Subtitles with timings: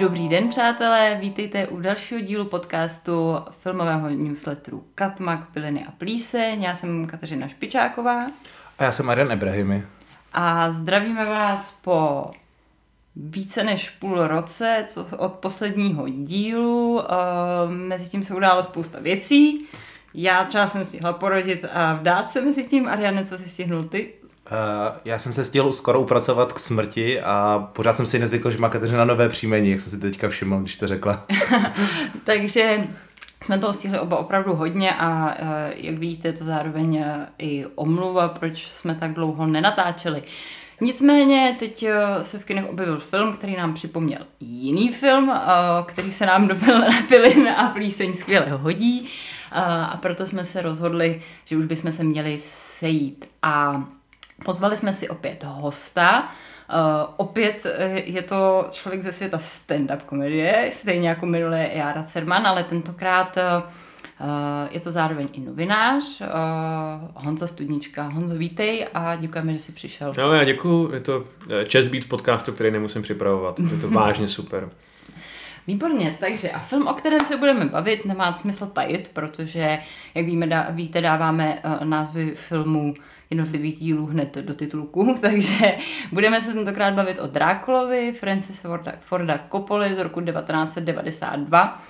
[0.00, 6.62] Dobrý den, přátelé, vítejte u dalšího dílu podcastu filmového newsletteru Katmak, Piliny a Plíseň.
[6.62, 8.26] Já jsem Kateřina Špičáková.
[8.78, 9.82] A já jsem Marian Ebrahimi.
[10.32, 12.30] A zdravíme vás po
[13.16, 17.02] více než půl roce co od posledního dílu.
[17.68, 19.66] Mezi tím se událo spousta věcí.
[20.14, 22.88] Já třeba jsem stihla porodit a vdát se mezi tím.
[22.88, 24.14] Ariane, co jsi stihnul ty?
[24.50, 28.58] Uh, já jsem se stihl skoro upracovat k smrti a pořád jsem si nezvykl, že
[28.58, 31.26] má Kateřina nové příjmení, jak jsem si teďka všiml, když to řekla.
[32.24, 32.88] Takže
[33.42, 37.04] jsme toho stihli oba opravdu hodně a uh, jak vidíte, je to zároveň uh,
[37.38, 40.22] i omluva, proč jsme tak dlouho nenatáčeli.
[40.82, 41.86] Nicméně teď
[42.22, 45.32] se v kinech objevil film, který nám připomněl jiný film,
[45.86, 46.56] který se nám do
[47.08, 49.08] pilin a plíseň skvěle hodí
[49.52, 53.26] a proto jsme se rozhodli, že už bychom se měli sejít.
[53.42, 53.84] A
[54.44, 56.32] Pozvali jsme si opět hosta,
[56.70, 62.46] Uh, opět eh, je to člověk ze světa stand-up komedie, stejně jako minulé Jara Cerman,
[62.46, 64.26] ale tentokrát uh,
[64.70, 66.26] je to zároveň i novinář, uh,
[67.14, 68.02] Honza Studnička.
[68.02, 70.12] Honzo, vítej a děkujeme, že jsi přišel.
[70.18, 71.24] No, já děkuji, je to
[71.66, 73.60] čest být v podcastu, který nemusím připravovat.
[73.60, 74.70] Je to vážně super.
[75.66, 79.78] Výborně, takže a film, o kterém se budeme bavit, nemá smysl tajit, protože,
[80.14, 82.94] jak víme, dá, víte, dáváme uh, názvy filmů
[83.30, 85.74] jednotlivých dílů hned do titulku, takže
[86.12, 91.82] budeme se tentokrát bavit o Drákulovi Francis Forda, Forda Coppola z roku 1992.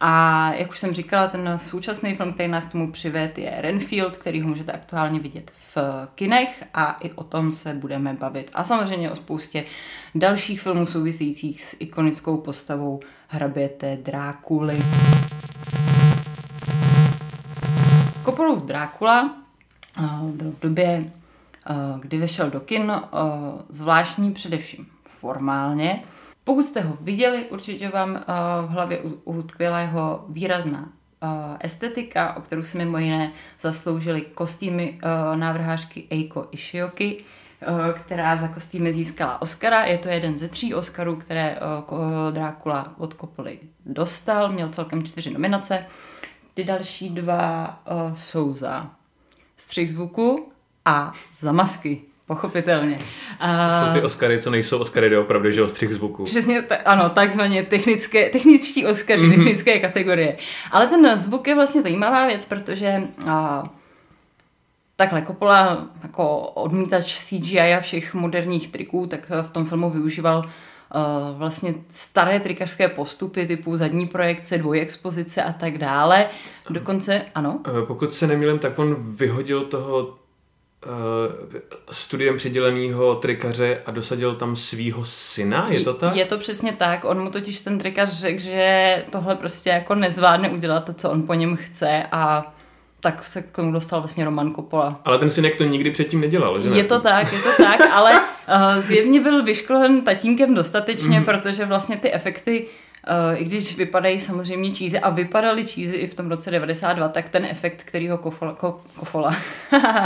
[0.00, 4.42] A jak už jsem říkala, ten současný film, který nás tomu přived, je Renfield, který
[4.42, 5.78] ho můžete aktuálně vidět v
[6.14, 8.50] kinech a i o tom se budeme bavit.
[8.54, 9.64] A samozřejmě o spoustě
[10.14, 14.82] dalších filmů souvisejících s ikonickou postavou hraběte Drákuly.
[18.22, 19.43] Kopolův Drákula
[20.22, 21.12] byl v době,
[22.00, 22.92] kdy vešel do kin,
[23.68, 26.02] zvláštní především formálně.
[26.44, 28.24] Pokud jste ho viděli, určitě vám
[28.66, 30.88] v hlavě utkvěla jeho výrazná
[31.60, 34.98] estetika, o kterou se mimo jiné zasloužily kostýmy
[35.34, 37.24] návrhářky Eiko Ishioki,
[37.94, 39.84] která za kostýmy získala Oscara.
[39.84, 41.58] Je to jeden ze tří Oscarů, které
[42.30, 44.52] Drákula od Coppoly dostal.
[44.52, 45.86] Měl celkem čtyři nominace.
[46.54, 47.78] Ty další dva
[48.14, 48.90] jsou za
[49.56, 50.48] střih zvuku
[50.84, 52.00] a za masky.
[52.26, 52.98] Pochopitelně.
[53.38, 56.24] To jsou ty Oscary, co nejsou Oscary doopravdy, že střih zvuku.
[56.24, 59.34] Přesně, t- ano, takzvaně technické, techničtí Oscary, mm-hmm.
[59.34, 60.36] technické kategorie.
[60.70, 63.64] Ale ten zvuk je vlastně zajímavá věc, protože a,
[64.96, 70.50] takhle Coppola jako odmítač CGI a všech moderních triků, tak v tom filmu využíval
[71.36, 76.26] vlastně staré trikařské postupy typu zadní projekce, dvojexpozice a tak dále.
[76.70, 77.60] Dokonce, ano?
[77.68, 80.14] Uh, pokud se nemýlím, tak on vyhodil toho uh,
[81.90, 86.16] studiem přiděleného trikaře a dosadil tam svýho syna, je to tak?
[86.16, 90.50] Je to přesně tak, on mu totiž ten trikař řekl, že tohle prostě jako nezvládne
[90.50, 92.53] udělat to, co on po něm chce a
[93.04, 95.00] tak se k tomu dostal vlastně Roman Coppola.
[95.04, 96.76] Ale ten synek to nikdy předtím nedělal, že ne?
[96.76, 101.24] Je to tak, je to tak, ale uh, zjevně byl vyškolen tatínkem dostatečně, mm.
[101.24, 102.66] protože vlastně ty efekty
[103.34, 107.44] I když vypadají samozřejmě čízy a vypadaly čízy i v tom roce 92, tak ten
[107.44, 109.36] efekt, který ho kofola, ko, kofola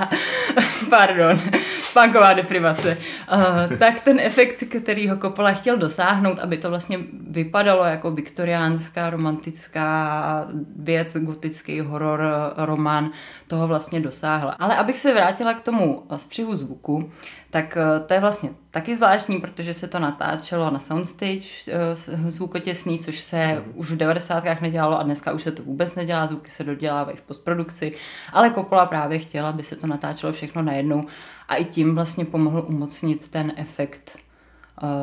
[0.91, 1.41] pardon,
[1.81, 2.99] spánková deprivace,
[3.33, 6.99] uh, tak ten efekt, který ho Coppola chtěl dosáhnout, aby to vlastně
[7.31, 12.23] vypadalo jako viktoriánská, romantická věc, gotický horor,
[12.57, 13.11] román,
[13.47, 14.57] toho vlastně dosáhla.
[14.59, 17.13] Ale abych se vrátila k tomu střihu zvuku,
[17.51, 21.97] tak eh, to je vlastně taky zvláštní, protože se to natáčelo na soundstage eh,
[22.31, 23.73] zvukotěsný, což se mm.
[23.75, 24.45] už v 90.
[24.61, 27.95] nedělalo a dneska už se to vůbec nedělá, zvuky se dodělávají v postprodukci,
[28.33, 31.05] ale Coppola právě chtěla, aby se to natáčelo všechno najednou
[31.49, 34.19] a i tím vlastně pomohl umocnit ten efekt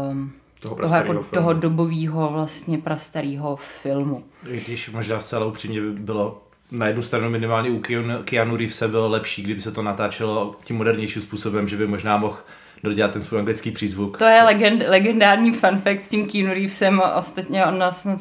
[0.09, 0.31] um,
[0.61, 4.23] toho, toho, jako, toho dobového vlastně prastarého filmu.
[4.49, 6.44] I když možná celou upřímně by bylo
[6.77, 7.79] na jednu stranu minimálně u
[8.23, 12.37] Keanu Reevese bylo lepší, kdyby se to natáčelo tím modernějším způsobem, že by možná mohl
[12.83, 14.17] dodělat ten svůj anglický přízvuk.
[14.17, 17.01] To je legend, legendární fun fact s tím Keanu Reevesem.
[17.15, 18.17] Ostatně on nás eh,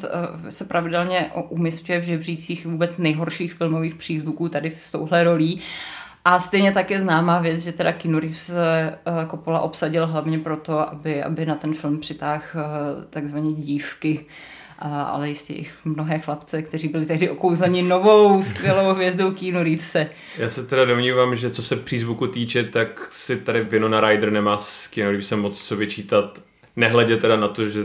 [0.51, 5.61] se pravidelně umistuje v žebřících vůbec nejhorších filmových přízvuků tady s touhle rolí.
[6.25, 8.97] A stejně tak je známá věc, že teda Keanu Reeves eh,
[9.31, 14.25] Coppola obsadil hlavně proto, aby, aby na ten film přitáhl eh, takzvané dívky
[14.79, 20.09] ale jistě i mnohé chlapce, kteří byli tehdy okouzani novou skvělou hvězdou Keanu Reevese.
[20.37, 24.57] Já se teda domnívám, že co se přízvuku týče, tak si tady Winona Ryder nemá
[24.57, 26.41] s Keanu Reevesem moc co vyčítat.
[26.75, 27.83] Nehledě teda na to, že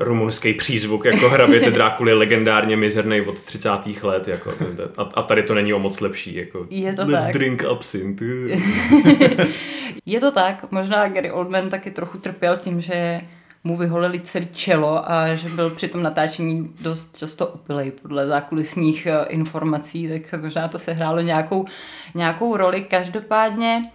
[0.00, 3.70] rumunský přízvuk jako hraběte Drákuli legendárně mizerný od 30.
[4.02, 4.28] let.
[4.28, 4.54] Jako,
[4.96, 6.36] a, a, tady to není o moc lepší.
[6.36, 7.32] Jako, je to let's tak.
[7.32, 8.24] drink absinthe.
[10.06, 10.70] je to tak.
[10.70, 13.20] Možná Gary Oldman taky trochu trpěl tím, že
[13.64, 19.06] mu vyholili celé čelo a že byl při tom natáčení dost často opilej podle zákulisních
[19.06, 21.66] eh, informací, tak možná to sehrálo nějakou,
[22.14, 22.80] nějakou roli.
[22.80, 23.90] Každopádně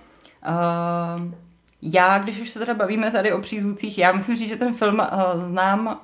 [0.47, 1.31] uh,
[1.81, 4.99] já, když už se teda bavíme tady o přízvucích, já musím říct, že ten film
[4.99, 6.01] uh, znám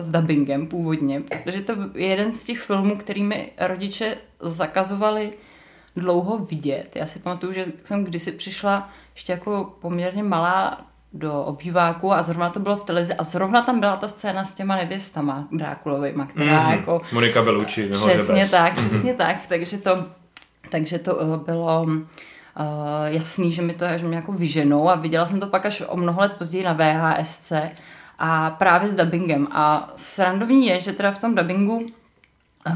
[0.00, 5.32] s dubbingem původně, protože to je jeden z těch filmů, kterými rodiče zakazovali
[5.96, 6.96] dlouho vidět.
[6.96, 12.50] Já si pamatuju, že jsem kdysi přišla ještě jako poměrně malá do obýváku a zrovna
[12.50, 16.68] to bylo v televizi a zrovna tam byla ta scéna s těma nevěstama Drákulovými, která
[16.68, 16.76] mm-hmm.
[16.76, 17.02] jako...
[17.12, 18.50] Monika Belucci, Přesně bez.
[18.50, 18.88] tak, mm-hmm.
[18.88, 20.06] přesně tak, takže to,
[20.70, 21.94] takže to uh, bylo uh,
[23.06, 25.96] jasný, že mi to že mě jako vyženou a viděla jsem to pak až o
[25.96, 27.52] mnoho let později na VHSC
[28.18, 32.74] a právě s dubbingem a srandovní je, že teda v tom dubbingu uh,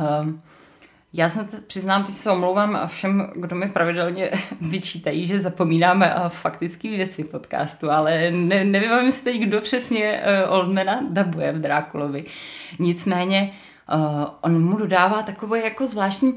[1.12, 7.25] já se přiznám, teď se omlouvám všem, kdo mi pravidelně vyčítají, že zapomínáme faktické věci
[7.25, 12.25] podcastu, ale ne, nevím, si teď, kdo přesně uh, Oldmana dabuje v Drákulovi.
[12.78, 13.52] Nicméně
[13.94, 16.35] Uh, on mu dodává takové jako zvláštní,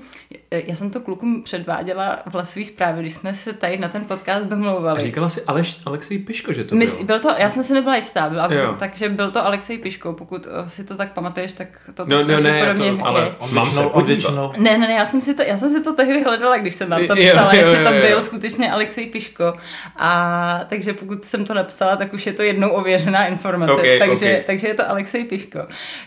[0.51, 4.49] já jsem to klukům předváděla v hlasové zprávě, když jsme se tady na ten podcast
[4.49, 4.99] domlouvali.
[4.99, 7.05] A říkala si Aleš, Alexej Piško, že to Mys, bylo?
[7.05, 8.49] byl to, já jsem si nebyla jistá, byla,
[8.79, 12.39] takže byl to Alexej Piško, pokud uh, si to tak pamatuješ, tak to no, no,
[12.39, 13.35] ne, to, ale je.
[13.51, 14.57] mám se podívat.
[14.57, 16.89] Ne, ne, ne, já jsem, si to, já jsem si to tehdy hledala, když jsem
[16.89, 19.53] vám to psala, jestli tam byl skutečně Alexej Piško.
[19.95, 24.25] A takže pokud jsem to napsala, tak už je to jednou ověřená informace, okay, takže,
[24.25, 24.43] okay.
[24.45, 25.59] takže je to Alexej Piško.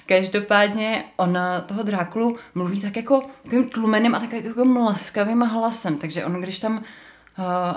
[0.07, 5.99] Každopádně on na toho Drákulu mluví tak jako takovým tlumeným a tak jako mlaskavým hlasem,
[5.99, 6.85] takže on když tam uh,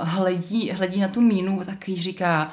[0.01, 2.51] hledí, hledí na tu mínu, tak jí říká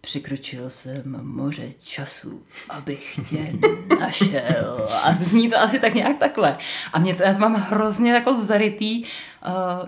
[0.00, 3.52] Přikročil jsem moře času, abych tě
[4.00, 4.88] našel.
[5.04, 6.58] A zní to asi tak nějak takhle.
[6.92, 9.08] A mě to, já to mám hrozně jako zarytý uh,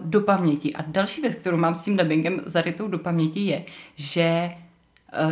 [0.01, 0.75] do paměti.
[0.75, 3.65] A další věc, kterou mám s tím dubbingem zarytou do paměti je,
[3.97, 4.51] že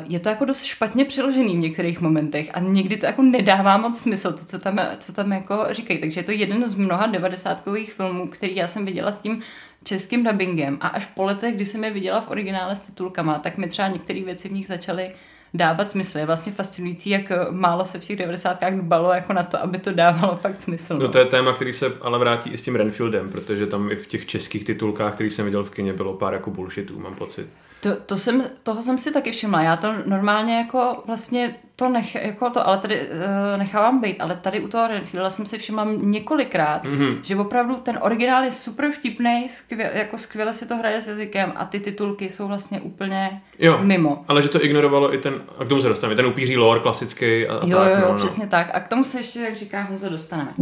[0.05, 3.99] je to jako dost špatně přiložený v některých momentech a někdy to jako nedává moc
[3.99, 6.01] smysl, to, co tam, co tam jako říkají.
[6.01, 9.43] Takže je to jeden z mnoha devadesátkových filmů, který já jsem viděla s tím
[9.85, 13.59] českým dubbingem a až po letech, kdy jsem je viděla v originále s titulkama, tak
[13.59, 15.11] mi třeba některé věci v nich začaly
[15.55, 16.19] dávat smysl.
[16.19, 18.65] Je vlastně fascinující, jak málo se v těch 90.
[18.71, 20.95] dbalo jako na to, aby to dávalo fakt smysl.
[20.95, 21.01] No.
[21.01, 23.97] no to je téma, který se ale vrátí i s tím Renfieldem, protože tam i
[23.97, 27.47] v těch českých titulkách, který jsem viděl v kině, bylo pár jako bullshitů, mám pocit.
[27.81, 29.63] To, to jsem, toho jsem si taky všimla.
[29.63, 34.37] Já to normálně jako vlastně to nech, jako to, ale tady uh, nechávám být, ale
[34.37, 37.19] tady u toho Renfielda jsem si všimla několikrát, mm-hmm.
[37.23, 41.53] že opravdu ten originál je super vtipný, skvěle, jako skvěle si to hraje s jazykem
[41.57, 44.25] a ty titulky jsou vlastně úplně jo, mimo.
[44.29, 47.47] ale že to ignorovalo i ten, a k tomu se dostaneme, ten upíří lore klasický
[47.47, 47.89] a, a jo, tak.
[47.89, 48.51] Jo, jo, no, přesně no.
[48.51, 48.71] tak.
[48.75, 50.55] A k tomu se ještě, jak říká, se dostaneme.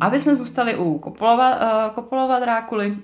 [0.00, 2.96] Aby jsme zůstali u Kopolova, uh, Kopolova Drákuly,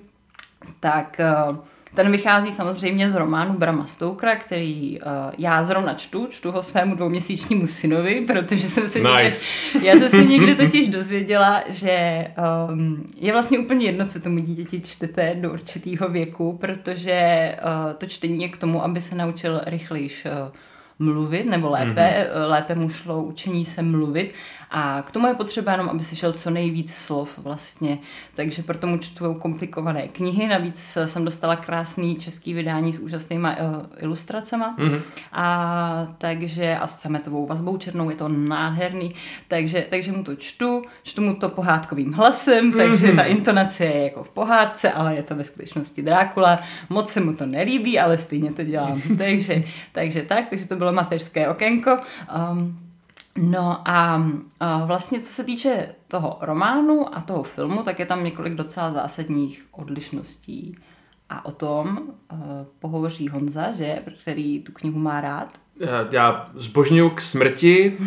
[0.79, 1.57] tak uh,
[1.95, 5.07] ten vychází samozřejmě z románu Brama Stokera, který uh,
[5.37, 9.11] já zrovna čtu, čtu ho svému dvouměsíčnímu synovi, protože jsem se nice.
[9.13, 12.27] někde, já jsem se někdy totiž dozvěděla, že
[12.69, 18.05] um, je vlastně úplně jedno, co tomu dítěti čtete do určitého věku, protože uh, to
[18.05, 20.55] čtení je k tomu, aby se naučil rychlejš uh,
[20.99, 22.49] mluvit, nebo lépe, mm-hmm.
[22.49, 24.31] lépe mu šlo učení se mluvit.
[24.69, 27.97] A k tomu je potřeba jenom, aby slyšel co nejvíc slov vlastně.
[28.35, 30.47] Takže proto mu čtu komplikované knihy.
[30.47, 34.63] Navíc jsem dostala krásný český vydání s úžasnýma uh, ilustracemi.
[34.77, 35.01] Mm-hmm.
[35.31, 39.15] A takže a s sametovou vazbou černou je to nádherný.
[39.47, 43.15] Takže, takže mu to čtu, čtu mu to pohádkovým hlasem, takže mm-hmm.
[43.15, 46.59] ta intonace je jako v pohádce, ale je to ve skutečnosti Drákula.
[46.89, 49.01] Moc se mu to nelíbí, ale stejně to dělám.
[49.17, 51.97] takže, takže tak, takže to bylo mateřské okénko.
[52.51, 52.86] Um,
[53.37, 54.27] No a,
[54.59, 58.91] a vlastně co se týče toho románu a toho filmu, tak je tam několik docela
[58.91, 60.75] zásadních odlišností.
[61.29, 62.39] A o tom uh,
[62.79, 65.49] pohovoří Honza, že, který tu knihu má rád.
[66.11, 67.97] Já zbožňuji k smrti.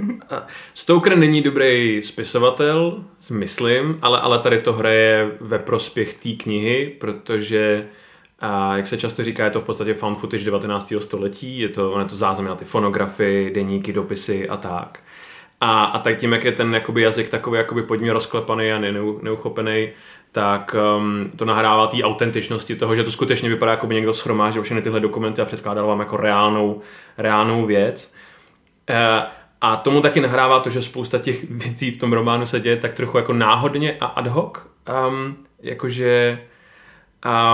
[0.74, 7.86] Stoker není dobrý spisovatel, myslím, ale, ale tady to hraje ve prospěch té knihy, protože
[8.40, 10.92] a jak se často říká, je to v podstatě found footage 19.
[10.98, 15.00] století, je to, je to záznam na ty fonografy, deníky, dopisy a tak.
[15.60, 18.92] A, a tak tím, jak je ten jakoby, jazyk takový jakoby pojďme rozklepaný a ne,
[19.22, 19.88] neuchopený,
[20.32, 24.62] tak um, to nahrává té autentičnosti toho, že to skutečně vypadá, jako by někdo schromáždil
[24.62, 26.80] všechny tyhle dokumenty a předkládal vám jako reálnou,
[27.18, 28.14] reálnou věc.
[28.90, 29.22] E,
[29.60, 32.94] a tomu taky nahrává to, že spousta těch věcí v tom románu se děje tak
[32.94, 34.58] trochu jako náhodně a ad hoc.
[35.08, 36.40] Um, jakože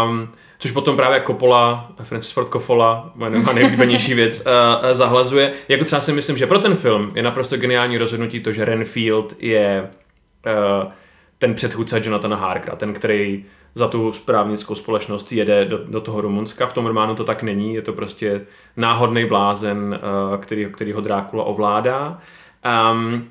[0.06, 0.28] um,
[0.58, 5.52] což potom právě Coppola, Francis Ford Coppola, moje nejoblíbenější věc, uh, zahlazuje.
[5.68, 9.34] Jako třeba si myslím, že pro ten film je naprosto geniální rozhodnutí to, že Renfield
[9.38, 9.90] je
[10.82, 10.92] uh,
[11.38, 13.44] ten předchůdce Jonathana Harkera, ten, který
[13.74, 16.66] za tu správnickou společnost jede do, do toho Rumunska.
[16.66, 18.40] V tom románu to tak není, je to prostě
[18.76, 19.98] náhodný blázen,
[20.32, 22.18] uh, který, který ho Drákula ovládá.
[22.92, 23.28] Um,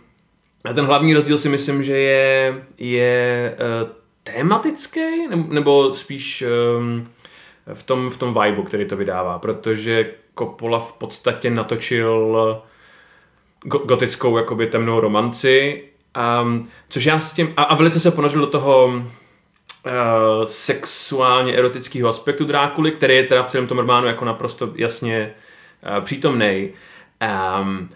[0.66, 3.90] a ten hlavní rozdíl si myslím, že je, je uh,
[4.24, 6.44] tematický, nebo, nebo spíš
[6.78, 7.08] um,
[7.74, 12.38] v tom, v tom vibu, který to vydává, protože Coppola v podstatě natočil
[13.66, 15.84] gotickou jakoby temnou romanci,
[16.44, 19.02] um, což já s tím, a, a velice se ponořil do toho uh,
[20.46, 25.34] sexuálně erotického aspektu Drákuly, který je teda v celém tom románu jako naprosto jasně
[25.98, 26.70] uh, přítomný.
[27.60, 27.90] Um,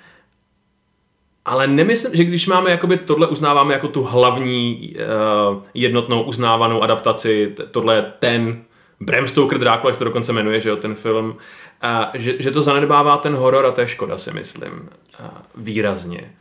[1.46, 7.56] ale nemyslím, že když máme jakoby tohle uznáváme jako tu hlavní uh, jednotnou uznávanou adaptaci,
[7.72, 8.64] tohle je ten
[9.00, 11.38] Bram Stoker Drákula, jak se to dokonce jmenuje, že jo, ten film,
[11.82, 14.90] a že, že to zanedbává ten horor a to je škoda, si myslím,
[15.20, 16.32] a výrazně.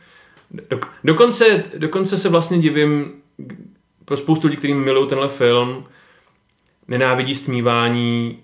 [0.50, 3.12] Do, dokonce, dokonce se vlastně divím
[4.04, 5.84] pro spoustu lidí, kteří milují tenhle film,
[6.88, 8.42] nenávidí stmívání,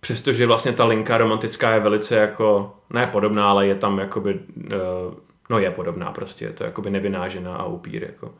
[0.00, 5.14] přestože vlastně ta linka romantická je velice jako, ne podobná, ale je tam jakoby, uh,
[5.50, 8.34] no je podobná prostě, je to jakoby nevynážená a upír, jako.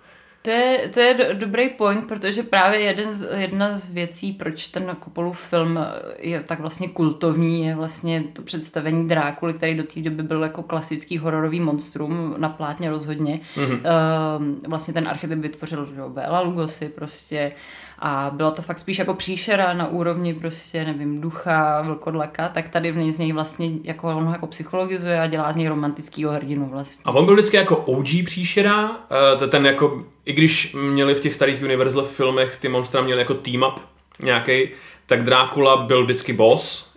[0.44, 4.96] To je, to je dobrý point, protože právě jeden z, jedna z věcí, proč ten
[5.00, 5.78] Kopolův film
[6.18, 10.62] je tak vlastně kultovní, je vlastně to představení Drákuly, který do té doby byl jako
[10.62, 13.40] klasický hororový monstrum, na plátně rozhodně.
[13.56, 13.80] Mm-hmm.
[13.80, 17.52] Uh, vlastně ten archetyp vytvořil Bela Lugosi prostě
[17.98, 22.92] a bylo to fakt spíš jako příšera na úrovni prostě, nevím, ducha, vlkodlaka, tak tady
[22.92, 26.32] v něj z něj vlastně jako on ho jako psychologizuje a dělá z něj romantického
[26.32, 27.02] hrdinu vlastně.
[27.04, 28.96] A on byl vždycky jako OG příšera, uh,
[29.38, 33.34] to ten jako, i když měli v těch starých Universal filmech ty monstra měli jako
[33.34, 33.80] team up
[34.22, 34.68] nějaký,
[35.06, 36.90] tak Drákula byl vždycky boss,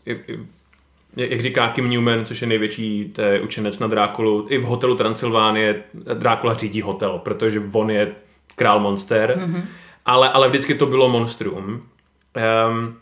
[1.16, 5.84] jak říká Kim Newman, což je největší té učenec na Drákulu, i v hotelu Transylvánie
[6.14, 8.12] Drákula řídí hotel, protože on je
[8.56, 9.40] král monster.
[9.40, 9.64] Mm-hmm
[10.08, 11.66] ale, ale vždycky to bylo monstrum.
[11.66, 12.96] Um,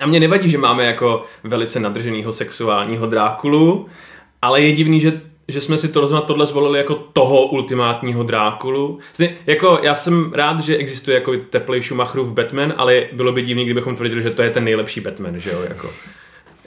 [0.00, 3.86] a mě nevadí, že máme jako velice nadrženýho sexuálního Drákulu,
[4.42, 8.98] ale je divný, že že jsme si to tohle zvolili jako toho ultimátního Drákulu.
[9.46, 13.96] Jako, já jsem rád, že existuje jako teplej Schumacherův Batman, ale bylo by divný, kdybychom
[13.96, 15.90] tvrdili, že to je ten nejlepší Batman, že jo, jako.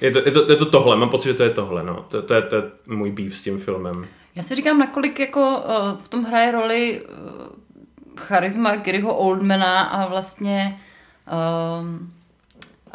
[0.02, 2.06] Je to, je, to, je to tohle, mám pocit, že to je tohle, no.
[2.10, 4.08] To, to, je, to je můj býv s tím filmem.
[4.36, 7.45] Já si říkám, nakolik jako uh, v tom hraje roli uh,
[8.18, 10.80] charisma Garyho Oldmana a vlastně
[11.82, 12.12] um,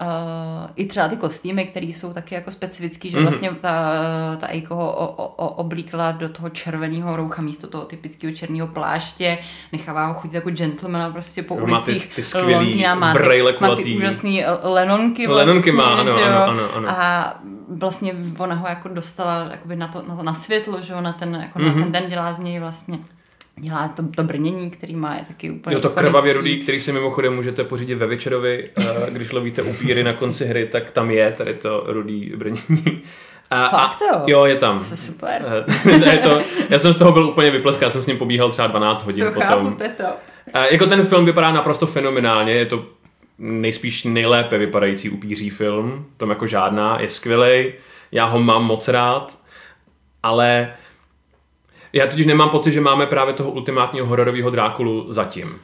[0.01, 3.23] Uh, i třeba ty kostýmy, které jsou taky jako specifický, že mm-hmm.
[3.23, 3.93] vlastně ta,
[4.41, 9.39] ta Eiko ho o, o, oblíkla do toho červeného roucha místo toho typického černého pláště,
[9.73, 12.03] nechává ho chodit jako gentlemana prostě po ulicích.
[12.05, 16.13] Má ty, ty skvělý Londýna, má, ty, má ty úžasný lenonky vlastně, Lenonky má, ano,
[16.13, 16.89] ano, ano, ano.
[16.89, 17.35] A
[17.69, 21.13] vlastně ona ho jako dostala jakoby na, to, na, to, na světlo, že jo, na
[21.13, 21.67] ten, jako mm-hmm.
[21.67, 21.83] na mhm.
[21.83, 22.99] ten den dělá z něj vlastně
[23.61, 26.93] dělá to, to brnění, který má je taky úplně Jo, to krvavě rudý, který si
[26.93, 28.69] mimochodem můžete pořídit ve večerovi,
[29.09, 33.03] když lovíte upíry na konci hry, tak tam je tady to rudý brnění.
[33.51, 34.23] A, Fakt jo?
[34.27, 34.79] Jo, je tam.
[34.79, 35.65] To je super.
[36.11, 38.69] je to, já jsem z toho byl úplně vypleskal, já jsem s ním pobíhal třeba
[38.69, 39.77] 12 hodin to potom.
[39.79, 40.05] Chápu, to.
[40.55, 42.87] A jako ten film vypadá naprosto fenomenálně, je to
[43.39, 47.75] nejspíš nejlépe vypadající upíří film, tam jako žádná, je skvělej,
[48.13, 49.39] já ho mám moc rád,
[50.23, 50.73] ale
[51.93, 55.59] já totiž nemám pocit, že máme právě toho ultimátního hororového Drákulu zatím.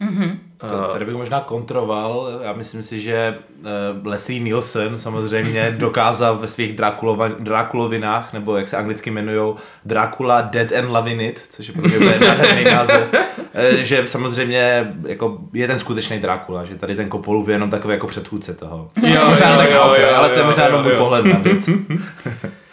[0.00, 0.38] Mm-hmm.
[0.62, 6.48] Uh, tady bych možná kontroval, já myslím si, že uh, Leslie Nielsen samozřejmě dokázal ve
[6.48, 6.76] svých
[7.38, 9.54] Drákulovinách, nebo jak se anglicky jmenují,
[9.84, 15.38] Dracula Dead and Loving It, což je pro mě nádherný název, uh, že samozřejmě jako
[15.52, 18.90] je ten skutečný Drákula, že tady ten Kopolův je jenom takový jako předchůdce toho.
[19.02, 21.68] Jo, možná jo, jo, jo, ale to je možná jenom můj pohled na věc.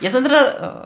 [0.01, 0.39] Já jsem teda,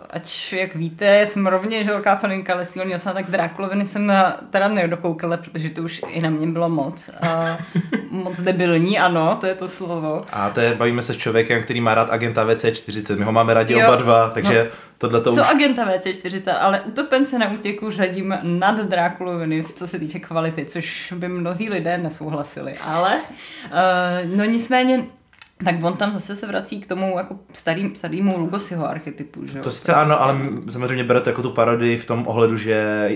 [0.09, 4.13] ať jak víte, jsem rovněž velká faninka Leslie Nielsen, tak Drákuloviny jsem
[4.49, 6.92] teda nedokoukala, protože to už i na mě bylo moc.
[7.21, 7.57] A
[8.09, 10.25] moc debilní, ano, to je to slovo.
[10.31, 13.53] A to je, bavíme se s člověkem, který má rád agenta VC40, my ho máme
[13.53, 13.87] rádi jo.
[13.87, 14.77] oba dva, takže no.
[14.97, 15.47] tohle to Co už...
[15.49, 21.27] agenta VC40, ale utopence na útěku řadím nad Drákuloviny, co se týče kvality, což by
[21.27, 25.05] mnozí lidé nesouhlasili, ale uh, no nicméně
[25.63, 29.47] tak on tam zase se vrací k tomu jako starým, starýmu Lugosiho archetypu.
[29.47, 30.37] Že to sice ano, ale
[30.69, 33.09] samozřejmě bere to jako tu parodii v tom ohledu, že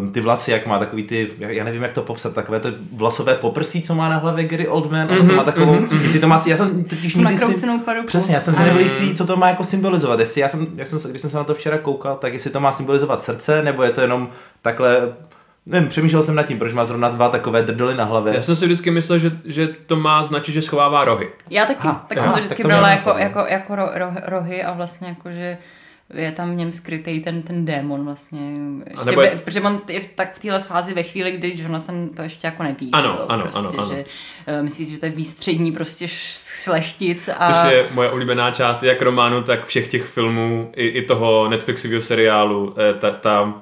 [0.00, 3.34] um, ty vlasy, jak má takový ty, já nevím, jak to popsat, takové to vlasové
[3.34, 6.02] poprsí, co má na hlavě Gary Oldman, mm-hmm, to má takovou, mm-hmm.
[6.02, 7.66] jestli to má, já jsem totiž nikdy si,
[8.06, 10.86] přesně, já jsem si nebyl jistý, co to má jako symbolizovat, jestli já jsem, jak
[10.86, 13.82] jsem, když jsem se na to včera koukal, tak jestli to má symbolizovat srdce, nebo
[13.82, 14.28] je to jenom
[14.62, 15.12] takhle
[15.66, 18.34] Nevím, přemýšlel jsem nad tím, proč má zrovna dva takové drdoly na hlavě.
[18.34, 21.30] Já jsem si vždycky myslel, že, že to má značit, že schovává rohy.
[21.50, 24.62] Já taky, Aha, tak aha, jsem to vždycky brala jako, jako, jako ro, ro, rohy
[24.62, 25.58] a vlastně jako, že
[26.14, 28.40] je tam v něm skrytý ten, ten démon vlastně.
[28.90, 32.08] Ještě nebo je- protože on je v- tak v téhle fázi ve chvíli, kdy Jonathan
[32.08, 32.90] to ještě jako neví.
[32.92, 33.88] Ano, jo, ano, prostě, ano, ano.
[33.88, 34.04] Že,
[34.58, 36.08] uh, myslíš, že to je výstřední prostě
[36.62, 37.46] šlechtic a...
[37.52, 42.02] Což je moje oblíbená část jak románu, tak všech těch filmů, i, i toho Netflixového
[42.02, 42.74] seriálu.
[42.90, 43.54] Eh, Ta, ta,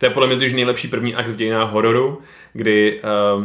[0.00, 3.00] to je podle mě už nejlepší první akt v dějinách hororu, kdy,
[3.36, 3.44] uh,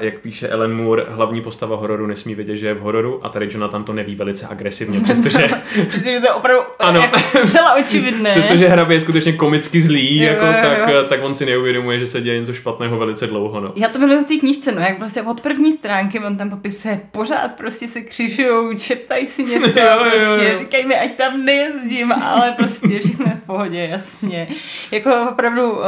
[0.00, 3.48] jak píše Ellen Moore, hlavní postava hororu nesmí vědět, že je v hororu a tady
[3.50, 7.00] Jonathan to neví velice agresivně, přestože, Myslím, že to je opravdu Ano.
[7.00, 8.30] jako zcela očividné.
[8.30, 11.04] přestože hrabě je skutečně komicky zlý, Jo, jako, jo, tak, jo.
[11.08, 13.60] tak on si neuvědomuje, že se děje něco špatného velice dlouho.
[13.60, 13.72] No.
[13.76, 17.00] Já to miluji v té knížce, no, jak prostě od první stránky on tam popisuje,
[17.12, 20.58] pořád prostě se křižujou, čeptají si něco, Jo, jo, prostě jo.
[20.58, 24.48] říkají mi, ať tam nejezdím, ale prostě všechno je v pohodě, jasně.
[24.90, 25.84] Jako opravdu, uh,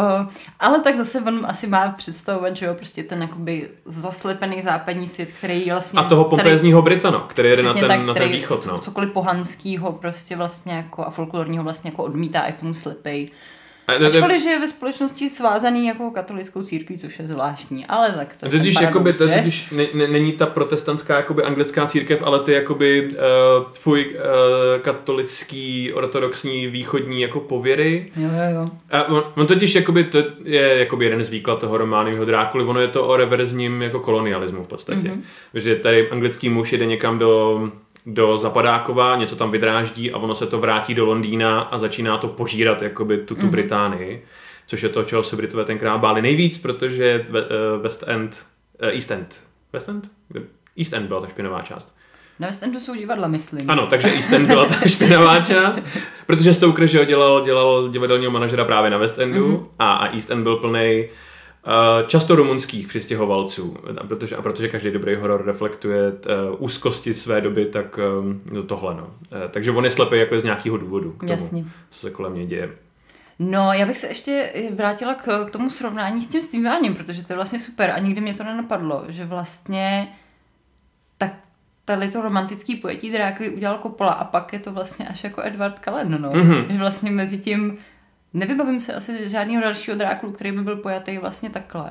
[0.60, 5.28] ale tak zase on asi má představovat, že jo, prostě ten jakoby zaslepený západní svět,
[5.38, 6.00] který vlastně...
[6.00, 8.62] A toho tady- pompézního Britana, který jede na ten, tak, na ten východ.
[8.62, 8.78] co- No.
[8.78, 13.28] Cokoliv pohanského prostě vlastně jako a folklorního vlastně jako odmítá, jak tomu slepej.
[13.86, 18.48] Ačkoliv, že je ve společnosti svázaný jako katolickou církví, což je zvláštní, ale tak to
[18.48, 19.50] totiž, jakoby, to ne,
[19.94, 26.66] ne, není ta protestantská jakoby anglická církev, ale ty jakoby uh, tvůj uh, katolický, ortodoxní,
[26.66, 28.06] východní jako pověry.
[28.16, 28.70] Jo, jo, jo.
[28.90, 32.80] A on, on totiž jakoby, to je jakoby jeden z výklad toho románového Drákuly, ono
[32.80, 35.08] je to o reverzním jako kolonialismu v podstatě.
[35.08, 35.22] Mm-hmm.
[35.54, 37.60] Že tady anglický muž jede někam do
[38.06, 42.28] do Zapadákova, něco tam vydráždí a ono se to vrátí do Londýna a začíná to
[42.28, 43.50] požírat jakoby tu, tu mm-hmm.
[43.50, 44.24] Británii,
[44.66, 47.42] což je to, čeho se Britové tenkrát báli nejvíc, protože eh,
[47.82, 48.46] West End,
[48.80, 49.40] eh, East End,
[49.72, 50.10] West End?
[50.78, 51.94] East End byla ta špinavá část.
[52.38, 53.70] Na West Endu jsou divadla, myslím.
[53.70, 55.82] Ano, takže East End byla ta špinavá část,
[56.26, 59.66] protože Stoker že jo, dělal, dělal divadelního manažera právě na West Endu mm-hmm.
[59.78, 61.10] a, a East End byl plný Uh,
[62.06, 66.16] často rumunských přistěhovalců, a protože, a protože každý dobrý horor reflektuje uh,
[66.58, 68.94] úzkosti své doby, tak um, tohle.
[68.94, 69.02] No.
[69.02, 69.10] Uh,
[69.50, 71.64] takže on je slepý jako z nějakého důvodu k tomu, Jasně.
[71.90, 72.70] co se kolem něj děje.
[73.38, 77.32] No, já bych se ještě vrátila k, k tomu srovnání s tím zpíváním, protože to
[77.32, 80.08] je vlastně super a nikdy mě to nenapadlo, že vlastně
[81.18, 81.32] tak
[81.84, 85.78] tady to romantický pojetí Drákry udělal Coppola a pak je to vlastně až jako Edward
[85.84, 86.32] Cullen, no.
[86.32, 86.72] Mm-hmm.
[86.72, 87.78] Že vlastně mezi tím
[88.34, 91.90] nevybavím se asi žádného dalšího Drákulu, který by byl pojatý vlastně takhle.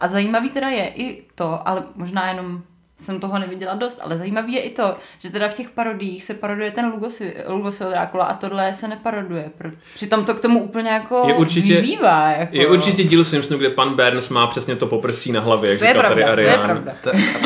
[0.00, 2.62] A zajímavý teda je i to, ale možná jenom
[3.00, 6.34] jsem toho neviděla dost, ale zajímavý je i to, že teda v těch parodiích se
[6.34, 9.50] paroduje ten Lugosi, Lugosiho Drákula a tohle se neparoduje.
[9.94, 12.30] Přitom to k tomu úplně jako Je určitě- vyzývá.
[12.30, 12.56] Jako.
[12.56, 15.84] Je určitě díl Simpsonu, kde pan Burns má přesně to poprsí na hlavě, jak To
[15.84, 16.82] je říkal tady pravda, to je Arián.
[16.82, 16.94] pravda.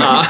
[0.06, 0.22] A,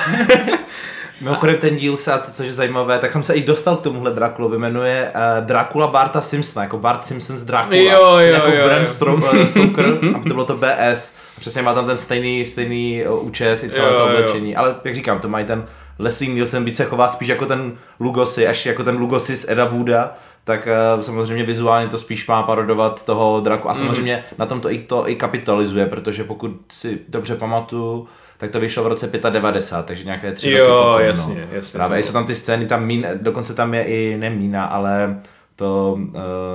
[1.22, 3.80] mimochodem ten díl se, a to, což je zajímavé, tak jsem se i dostal k
[3.80, 7.76] tomuhle Drakulovi, jmenuje uh, Dracula Barta Simpsona, jako Bart Simpson z Dracula.
[7.76, 9.40] Jo, jo, jako jo, Bram jo.
[9.40, 11.16] Eh, Stoker, aby to bylo to BS.
[11.36, 14.06] A přesně má tam ten stejný, stejný eh, účes i celé Jo, to jo.
[14.06, 14.56] oblečení.
[14.56, 15.64] Ale jak říkám, to mají ten
[15.98, 19.64] Leslie Nielsen, víc se chová spíš jako ten Lugosi, až jako ten Lugosi z Eda
[19.64, 20.12] Wooda,
[20.44, 23.70] tak uh, samozřejmě vizuálně to spíš má parodovat toho draku.
[23.70, 24.22] A samozřejmě mm.
[24.38, 28.08] na tom to i, to i kapitalizuje, protože pokud si dobře pamatuju,
[28.42, 31.06] tak to vyšlo v roce 95, takže nějaké tři Jo, roky potom.
[31.06, 31.56] jasně, no.
[31.56, 35.20] jasně, Právě jsou tam ty scény, tam mín, dokonce tam je i ne mína, ale
[35.56, 35.98] to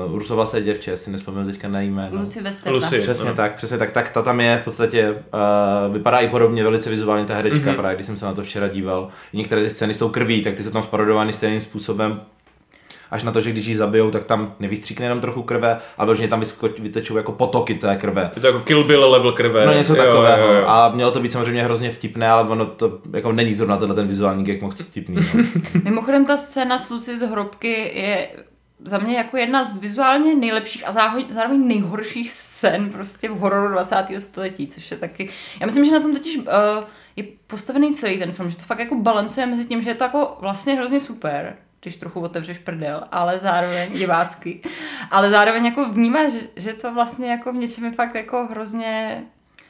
[0.07, 2.19] uh, Ursula se děvče, si nespomínám teďka na jméno.
[2.19, 2.75] Lucy Westerna.
[2.75, 2.99] Lucy.
[2.99, 3.35] Přesně ano.
[3.35, 7.25] tak, přesně tak, tak ta tam je v podstatě, uh, vypadá i podobně, velice vizuálně
[7.25, 7.75] ta herečka, mm-hmm.
[7.75, 9.09] právě když jsem se na to včera díval.
[9.33, 12.21] Některé ty scény s tou krví, tak ty jsou tam sparodovány stejným způsobem,
[13.11, 16.27] až na to, že když ji zabijou, tak tam nevystříkne jenom trochu krve, ale vyloženě
[16.27, 18.31] tam vyskoč, vytečou jako potoky té krve.
[18.35, 19.65] je to jako Kill Bill level krve.
[19.65, 20.47] No něco Jo, takového.
[20.47, 20.67] jo, jo.
[20.67, 24.07] A mělo to být samozřejmě hrozně vtipné, ale ono to jako není zrovna tenhle ten
[24.07, 25.15] vizuální gag moc vtipný.
[25.15, 25.43] No.
[25.83, 28.27] Mimochodem ta scéna s Lucy z hrobky je
[28.85, 33.71] za mě jako jedna z vizuálně nejlepších a zároveň, zároveň nejhorších scén prostě v hororu
[33.73, 33.95] 20.
[34.19, 35.29] století, což je taky...
[35.59, 36.43] Já myslím, že na tom totiž uh,
[37.15, 40.03] je postavený celý ten film, že to fakt jako balancuje mezi tím, že je to
[40.03, 44.61] jako vlastně hrozně super, když trochu otevřeš prdel, ale zároveň divácky,
[45.11, 49.23] ale zároveň jako vnímáš, že, to vlastně jako v něčem je fakt jako hrozně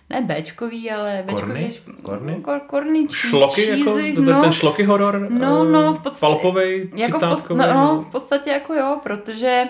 [0.09, 1.67] ne Bčkový, ale Korny?
[1.67, 2.35] Bčkový, Korny?
[2.35, 5.27] Kor, korny, Šloky, jako, cheesy, ten, šloky horor?
[5.29, 8.73] No, eh, no, v podstatě- Falpovej, jako v, pod, třicátkovej, no, no, v podstatě jako
[8.73, 9.63] jo, protože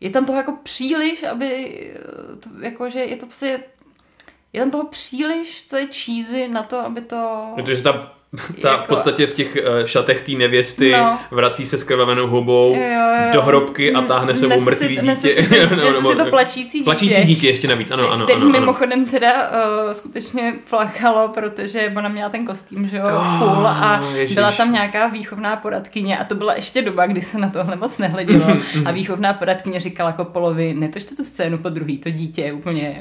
[0.00, 3.60] je tam toho jako příliš, aby, eh, to, jako, že je to prostě,
[4.52, 7.52] je tam toho příliš, co je cheesy na to, aby to...
[7.54, 8.15] Protože ta,
[8.62, 11.18] ta Jako- v podstatě v těch eh, šatech té nevěsty No.
[11.30, 15.00] vrací se s krvavenou hubou Jo, jo, do hrobky a táhne sebou Nese mrtvý si,
[15.02, 15.16] dítě.
[15.16, 16.84] Si, No, nese nebo- si to plačící dítě.
[16.84, 18.60] Plačící dítě ještě navíc, ano, ano, který ano, ano.
[18.60, 19.32] mimochodem teda
[19.84, 24.34] uh, skutečně plakalo, protože ona měla ten kostým, že jo, Oh, full a ježiš.
[24.34, 27.98] byla tam nějaká výchovná poradkyně a to byla ještě doba, kdy se na tohle moc
[27.98, 33.00] nehledělo a výchovná poradkyně říkala Kopolovi, netočte tu scénu po druhý, to dítě je úplně.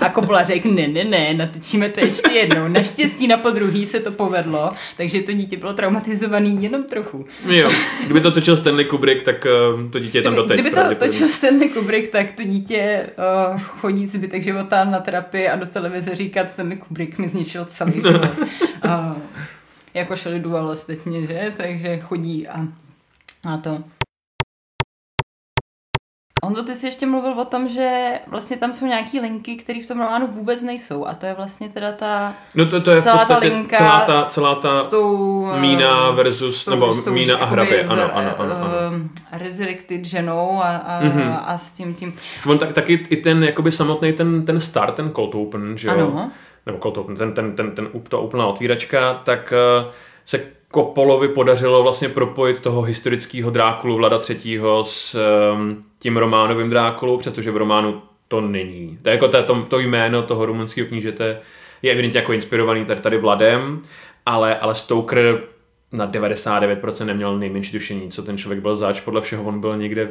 [0.00, 2.68] A Kopola řekl, ne, ne, ne, natočíme to ještě jednou.
[2.68, 7.26] Naštěstí na podruhý se to nepovedlo, takže to dítě bylo traumatizovaný jenom trochu.
[7.46, 7.70] Jo,
[8.04, 10.60] kdyby to točil Stanley Kubrick, tak uh, to dítě je tam Kdyby, doteď.
[10.60, 13.06] kdyby to točil Stanley Kubrick, tak to dítě
[13.52, 17.92] uh, chodí zbytek života na terapii a do televize říkat Stanley Kubrick mi zničil celý
[17.92, 18.22] život.
[18.84, 19.16] uh,
[19.94, 21.52] jako šeli dual ostatně, že?
[21.56, 22.60] Takže chodí a,
[23.48, 23.84] a to.
[26.46, 29.88] Honzo, ty jsi ještě mluvil o tom, že vlastně tam jsou nějaký linky, které v
[29.88, 31.06] tom románu vůbec nejsou.
[31.06, 33.76] A to je vlastně teda ta No to, to je v celá ta podstatě linka
[33.76, 35.46] celá ta, celá ta s tou...
[35.56, 38.54] eh, Mína versus- s tou- nebo s tou, Mína a hrabě, z- ano, ano, ano,
[38.54, 38.66] ano.
[39.32, 41.36] eh, Resurrected ženou a, a, Mhm.
[41.46, 42.14] a s tím tím...
[42.46, 45.94] On tak, taky i ten jakoby samotný ten, ten start, ten cold open, že jo?
[45.94, 46.30] Ano.
[46.66, 49.90] Nebo cold open, ten, ten, ten, ten, ta úplná otvíračka, tak uh,
[50.24, 54.60] se Kopolovi podařilo vlastně propojit toho historického Drákulu Vlada III.
[54.82, 55.16] s
[55.54, 58.98] um, tím románovým Drákulou, přestože v románu to není.
[59.02, 61.40] To, je jako to, to, jméno toho rumunského knížete
[61.82, 63.82] je evidentně jako inspirovaný tady, tady Vladem,
[64.26, 65.40] ale, ale Stoker
[65.92, 69.00] na 99% neměl nejmenší tušení, co ten člověk byl zač.
[69.00, 70.08] Podle všeho on byl někde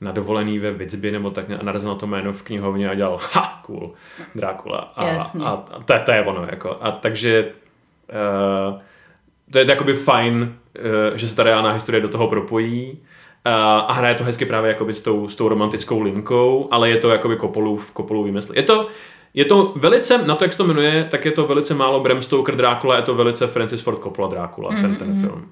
[0.00, 3.18] na dovolený ve Vitsby nebo tak a narazil na to jméno v knihovně a dělal
[3.32, 3.92] ha, cool,
[4.34, 4.92] Drákula.
[4.96, 5.44] A, Jasně.
[5.44, 6.46] a, a to, to, je ono.
[6.50, 6.78] Jako.
[6.80, 7.52] A takže
[8.72, 8.80] uh,
[9.50, 10.54] to je jakoby fajn,
[11.10, 13.52] uh, že se ta reálná historie do toho propojí uh,
[13.86, 17.10] a hraje to hezky právě jakoby s tou, s tou romantickou linkou, ale je to
[17.10, 18.52] jakoby Kopolův, Kopolův vymysl.
[18.54, 18.88] Je to,
[19.34, 22.22] je to velice, na to, jak se to jmenuje, tak je to velice málo Bram
[22.22, 24.80] Stoker Drákula, je to velice Francis Ford Coppola Drákula, mm-hmm.
[24.80, 25.48] ten, ten film.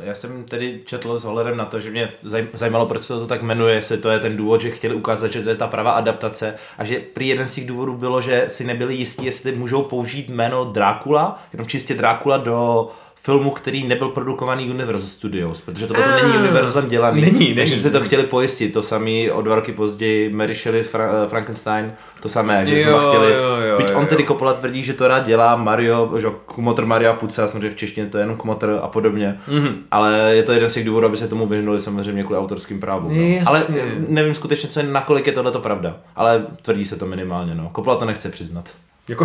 [0.00, 3.26] Já jsem tedy četl s ohledem na to, že mě zaj- zajímalo, proč se to
[3.26, 5.90] tak jmenuje, jestli to je ten důvod, že chtěli ukázat, že to je ta pravá
[5.90, 9.82] adaptace a že prý jeden z těch důvodů bylo, že si nebyli jistí, jestli můžou
[9.82, 12.90] použít jméno Drákula, jenom čistě Drákula do
[13.28, 16.40] filmu, který nebyl produkovaný Universal Studios, protože to potom není Ah.
[16.40, 17.20] Universalem dělaný.
[17.20, 17.82] Není, takže není.
[17.82, 18.72] si to chtěli pojistit.
[18.72, 23.32] To samý o dva roky později Mary Shelley Fra- Frankenstein, to samé, že Jo, chtěli.
[23.32, 27.10] jo, jo, byť on tedy Coppola tvrdí, že to rád dělá Mario, že Kumotr Mario
[27.10, 29.38] a Puce, samozřejmě v češtině to je jenom Kumotr a podobně.
[29.48, 29.74] Mm-hmm.
[29.90, 33.16] Ale je to jeden z těch důvodů, aby se tomu vyhnuli samozřejmě kvůli autorským právům.
[33.16, 33.22] No.
[33.22, 33.44] Jasně.
[33.46, 33.62] Ale
[34.08, 35.96] nevím skutečně, co je, nakolik je tohle pravda.
[36.16, 37.54] Ale tvrdí se to minimálně.
[37.54, 37.70] No.
[37.76, 38.64] Coppola to nechce přiznat.
[39.08, 39.24] Jako,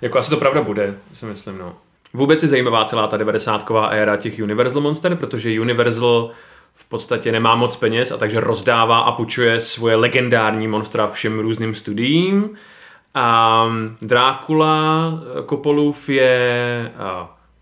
[0.00, 1.72] jako asi to pravda bude, si myslím, no.
[2.14, 6.30] Vůbec je zajímavá celá ta 90 éra těch Universal Monster, protože Universal
[6.72, 11.74] v podstatě nemá moc peněz a takže rozdává a půjčuje svoje legendární monstra všem různým
[11.74, 12.50] studiím.
[13.14, 13.66] A
[14.02, 15.12] Drákula
[15.46, 16.92] Kopolův je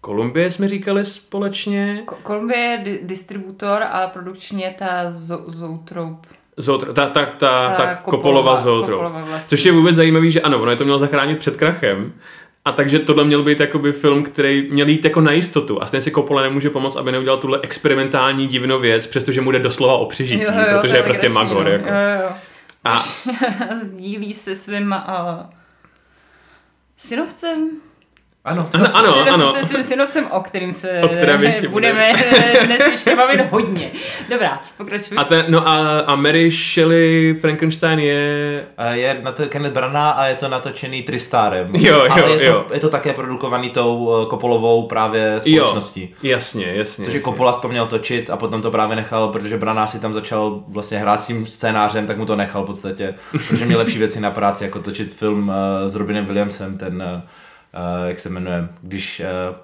[0.00, 2.02] Kolumbie, jsme říkali společně.
[2.06, 6.28] Ko- Columbia je di- distributor a produkční je ta zo- Zootrope.
[6.56, 8.96] Zoutr, ta, ta, ta, ta, Ta Kopolova Kopolova- Zoutro.
[8.96, 9.48] Kopolova vlastně.
[9.56, 12.12] Což je vůbec zajímavý, že ano, ono je to mělo zachránit před krachem.
[12.68, 15.82] A takže tohle měl být jakoby film, který měl jít jako na jistotu.
[15.82, 19.58] A stejně si Coppola nemůže pomoct, aby neudělal tuhle experimentální divnou věc, přestože mu jde
[19.58, 21.64] doslova o přežití, Jo, jo, protože to je prostě magor.
[21.64, 21.70] no.
[21.70, 21.88] Jako.
[21.88, 22.28] Jo, jo.
[22.84, 23.26] A Což
[23.82, 25.46] sdílí se svým uh,
[26.98, 27.70] synovcem.
[28.48, 29.54] Ano, ano, ano, ano.
[29.54, 32.12] Se svým synovcem, o kterým se O kterém ještě budeme
[32.66, 33.90] dnes ještě bavit hodně.
[34.30, 35.18] Dobrá, pokračuj.
[35.18, 38.64] A, ten, no a, a Mary Shelley Frankenstein je...
[38.76, 41.70] A Je na to Kenneth Branagh a je to natočený Tristarem.
[41.74, 42.66] Jo, jo, Ale je to, jo.
[42.72, 46.14] je to také produkovaný tou eh, Coppolovou právě společností.
[46.22, 47.04] Jo, jasně, jasně.
[47.04, 47.30] Což je jasně.
[47.30, 50.98] Coppola to měl točit a potom to právě nechal, protože Branagh si tam začal vlastně
[50.98, 54.30] hrát s tím scénářem, tak mu to nechal v podstatě, protože měl lepší věci na
[54.30, 55.54] práci, jako točit film uh,
[55.88, 57.22] s Robinem Williamsem, ten,
[57.74, 59.56] uh, jak se jmenuje, když uh,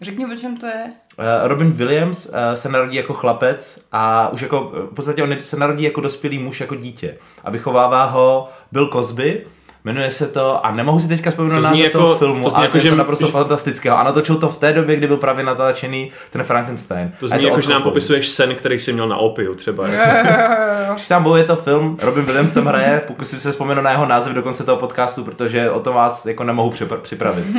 [0.00, 0.92] Řekni, o čem to je.
[1.18, 5.84] Uh, Robin Williams se narodí jako chlapec a už jako, v podstatě on se narodí
[5.84, 7.18] jako dospělý muž, jako dítě.
[7.44, 9.46] A vychovává ho Bill Cosby,
[9.84, 12.50] jmenuje se to, a nemohu si teďka vzpomenout To na název jako- toho filmu, to
[12.50, 13.98] zní ale jako, to je že- naprosto že- fantastického.
[13.98, 17.12] A natočil to v té době, kdy byl právě natáčený ten Frankenstein.
[17.20, 19.84] To zní jako, že nám popisuješ sen, který jsi měl na opiu třeba.
[21.20, 24.42] Bohu je to film, Robin Williams tam hraje, pokusím se vzpomenout na jeho název do
[24.42, 27.44] konce toho podcastu, protože o tom vás jako nemohu připra- připravit.
[27.54, 27.56] Uh,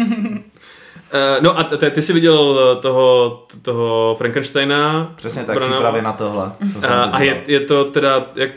[1.41, 5.11] no a ty jsi viděl toho, toho Frankensteina.
[5.15, 6.51] Přesně tak, Branagh- přípravě na tohle.
[6.81, 8.49] se A, a je, je to teda jak,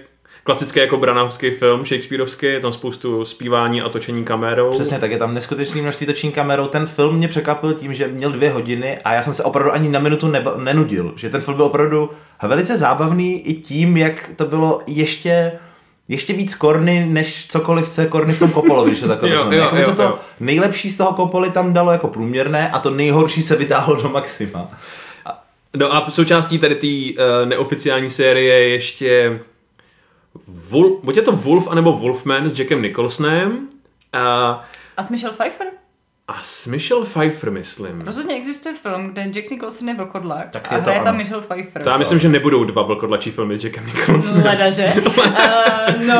[0.46, 4.70] klasický jako Branahovský film, Shakespeareovský, je tam spoustu zpívání a točení kamerou.
[4.70, 6.66] Přesně tak, je tam neskutečný množství točení kamerou.
[6.66, 9.88] Ten film mě překvapil tím, že měl dvě hodiny a já jsem se opravdu ani
[9.88, 11.12] na minutu neba- nenudil.
[11.16, 12.10] Že ten film byl opravdu
[12.42, 15.52] velice zábavný i tím, jak to bylo ještě
[16.08, 19.44] ještě víc korny, než cokoliv, co je korny v tom Kopolovi, když to takhle Jo,
[19.44, 20.18] jo, jako jo, se to jo.
[20.40, 24.70] nejlepší z toho Kopoly tam dalo jako průměrné a to nejhorší se vytáhlo do maxima.
[25.76, 26.86] No a součástí tady té
[27.22, 29.40] uh, neoficiální série je ještě
[30.46, 33.68] Vul, buď je to Wolf anebo Wolfman s Jackem Nicholsonem.
[34.12, 34.64] A
[34.96, 35.66] A s Michelle Pfeiffer?
[36.28, 38.00] A s Michelle Pfeiffer, myslím.
[38.00, 41.18] Rozhodně existuje film, kde Jack Nicholson je vlkodlak Tak a je to hraje tam ano.
[41.18, 41.82] Michelle Pfeiffer.
[41.82, 44.44] To já myslím, že nebudou dva vlkodlačí filmy s Jackem Nicholsonem.
[44.46, 44.84] Leda, že?
[45.06, 46.18] uh, no,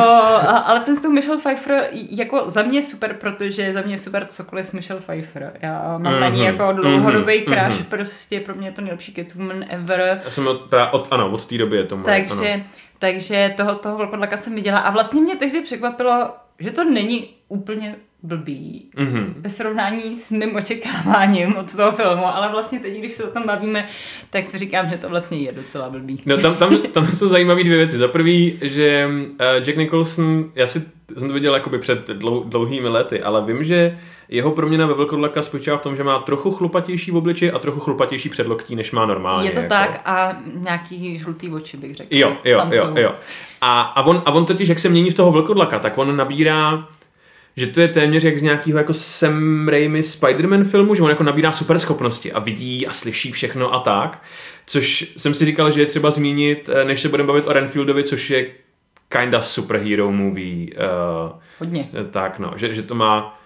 [0.49, 3.93] a- ale ten s tou Michelle Pfeiffer jako za mě je super, protože za mě
[3.93, 5.53] je super cokoliv s Michelle Pfeiffer.
[5.61, 7.85] Já mám na ní Mhm, jako dlouhodobý mhm, crush, mhm.
[7.89, 10.21] prostě pro mě je to nejlepší Catwoman ever.
[10.25, 12.25] Já jsem od, právě od, ano, od té doby je to moje, ano.
[12.27, 12.63] Takže,
[12.99, 17.95] takže toho, toho vlkodlaka jsem viděla a vlastně mě tehdy překvapilo, že to není úplně
[18.23, 19.33] blbý Mhm.
[19.37, 23.43] ve srovnání s mým očekáváním od toho filmu, ale vlastně teď, když se o tom
[23.47, 23.87] bavíme,
[24.29, 26.21] tak si říkám, že to vlastně je docela blbý.
[26.25, 27.97] No tam, tam, tam jsou zajímavé dvě věci.
[27.97, 30.83] Za prvý, že uh, Jack Nicholson, já si
[31.17, 35.41] jsem to viděl jakoby před dlou, dlouhými lety, ale vím, že jeho proměna ve vlkodlaka
[35.41, 39.05] spočívá v tom, že má trochu chlupatější v obliči a trochu chlupatější předloktí, než má
[39.05, 39.47] normálně.
[39.49, 39.69] Je to jako.
[39.69, 42.17] tak a nějaký žlutý oči bych řekla.
[42.19, 42.97] Jo, jo, Tam jo, jsou.
[42.97, 43.15] jo.
[43.61, 46.87] A, a, on, a on totiž, jak se mění v toho vlkodlaka, tak on nabírá
[47.57, 51.23] že to je téměř jak z nějakého jako Sam Raimi Spider-Man filmu, že on jako
[51.23, 54.23] nabírá super schopnosti a vidí a slyší všechno a tak.
[54.65, 58.03] Což jsem si říkal, že je třeba zmínit, eh, než se budeme bavit o Renfieldovi,
[58.03, 58.47] což je
[59.09, 60.67] kinda superhero movie.
[60.67, 61.89] Uh, Hodně.
[62.11, 63.39] tak no, že, že to má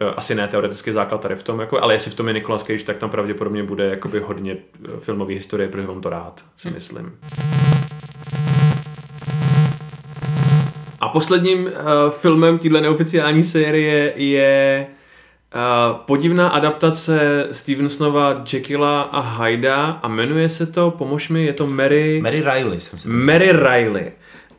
[0.00, 2.64] eh, asi ne teoretický základ tady v tom, jako, ale jestli v tom je Nicolas
[2.64, 6.70] Cage, tak tam pravděpodobně bude jakoby hodně eh, filmové historie, protože on to rád, si
[6.70, 7.18] myslím.
[11.06, 11.70] A posledním uh,
[12.10, 14.86] filmem téhle neoficiální série je
[15.54, 21.66] uh, podivná adaptace Stevensonova Jekylla a Hyda a jmenuje se to, pomož mi, je to
[21.66, 22.20] Mary...
[22.22, 24.12] Mary Riley jsem si Mary Riley.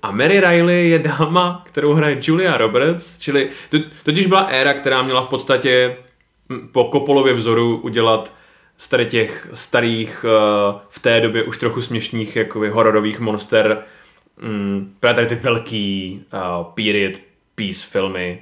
[0.04, 5.02] A Mary Riley je dáma, kterou hraje Julia Roberts, čili to, totiž byla éra, která
[5.02, 5.98] měla v podstatě
[6.50, 8.34] hm, po Kopolově vzoru udělat
[8.78, 13.84] z těch starých, uh, v té době už trochu směšných jakoby hororových monster,
[14.44, 17.14] um, právě tady ty velký uh, period
[17.56, 18.42] piece filmy.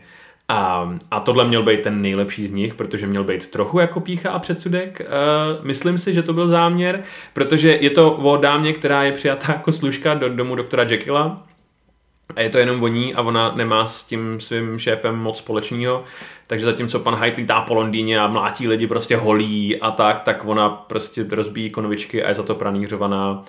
[0.49, 4.31] A, a tohle měl být ten nejlepší z nich, protože měl být trochu jako pícha
[4.31, 5.01] a předsudek.
[5.01, 7.03] Uh, myslím si, že to byl záměr,
[7.33, 11.43] protože je to o dámě, která je přijatá jako služka do domu doktora Jekylla.
[12.35, 16.03] A je to jenom o ní a ona nemá s tím svým šéfem moc společného.
[16.47, 20.45] Takže zatímco pan Hyde lítá po Londýně a mlátí lidi prostě holí a tak, tak
[20.45, 23.43] ona prostě rozbíjí konovičky a je za to pranířovaná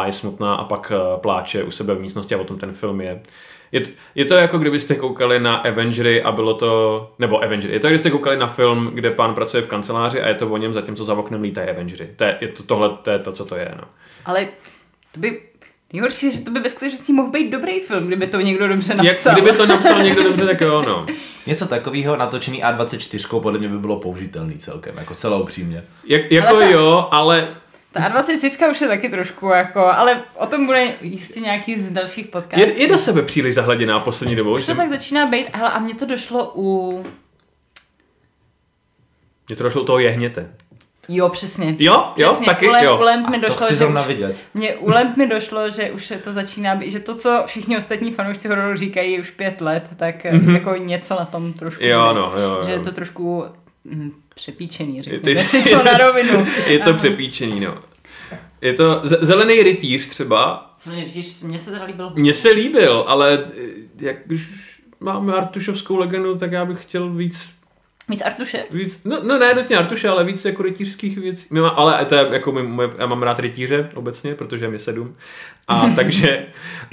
[0.00, 2.72] a je smutná a pak eh, pláče u sebe v místnosti a o tom ten
[2.72, 3.20] film je.
[3.72, 7.80] Je to, je to jako kdybyste koukali na Avengery a bylo to, nebo Avengery, je
[7.80, 10.72] to kdybyste koukali na film, kde pán pracuje v kanceláři a je to o něm,
[10.72, 12.08] zatímco za oknem lítají Avengery.
[12.16, 13.74] To je, je to, tohle to je to, co to je.
[13.80, 13.84] No.
[14.24, 14.48] Ale
[15.12, 15.40] to by
[15.92, 19.02] Nejhorší že to by ve skutečnosti mohl být dobrý film, kdyby to někdo dobře Jak,
[19.04, 19.32] napsal.
[19.32, 21.06] kdyby to napsal někdo dobře, tak jo, no.
[21.46, 25.84] Něco takového natočený A24 podle mě by bylo použitelný celkem, jako celou upřímně.
[26.04, 27.48] Jak, jako Ale ta- jo, ale
[27.92, 32.26] Ta A24 už je taky trošku jako, ale o tom bude jistě nějaký z dalších
[32.26, 32.60] podcastů.
[32.60, 34.54] je, je do sebe příliš zahleděná poslední dobou.
[34.54, 37.04] Už to tak začíná být, hele, a mně to došlo u...
[39.48, 40.50] mě to došlo u toho jehněte.
[41.08, 41.76] Jo, přesně.
[41.78, 42.46] Jo, jo, přesně.
[42.46, 42.98] taky, u Lamp, jo.
[42.98, 44.36] U Lamp mi A to došlo, chci že už, vidět.
[44.54, 48.12] mě, u Lamp mi došlo, že už to začíná být, že to, co všichni ostatní
[48.12, 50.54] fanoušci hororu říkají už pět let, tak mm-hmm.
[50.54, 52.64] jako něco na tom trošku Jo, no, jo, jo.
[52.64, 53.44] Že je to trošku
[54.34, 56.46] přepíčený, Je řekněme to- si to to- na rovinu.
[56.66, 57.78] Je to přepíčený, no.
[58.60, 60.74] Je to zelený rytíř třeba.
[60.80, 62.12] Zelený řidič, mně se teda líbil.
[62.14, 63.62] Mně se líbil, ale eh,
[64.00, 67.48] jak už máme Artušovskou legendu, tak já bych chtěl víc
[68.08, 68.64] Víc Artuše.
[68.70, 71.46] Víc, no, no ne nutně Artuše, ale víc jako rytířských věcí.
[71.50, 74.78] Má, ale to je jako my, my, já mám rád rytíře obecně, protože je mě
[74.78, 75.16] sedm.
[75.68, 76.46] A takže,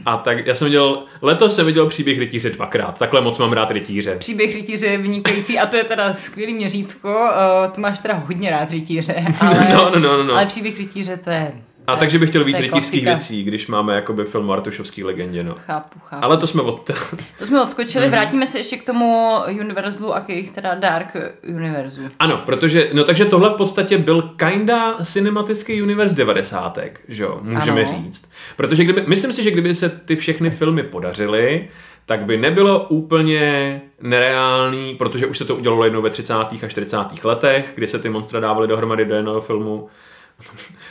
[0.06, 3.00] a tak já jsem viděl, letos jsem viděl příběh rytíře dvakrát.
[3.00, 4.16] Takhle moc mám rád rytíře.
[4.16, 7.10] Příběh rytíře je vynikající a to je teda skvělý měřítko.
[7.10, 10.34] Uh, to máš teda hodně rád rytíře, ale, No, no, no, no, no.
[10.34, 11.54] ale příběh rytíře to je...
[11.92, 15.56] A takže bych chtěl víc rytířských věcí, když máme jakoby film o Artušovský legendě, no.
[15.66, 16.26] Chápu, chápu.
[16.26, 16.92] Ale to jsme od...
[17.40, 18.12] To jsme odskočili, Mhm.
[18.12, 21.14] vrátíme se ještě k tomu Universalu a k jejich teda Dark
[21.48, 22.02] Univerzu.
[22.20, 26.78] Ano, protože, no takže tohle v podstatě byl kinda cinematický univerz 90.
[27.08, 27.90] že jo, můžeme Ano.
[27.92, 28.30] říct.
[28.56, 31.68] Protože kdyby, myslím si, že kdyby se ty všechny filmy podařily,
[32.06, 36.34] tak by nebylo úplně nereálný, protože už se to udělalo jednou ve 30.
[36.64, 36.98] a 40.
[37.24, 39.90] letech, kdy se ty monstra dávaly dohromady do jednoho filmu.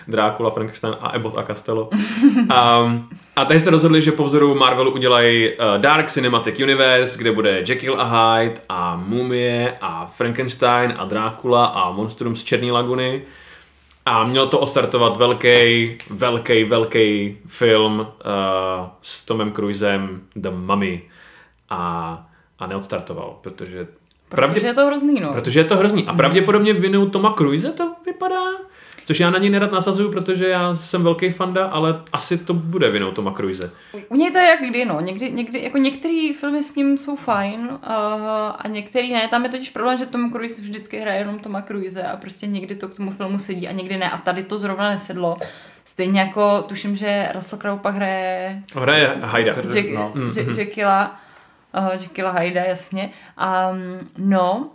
[0.09, 1.91] Drácula, Frankenstein a Abbott a Costello.
[2.37, 7.33] Um, a tady se rozhodli, že po vzoru Marvelu udělají uh, Dark Cinematic Universe, kde
[7.33, 13.23] bude Jekyll a Hyde a Mumie a Frankenstein a Drácula a Monstrum z Černé laguny.
[14.07, 18.07] A měl to ostartovat velký, velký, velký film uh,
[19.03, 21.03] s Tomem Cruisem The Mummy.
[21.71, 22.27] A,
[22.59, 23.87] a neodstartoval, protože
[24.29, 25.33] Protože je to hrozný, no.
[25.33, 26.07] Protože je to hrozný.
[26.07, 28.45] A pravděpodobně vinou Toma Cruise to vypadá?
[29.09, 32.91] Což já na něj nerad nasazuju, protože já jsem velký fanda, ale asi to bude
[32.91, 33.73] vinou Toma Cruise.
[34.09, 35.01] U něj to je jak kdy, no.
[35.01, 37.79] Někdy, někdy, jako některé filmy s ním jsou fajn uh,
[38.59, 39.29] a některý ne.
[39.29, 42.75] Tam je totiž problém, že Tom Cruise vždycky hraje jenom Toma Cruise a prostě někdy
[42.75, 44.11] to k tomu filmu sedí a někdy ne.
[44.11, 45.37] A tady to zrovna nesedlo.
[45.85, 48.63] Stejně jako tuším, že Russell Crowe pak hraje...
[48.75, 49.53] Hraje Haida.
[49.53, 50.13] Jack, no.
[50.15, 50.59] mm-hmm.
[50.59, 51.21] Jekylla,
[52.19, 53.11] uh, Haida, jasně.
[53.71, 54.71] Um, no,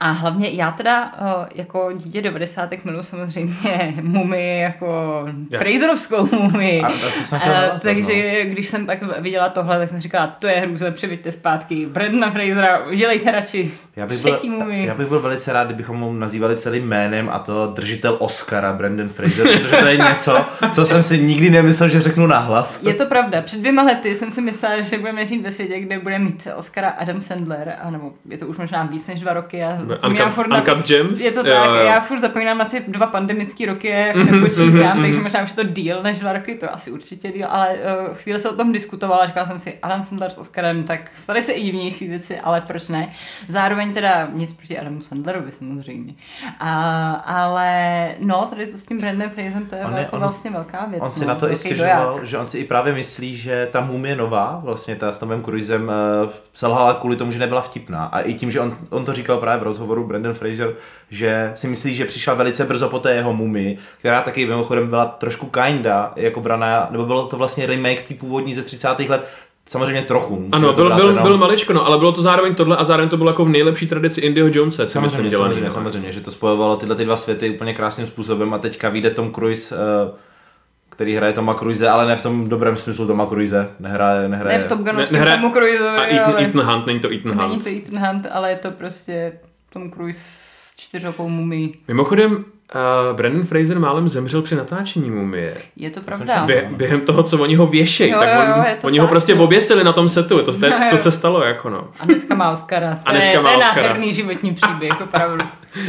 [0.00, 1.12] a hlavně já teda
[1.54, 2.70] jako dítě 90.
[2.84, 5.62] milu samozřejmě mumy jako yeah.
[5.62, 6.80] Fraserovskou mumy.
[6.80, 6.88] A,
[7.36, 8.50] a takže no.
[8.50, 12.86] když jsem pak viděla tohle, tak jsem říkala, to je hrůze, přivíďte zpátky Brandona Frasera,
[12.86, 14.86] udělejte radši já bych byl, mumy.
[14.86, 19.08] Já bych byl velice rád, kdybychom mu nazývali celým jménem a to držitel Oscara Brandon
[19.08, 22.82] Fraser, protože to je něco, co jsem si nikdy nemyslel, že řeknu nahlas.
[22.82, 23.42] Je to pravda.
[23.42, 26.88] Před dvěma lety jsem si myslela, že budeme žít ve světě, kde bude mít Oscara
[26.88, 30.86] Adam Sandler, nebo je to už možná víc než dva roky a Uncut, furt Uncut
[30.86, 31.20] Gems?
[31.20, 31.86] Je to tak, jo, jo.
[31.86, 35.62] já furt zapomínám na ty dva pandemické roky, jak nepočítám, takže možná už je to
[35.64, 39.26] díl než dva roky, to asi určitě díl, ale uh, chvíli se o tom diskutovala,
[39.26, 42.88] říkala jsem si, Adam Sandler s Oscarem, tak staly se i divnější věci, ale proč
[42.88, 43.12] ne?
[43.48, 46.14] Zároveň teda nic proti Adamu Sandlerovi samozřejmě.
[46.60, 50.22] A, ale no, tady to s tím Brandem Fraserem, to je, on je jako on,
[50.22, 51.02] vlastně velká věc.
[51.02, 53.80] On si no, na to i stěžoval, že on si i právě myslí, že ta
[53.80, 55.92] mumie nová, vlastně ta s Tomem Cruisem,
[56.24, 58.04] uh, selhala kvůli tomu, že nebyla vtipná.
[58.04, 60.74] A i tím, že on, on to říkal právě v rozhovoru Brandon Fraser,
[61.10, 65.06] že si myslí, že přišla velice brzo po té jeho mumii, která taky mimochodem byla
[65.06, 68.88] trošku kinda, jako braná, nebo bylo to vlastně remake ty původní ze 30.
[69.08, 69.28] let,
[69.70, 70.48] Samozřejmě trochu.
[70.52, 73.30] Ano, byl, byl, byl maličko, no, ale bylo to zároveň tohle a zároveň to bylo
[73.30, 75.54] jako v nejlepší tradici Indyho Jonese, si samozřejmě, myslím, dělaný.
[75.54, 75.74] Samozřejmě, no.
[75.74, 79.32] samozřejmě, že to spojovalo tyhle ty dva světy úplně krásným způsobem a teďka vyjde Tom
[79.32, 80.14] Cruise uh,
[80.98, 83.70] který hraje Toma Cruise, ale ne v tom dobrém smyslu Toma Cruise.
[83.80, 84.58] Nehraje, nehraje.
[84.58, 85.88] Ne v tom ne, nehraje, Tomu Cruise.
[85.88, 86.44] A Ethan, ale...
[86.44, 87.66] Ethan Hunt, není to Ethan Hunt.
[87.66, 89.32] Není to Ethan Hunt, ale je to prostě
[89.72, 91.74] Tom Cruise s čtyřokou mumí.
[91.88, 95.56] Mimochodem, uh, Brandon Fraser málem zemřel při natáčení mumie.
[95.76, 96.44] Je to pravda.
[96.46, 99.44] Bě, během toho, co oni ho věšejí, tak jo, on, oni tak, ho prostě jo.
[99.44, 100.42] oběsili na tom setu.
[100.42, 100.90] To, to, jo, jo.
[100.90, 101.88] to se stalo jako no.
[102.00, 103.00] A dneska má Oscara.
[103.04, 103.72] A dneska má Oscara.
[103.74, 105.44] To je nádherný životní příběh, opravdu.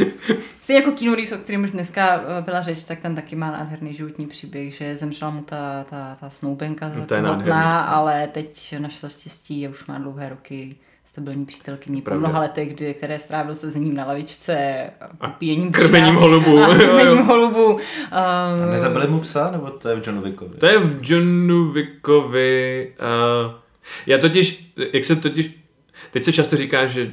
[0.62, 3.50] Stejně jako Keanu Reeves, o kterém už dneska eh, byla řeč, tak ten taky má
[3.50, 8.74] nádherný životní příběh, že zemřela mu ta, ta, ta snoubenka, no, to je ale teď
[8.78, 10.76] našel štěstí a už má dlouhé roky
[11.10, 14.84] stabilní přítelkyní po mnoha letech, kdy, které strávil se ním na lavičce
[15.20, 16.62] a píjením krmením holubů.
[16.62, 17.66] A krmením holubů.
[17.72, 17.80] Um,
[18.12, 20.58] a nezabili mu psa, nebo to je v Johnu Wickovi?
[20.58, 22.92] To je v Johnu Wickovi.
[23.46, 23.54] Uh,
[24.06, 25.50] já totiž, jak se totiž,
[26.10, 27.10] teď se často říká, že uh,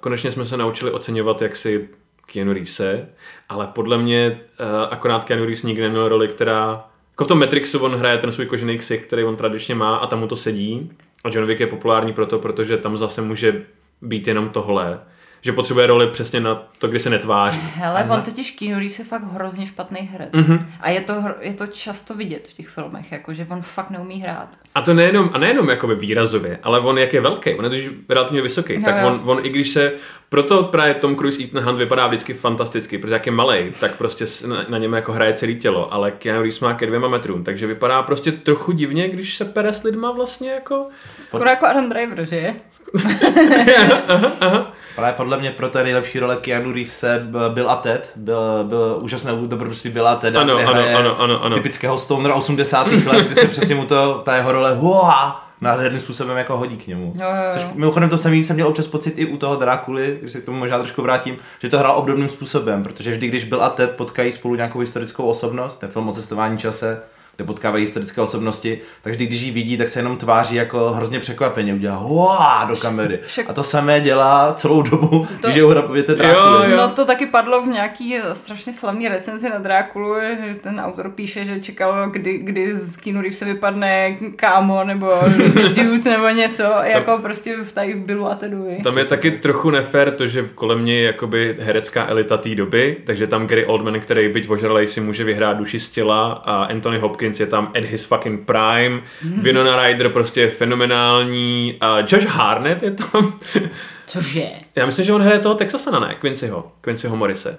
[0.00, 1.88] konečně jsme se naučili oceňovat, jak si
[2.32, 3.08] Keanu Reevese,
[3.48, 7.78] ale podle mě uh, akorát Keanu Reeves nikdy neměl roli, která jako v tom Matrixu
[7.78, 10.90] on hraje ten svůj kožený ksich, který on tradičně má a tam mu to sedí.
[11.24, 13.62] A John Wick je populární proto, protože tam zase může
[14.02, 15.00] být jenom tohle
[15.44, 17.60] že potřebuje roli přesně na to, kdy se netváří.
[17.74, 20.30] Hele, on totiž Keanu Reeves je fakt hrozně špatný herec.
[20.32, 20.66] Mm-hmm.
[20.80, 24.20] A je to, je to často vidět v těch filmech, jako, že on fakt neumí
[24.20, 24.48] hrát.
[24.74, 27.90] A to nejenom, a nejenom jakoby výrazově, ale on jak je velký, on je totiž
[28.08, 29.06] relativně vysoký, jo, tak jo.
[29.06, 29.92] On, on i když se,
[30.28, 34.24] proto právě Tom Cruise Ethan Hunt vypadá vždycky fantasticky, protože jak je malý, tak prostě
[34.46, 37.66] na, na něm jako hraje celé tělo, ale Keanu Reeves má ke dvěma metrům, takže
[37.66, 40.86] vypadá prostě trochu divně, když se pere s lidma vlastně jako...
[41.16, 42.54] Skoro jako Adam Driver, že?
[44.08, 44.72] aha, aha.
[44.96, 47.04] Ale podle mě pro té nejlepší role Keanu Reeves
[47.48, 51.54] byl a Ted, byl, byl úžasné dobrodružství byl a Ted, ano, ano, ano, ano, ano.
[51.56, 52.86] typického Stonera 80.
[52.86, 56.86] let, kdy se přesně mu to, ta jeho role hoa, nádherným způsobem jako hodí k
[56.86, 57.12] němu.
[57.16, 57.52] Jo, jo, jo.
[57.52, 60.44] Což mimochodem to samý jsem měl občas pocit i u toho Drákuly, když se k
[60.44, 63.90] tomu možná trošku vrátím, že to hrál obdobným způsobem, protože vždy, když byl a Ted
[63.96, 67.02] potkají spolu nějakou historickou osobnost, ten film o cestování čase,
[67.36, 71.74] kde potkávají historické osobnosti, takže když ji vidí, tak se jenom tváří jako hrozně překvapeně,
[71.74, 73.18] udělá hoa do kamery.
[73.26, 73.50] Však...
[73.50, 75.46] A to samé dělá celou dobu, to...
[75.46, 76.76] když je uhrabověte Drákulu.
[76.76, 80.14] No to taky padlo v nějaký strašně slavný recenzi na Drákulu,
[80.60, 85.12] ten autor píše, že čekal, kdy, kdy z Keanu se vypadne kámo, nebo
[85.74, 86.86] dude, nebo něco, tam...
[86.86, 88.68] jako prostě v tady bylu a tedu.
[88.84, 92.96] Tam je taky trochu nefér to, že kolem mě je jakoby herecká elita té doby,
[93.04, 96.98] takže tam Gary Oldman, který byť ožralej si může vyhrát duši z těla a Anthony
[96.98, 99.40] Hopkins Hopkins je tam at his fucking prime, mm.
[99.40, 103.40] Winona Ryder prostě je fenomenální, a Josh Harnett je tam.
[104.06, 104.50] Cože?
[104.76, 106.14] Já myslím, že on hraje toho Texasana, ne?
[106.14, 107.58] Quincyho, Quincyho Morise.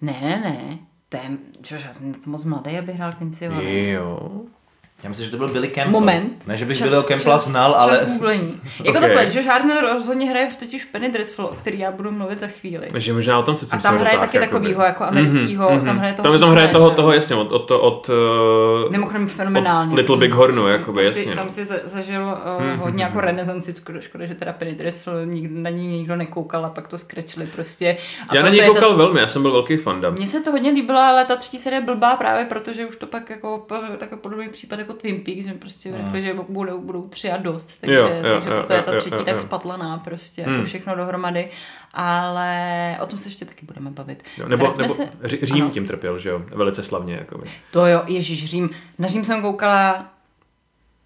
[0.00, 0.78] Ne, ne, ne.
[1.08, 1.22] To je,
[1.70, 3.60] Josh Harnett moc mladý, aby hrál Quincyho.
[3.62, 4.30] Jo.
[5.02, 6.00] Já myslím, že to byl Billy Campbell.
[6.00, 6.46] Moment.
[6.46, 7.98] Ne, že bych Billyho Campbella znal, ale...
[7.98, 8.60] Čas googlení.
[8.84, 9.04] Jako Ok.
[9.04, 12.46] takhle, že Harner rozhodně hraje v totiž Penny Dreadful, o který já budu mluvit za
[12.46, 12.86] chvíli.
[12.90, 14.50] Takže možná o tom, co A jsem tam se hraje dotáhl, taky jakoby.
[14.60, 17.70] takovýho, jako americkýho, Mhm, tam hraje toho Tam, tam hraje toho, toho jasně, od, od,
[17.70, 18.10] od,
[18.84, 19.92] uh, Mimochodem fenomenálně.
[19.92, 21.34] od Little Big Hornu, jakoby, tam si, jasně.
[21.34, 21.50] tam no.
[21.50, 23.24] si za- zažil uh, Mhm, hodně jako mhm.
[23.26, 26.98] renesanci, škoda, škoda, že teda Penny Dreadful nikdo, na ní nikdo nekoukal a pak to
[26.98, 27.96] skrečli prostě.
[28.28, 30.10] A Já na to- koukal velmi, já jsem byl velký fanda.
[30.10, 33.06] Mně se to hodně líbilo, ale ta třetí série je blbá právě protože už to
[33.06, 33.66] pak jako
[33.98, 35.96] takový podobný případ jako Twin Peaks, že prostě Mm.
[36.04, 38.82] řekli, že budou, budou tři a dost, takže, Jo, jo, takže jo, proto je jo,
[38.84, 39.40] ta jo, třetí jo, tak jo.
[39.40, 40.54] spatlaná prostě, Hmm.
[40.54, 41.48] jako všechno dohromady,
[41.94, 44.22] ale o tom se ještě taky budeme bavit.
[44.38, 45.70] Jo, nebo nebo se- Ří- Řím ano.
[45.72, 46.42] tím trpěl, že jo?
[46.54, 47.46] Velice slavně, jakoby.
[47.70, 48.70] To jo, Ježíš Řím.
[48.98, 50.04] Na Řím jsem koukala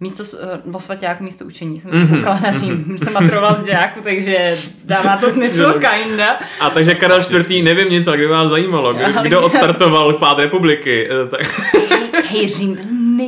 [0.00, 2.98] místo, s- eh, svaťáku místo učení jsem Mhm, koukala na Řím.
[2.98, 6.38] Jsem maturovala z dějáku, takže dává to smysl, kinda.
[6.60, 7.62] A takže Karel IV.
[7.62, 11.40] nevím nic, ale kdyby vás zajímalo, kdo, odstartoval pád republiky, eh, tak...
[12.30, 12.76] Hej, Řím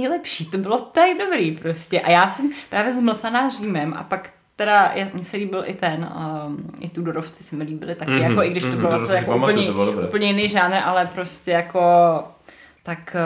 [0.00, 2.00] nejlepší, to bylo tak dobrý prostě.
[2.00, 6.08] A já jsem právě zmlsaná Římem a pak teda, já- mně se líbil i ten,
[6.46, 8.98] um, i Tudorovci se mi líbili taky, Mhm, jako i když to mhm, bylo to
[8.98, 10.06] zase jako pamatuju, úplně, to bylo dobré.
[10.06, 11.80] úplně jiný žánr, ale prostě jako
[12.82, 13.16] tak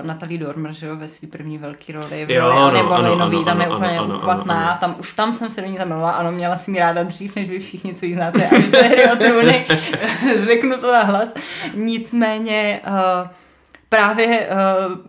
[0.00, 2.80] uh, Natalie Dormer, že jo, ve své první velký roli v Jo, roli ano, Anny
[2.80, 4.76] ano, Boleynový, ano, tam je ano, úplně ano, ano, uchvatná, ano.
[4.80, 7.48] tam už tam jsem se do ní zamilovala, ano, měla jsem ji ráda dřív, než
[7.48, 9.16] vy všichni, co ji znáte, a že se hry o
[10.44, 11.34] řeknu to nahlas.
[11.74, 13.28] Nicméně uh,
[13.88, 14.48] právě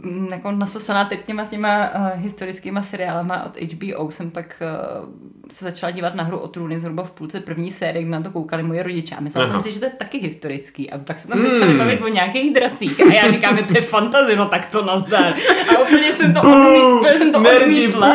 [0.08, 4.62] uh, jako nasosaná teď těma těma uh, historickýma seriálama od HBO jsem pak
[5.02, 5.10] uh,
[5.54, 8.32] se začala dívat na hru o trůny zhruba v půlce první série, kdy na to
[8.32, 11.28] koukali moje rodiče a myslela jsem si, že to je taky historický a pak se
[11.28, 11.54] tam Hmm.
[11.54, 14.86] začali bavit o nějakých dracích a já říkám, že to je fantazy, no tak to
[14.86, 15.34] nazdar.
[15.76, 18.08] A úplně jsem to, odmít, úplně jsem to odmítla.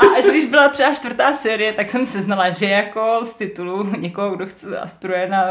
[0.00, 3.88] A až když byla třeba čtvrtá série, tak jsem se znala, že jako z titulu
[3.98, 5.42] někoho, kdo chce aspiruje na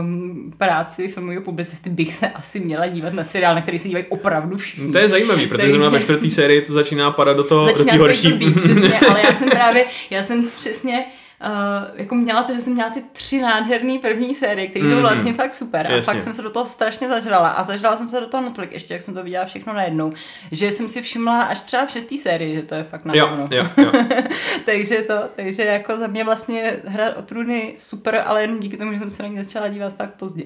[0.00, 4.04] um, práci filmového publicisty, bych se asi měla dívat na seriál, na který se dívají
[4.08, 4.92] opravdu všichni.
[4.92, 7.92] To je zajímavý, protože zrovna ve čtvrtý sérii to začíná padat do toho, do Začíná
[7.92, 8.28] být horší.
[8.32, 11.04] blbý, přesně, ale já jsem právě, já jsem přesně
[11.46, 15.00] Uh, jako měla to, že jsem měla ty tři nádherné první série, které jsou Mhm.
[15.00, 15.86] vlastně fakt super.
[15.86, 16.12] A Jasně.
[16.14, 17.48] pak jsem se do toho strašně zažrala.
[17.48, 20.12] A zažrala jsem se do toho natolik, ještě jak jsem to viděla všechno najednou,
[20.52, 23.28] že jsem si všimla až třeba v šestý sérii, že to je fakt na Jo,
[23.50, 23.92] jo, jo.
[24.64, 28.92] takže to, takže jako za mě vlastně hra o trůny super, ale jenom díky tomu,
[28.92, 30.44] že jsem se na ní začala dívat fakt pozdě.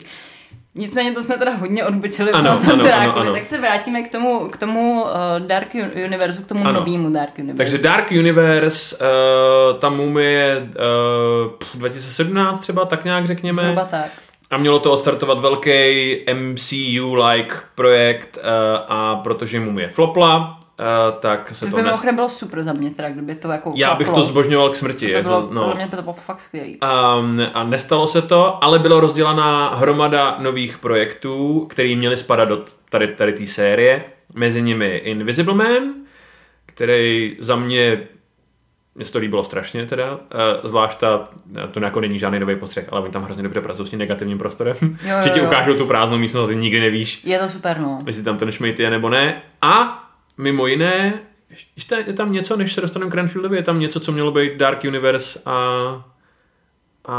[0.74, 3.32] Nicméně to jsme teda hodně odbočili od Ano, ano, ano, ano.
[3.32, 5.08] tak se vrátíme k tomu, k tomu uh,
[5.46, 6.80] Dark Un- Univerzu, k tomu Ano.
[6.80, 7.56] novému Dark Univerzu.
[7.56, 13.62] Takže Dark Universe, uh, ta mumie je uh, 2017 třeba, tak nějak řekněme.
[13.62, 14.10] Zhruba tak.
[14.50, 15.70] A mělo to odstartovat velký
[16.34, 18.44] MCU-like projekt uh,
[18.88, 21.86] a protože mumie flopla, uh, tak se Což to by nes...
[21.86, 25.06] mimochodem bylo super za mě, teda, kdyby to jako Já bych to zbožňoval k smrti.
[25.12, 25.66] To by bylo, to- no.
[25.68, 25.74] No.
[25.74, 26.78] mě by to bylo fakt skvělý.
[27.20, 32.64] Um, a nestalo se to, ale byla rozdělaná hromada nových projektů, který měly spadat do
[32.90, 34.02] tady, tady té série.
[34.34, 35.82] Mezi nimi Invisible Man,
[36.66, 38.08] který za mě
[38.94, 40.18] mně se to líbilo strašně teda, uh,
[40.64, 41.28] zvlášť ta,
[41.70, 44.38] to jako není žádný nový postřeh, ale oni tam hrozně dobře pracují s tím negativním
[44.38, 45.50] prostorem, Jo, že ti jo, jo.
[45.50, 47.98] ukážou tu prázdnou místnost a ty nikdy nevíš, Je to super, no.
[48.06, 49.42] jestli tam ten šmejt je nebo ne.
[49.62, 49.98] A
[50.42, 51.20] mimo jiné,
[52.06, 54.84] je tam něco, než se dostaneme k Renfieldovi, je tam něco, co mělo být Dark
[54.84, 56.11] Universe a...
[57.04, 57.12] a...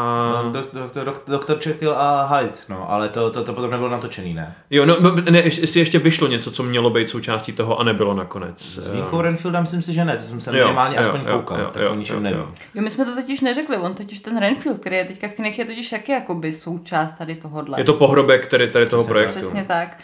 [0.44, 3.90] No, dok- dok- dok- Doktor Jekyll a Hyde, no, ale to, to, to potom nebylo
[3.90, 4.56] natočený, ne?
[4.70, 7.84] Jo, no, b- ne, ještě, jestli ještě vyšlo něco, co mělo být součástí toho a
[7.84, 8.62] nebylo nakonec.
[8.62, 11.38] S výjimkou Renfielda myslím si, že ne, to jsem se Jo, minimálně jo, aspoň jo,
[11.38, 12.40] koukal, jo, tak jo, o ničem jo, nevím.
[12.40, 12.50] jo.
[12.76, 15.60] Jo, my jsme to totiž neřekli, on totiž ten Renfield, který je teďka v kinech,
[15.60, 17.80] je totiž taky jakoby součást tady tohohle.
[17.80, 19.40] Je to pohrobek tady, tady toho Přesně projektu.
[19.40, 19.98] Přesně tak.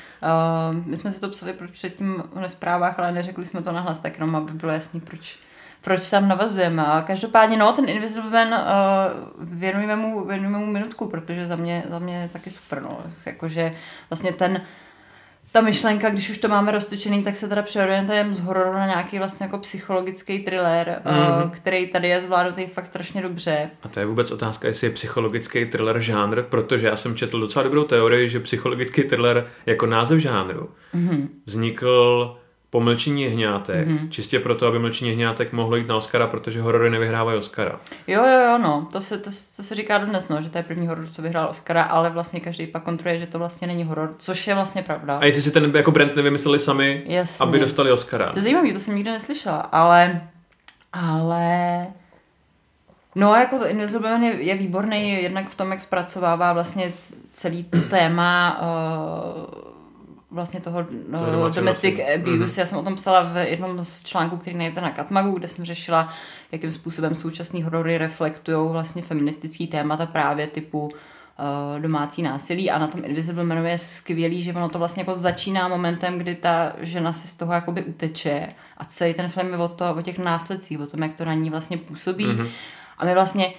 [0.71, 3.99] Uh, my jsme si to psali pro- předtím na zprávách, ale neřekli jsme to nahlas,
[3.99, 5.39] tak jenom aby bylo jasný, proč,
[5.81, 6.85] proč tam navazujeme.
[6.85, 8.57] A každopádně, no, ten Invisible Man, uh,
[9.59, 12.99] věnujeme, mu, věnujeme mu minutku, protože za mě, za mě je taky super, no.
[13.25, 13.73] Jakože
[14.09, 14.61] vlastně ten,
[15.51, 19.17] ta myšlenka, když už to máme roztočený, tak se teda přeorientujeme z hororu na nějaký
[19.17, 21.15] vlastně jako psychologický thriller, Mhm.
[21.17, 21.49] mm-hmm.
[21.49, 23.69] který tady je zvládnutý fakt strašně dobře.
[23.83, 27.63] A to je vůbec otázka, jestli je psychologický thriller žánr, protože já jsem četl docela
[27.63, 31.27] dobrou teorii, že psychologický thriller jako název žánru Mm-hmm.
[31.45, 32.35] vznikl
[32.71, 33.97] po Mlčení jehňátek, Mhm.
[33.97, 34.09] mm-hmm.
[34.09, 37.79] čistě proto, aby Mlčení jehňátek mohlo jít na Oscara, protože horory nevyhrávají Oscara.
[38.07, 40.63] Jo, jo, jo, no, to se, to, to se říká dodnes, no, že to je
[40.63, 44.15] první horor, co vyhrál Oscara, ale vlastně každý pak kontroluje, že to vlastně není horor,
[44.17, 45.17] což je vlastně pravda.
[45.17, 47.43] A jestli si ten jako brand nevymysleli sami, Jasně.
[47.43, 48.29] aby dostali Oscara.
[48.31, 50.21] To je zajímavý, to jsem nikdy neslyšela, ale,
[50.93, 51.87] ale,
[53.15, 56.91] no jako to Invisible Man je, je výborný jednak v tom, jak zpracovává vlastně
[57.33, 59.68] celý téma uh,
[60.31, 62.31] vlastně toho Toho uh, domestic abuse.
[62.31, 62.43] Mhm.
[62.43, 62.59] Mm-hmm.
[62.59, 65.65] Já jsem o tom psala v jednom z článků, který najdete na Katmagu, kde jsem
[65.65, 66.13] řešila,
[66.51, 72.87] jakým způsobem současný horory reflektují vlastně feministický témata právě typu uh, domácí násilí a na
[72.87, 77.13] tom Invisible Manu je skvělý, že ono to vlastně jako začíná momentem, kdy ta žena
[77.13, 80.79] si z toho jakoby uteče a celý ten film je o, to, o těch následcích,
[80.79, 82.25] o tom, jak to na ní vlastně působí.
[82.25, 82.49] Mm-hmm.
[82.97, 83.53] A my vlastně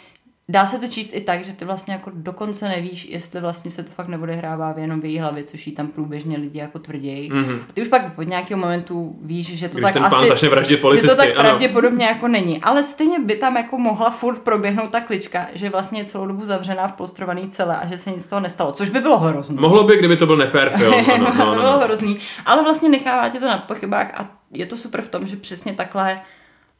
[0.50, 3.82] Dá se to číst i tak, že ty vlastně jako dokonce nevíš, jestli vlastně se
[3.82, 7.32] to fakt neodehrává jenom v její hlavě, což jí tam průběžně lidi jako tvrdějí.
[7.32, 7.58] Mm-hmm.
[7.68, 10.28] A ty už pak od nějakého momentu víš, že to Když tak ten asi, pán
[10.28, 11.48] začne vraždit policisty, že to tak ano.
[11.48, 12.62] pravděpodobně jako není.
[12.62, 16.46] Ale stejně by tam jako mohla furt proběhnout ta klička, že vlastně je celou dobu
[16.46, 19.56] zavřená v polstrovaný celé a že se nic z toho nestalo, což by bylo hrozný.
[19.60, 20.94] Mohlo by, kdyby to byl nefér film.
[21.14, 21.78] Ano, no, no, bylo no.
[21.78, 22.18] hrozný.
[22.46, 25.72] Ale vlastně nechává tě to na pochybách a je to super v tom, že přesně
[25.72, 26.20] takhle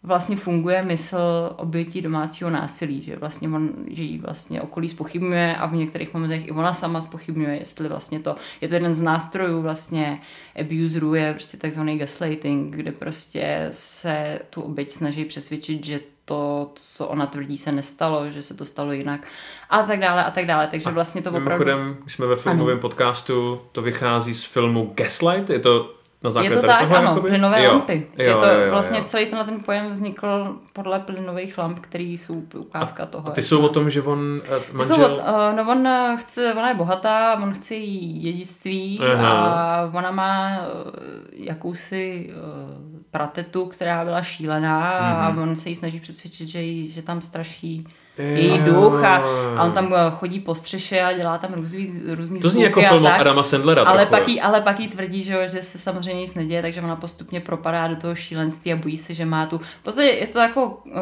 [0.03, 1.19] vlastně funguje mysl
[1.57, 6.49] obětí domácího násilí, že vlastně on, že jí vlastně okolí spochybňuje a v některých momentech
[6.49, 10.21] i ona sama spochybňuje, jestli vlastně to, je to jeden z nástrojů vlastně
[10.61, 17.07] abuserů je prostě takzvaný gaslighting, kde prostě se tu oběť snaží přesvědčit, že to, co
[17.07, 19.27] ona tvrdí, se nestalo, že se to stalo jinak
[19.71, 21.65] a tak dále a tak dále, takže vlastně to opravdu...
[21.65, 26.33] Mimochodem, když jsme ve filmovém podcastu, to vychází z filmu Gaslight, je to na Je
[26.33, 27.29] základě to tady tak, toho, ano, jakoby?
[27.29, 28.07] plynové Jo, lampy.
[28.19, 29.05] Jo, je to jo, jo, vlastně jo.
[29.05, 33.29] celý tenhle ten pojem vznikl podle plynových lamp, který jsou ukázka toho.
[33.29, 34.97] A ty jsou to- o tom, že on eh, Ty manžel...
[34.97, 39.31] jsou od, uh, no on eh, chce, ona je bohatá, on chce jí dědictví Aha.
[39.39, 40.91] a ona má uh,
[41.33, 45.43] jakousi uh, pratetu, která byla šílená a Mhm.
[45.43, 47.87] on se jí snaží přesvědčit, že, jí, že tam straší
[48.21, 49.17] její duch a,
[49.57, 52.81] a on tam eh, chodí po střeše a dělá tam různý, různý To zní zvuky
[52.81, 53.21] jako film od tak.
[53.21, 54.11] Adama Sandlera Ale trochu.
[54.11, 56.97] pak, jí, ale pak jí tvrdí, že, jo, že se samozřejmě nic neděje, takže ona
[56.97, 59.59] postupně propadá do toho šílenství a bojí se, že má tu...
[59.59, 60.93] V podstatě je to jako uh,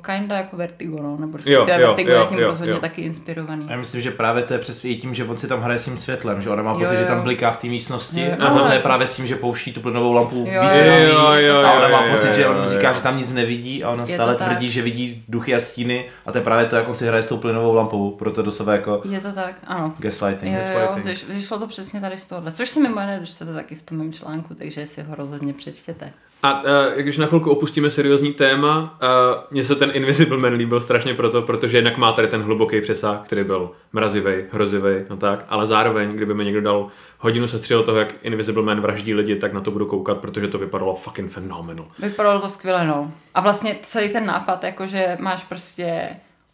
[0.00, 1.16] kinda jako Vertigo, no?
[1.20, 2.80] nebo Jo, jo, Vertigo jo, je tím jo, rozhodně jo.
[2.80, 3.66] taky inspirovaný.
[3.70, 5.84] Já myslím, že právě to je přesně i tím, že on si tam hraje s
[5.84, 8.50] tím světlem, že ona má pocit, že tam bliká v té místnosti Jo, a jo.
[8.50, 8.82] ono to je Jasně.
[8.82, 11.88] právě s tím, že pouští tu plynovou lampu Jo, více jo, jo, jo, a ona
[11.88, 15.24] má pocit, že on říká, že tam nic nevidí a ona stále tvrdí, že vidí
[15.28, 17.74] duchy a stíny a to je právě to, jak on si hraje s tou plynovou
[17.74, 19.94] lampou, proto do sebe jako Je to tak, ano.
[19.98, 20.54] gaslighting.
[20.54, 21.04] Jo, jo, gaslighting.
[21.30, 23.98] vyš- vyšlo to přesně tady z tohohle, což si mimo jiné dočtete taky v tom
[23.98, 26.12] mém článku, takže si ho rozhodně přečtěte.
[26.42, 29.08] A uh, když na chvilku opustíme seriózní téma, uh,
[29.50, 33.20] mně se ten Invisible Man líbil strašně proto, protože jednak má tady ten hluboký přesah,
[33.24, 36.88] který byl mrazivý, hrozivý, no tak, ale zároveň, kdyby mi někdo dal
[37.18, 40.58] hodinu sestřel toho, jak Invisible Man vraždí lidi, tak na to budu koukat, protože to
[40.58, 41.86] vypadalo fucking phenomenal.
[41.98, 43.12] Vypadalo to skvěle, no.
[43.34, 46.08] A vlastně celý ten nápad, jakože máš prostě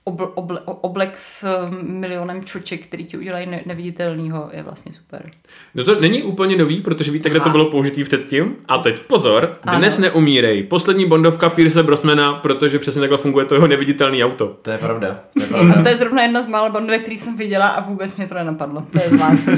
[0.04, 5.30] obl, obl, oblek s milionem čoček, který ti udělají ne, neviditelnýho, je vlastně super.
[5.74, 8.56] No to není úplně nový, protože víte, kde to bylo použitý předtím.
[8.68, 10.02] A teď pozor, dnes Ano.
[10.08, 10.62] neumírej.
[10.62, 14.46] Poslední bondovka Pierce Brosmana, protože přesně takhle funguje to jeho neviditelný auto.
[14.62, 15.20] To je pravda.
[15.34, 15.74] To je pravda.
[15.78, 18.34] A to je zrovna jedna z mála bandovek, který jsem viděla a vůbec mě to
[18.34, 18.86] nenapadlo.
[18.92, 19.52] To je zvláštní.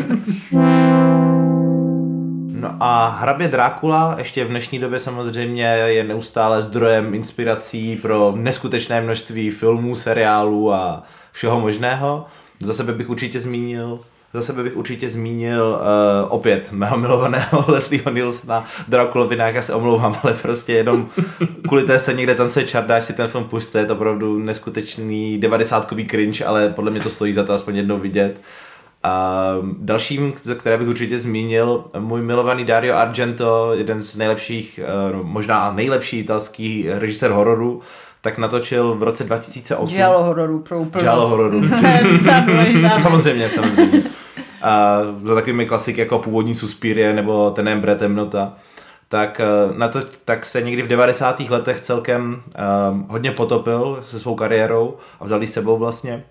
[2.63, 9.01] No a hrabě Drákula ještě v dnešní době samozřejmě je neustále zdrojem inspirací pro neskutečné
[9.01, 11.03] množství filmů, seriálů a
[11.33, 12.27] všeho možného.
[12.61, 14.01] Za sebe bych určitě zmínil
[14.35, 20.17] za sebe bych určitě zmínil uh, opět mého milovaného Leslieho Nilsona Drakulovi, já se omlouvám,
[20.23, 21.09] ale prostě jenom
[21.67, 25.89] kvůli té scéně, kde tancuje Čardáš si ten film puste, je to opravdu neskutečný 90
[26.11, 28.41] cringe, ale podle mě to stojí za to aspoň jednou vidět.
[29.03, 35.25] A dalším, které bych určitě zmínil, můj milovaný Dario Argento, jeden z nejlepších, eh, no,
[35.25, 37.81] možná nejlepší italský režisér hororu,
[38.21, 39.95] tak natočil v roce 2008.
[39.95, 41.03] Giallo hororu pro úplnost.
[41.03, 41.63] Giallo hororu.
[42.99, 44.03] Samozřejmě, samozřejmě.
[44.63, 48.53] A za takovými klasiky jako původní Suspirie nebo Tenebre temnota.
[49.09, 51.51] Tak, eh, na to, tak se někdy v 90.
[51.51, 52.43] letech celkem
[52.93, 56.25] um, hodně potopil se svou kariérou a vzali s sebou vlastně.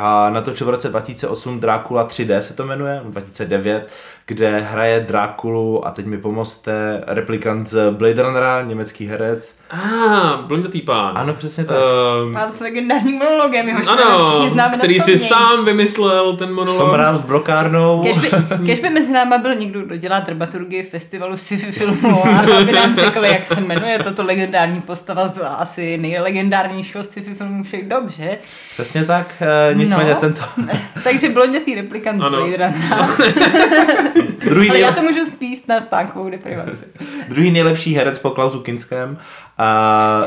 [0.00, 3.88] A natočil v roce 2008 Drákula 3D se to jmenuje, 2009,
[4.28, 9.58] kde hraje Drákulu a teď mi pomozte replikant z Blade Runnera, německý herec.
[9.70, 11.18] A, ah, blondětý pán.
[11.18, 11.76] Ano, přesně tak.
[12.24, 16.76] Um, Pán s legendárním monologem, jehož ano, všichni známe který si sám vymyslel ten monolog.
[16.80, 18.02] Somrál s brokárnou.
[18.02, 18.28] Kež by,
[18.66, 22.96] kež by mezi náma byl někdo, kdo dělá dramaturgii festivalu sci-fi filmu a aby nám
[22.96, 28.38] řekl, jak se jmenuje tato legendární postava z asi nejlegendárnějšího sci-fi filmu všech dob, že?
[28.72, 30.20] Přesně tak, eh, nicméně No.
[30.20, 30.42] tento
[31.04, 32.38] Takže blondětý replikant z Ano.
[32.38, 33.08] Blade Runnera.
[34.50, 36.84] druhý, Ale já to můžu spíst na spánkovou deprivaci.
[37.28, 39.18] druhý nejlepší herec po Klausu Kinském.
[39.58, 40.26] A,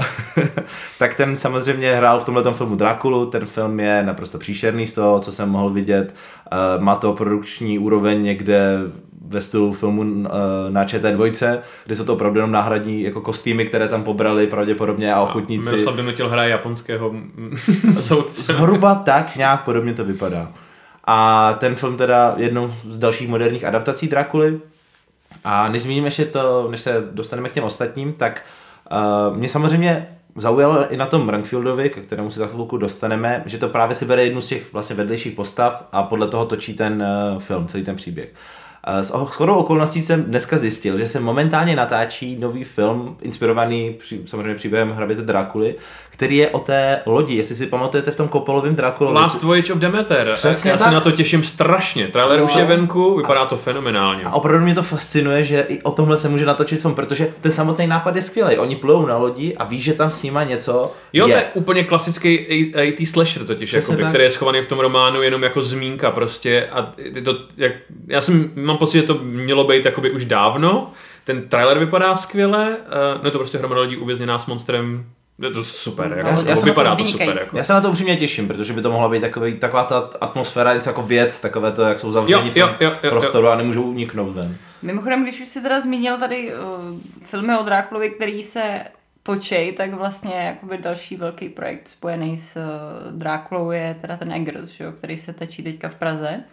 [1.00, 3.26] tak ten samozřejmě hrál v tomhle filmu Drakulu.
[3.26, 6.16] Ten film je naprosto příšerný z toho, co jsem mohl vidět.
[6.52, 8.78] A, má to produkční úroveň někde
[9.32, 10.30] ve stylu filmu eh,
[10.72, 15.22] na ČT2, kde jsou to opravdu jenom náhradní jako kostýmy, které tam pobrali pravděpodobně a
[15.22, 15.72] ochotníci.
[15.72, 17.14] Miroslav Donutil hraje japonského
[17.98, 18.54] soudce.
[18.54, 20.52] Zhruba tak nějak podobně to vypadá.
[21.06, 24.60] A ten film teda jednou z dalších moderních adaptací Drakuly.
[25.44, 28.42] A než zmíním ještě to, než se dostaneme k těm ostatním, tak
[28.92, 33.58] uh, mě samozřejmě zaujalo i na tom Renfieldovi, ke kterému se za chvilku dostaneme, že
[33.58, 37.04] to právě si bere jednu z těch vlastně vedlejších postav a podle toho točí ten
[37.34, 38.34] uh, film, celý ten příběh.
[39.02, 44.56] S shodou okolností jsem dneska zjistil, že se momentálně natáčí nový film, inspirovaný při, samozřejmě
[44.56, 45.76] příběhem hraběte Drákuly,
[46.22, 49.16] který je o té lodi, jestli si pamatujete v tom Kopolovém Drákulovi.
[49.16, 50.32] Last Voyage of Demeter.
[50.34, 50.88] Přesně Já tak.
[50.88, 52.08] se na to těším strašně.
[52.08, 52.46] Trailer no.
[52.46, 54.24] už je venku, vypadá a, to fenomenálně.
[54.24, 57.52] A opravdu mě to fascinuje, že i o tomhle se může natočit film, protože ten
[57.52, 58.58] samotný nápad je skvělý.
[58.58, 61.34] Oni plujou na lodi a ví, že tam s nima něco Jo, je.
[61.34, 62.40] to je úplně klasický
[62.76, 66.70] AT slasher totiž, jakoby, který je schovaný v tom románu jenom jako zmínka prostě.
[66.72, 66.92] A
[67.24, 67.72] to, jak,
[68.08, 70.92] já jsem, mám pocit, že to mělo být jakoby už dávno.
[71.24, 75.06] Ten trailer vypadá skvěle, uh, no to prostě hromada lidí uvězněná s monstrem
[75.42, 77.38] je to super, no, jako, já, já vypadá to super.
[77.40, 77.58] Jako.
[77.58, 80.74] Já se na to upřímně těším, protože by to mohla být takový, taková ta atmosféra,
[80.74, 83.54] něco jako věc, takové to, jak jsou zavření v tom jo, jo, prostoru jo.
[83.54, 84.58] a nemůžou uniknout ven.
[84.82, 88.82] Mimochodem, když už si teda zmínil tady uh, filmy o Drákulovi, který se
[89.24, 94.70] točej, tak vlastně jakoby další velký projekt spojený s uh, Drákulou je teda ten Eggers,
[94.70, 96.44] že jo, který se tečí teďka v Praze.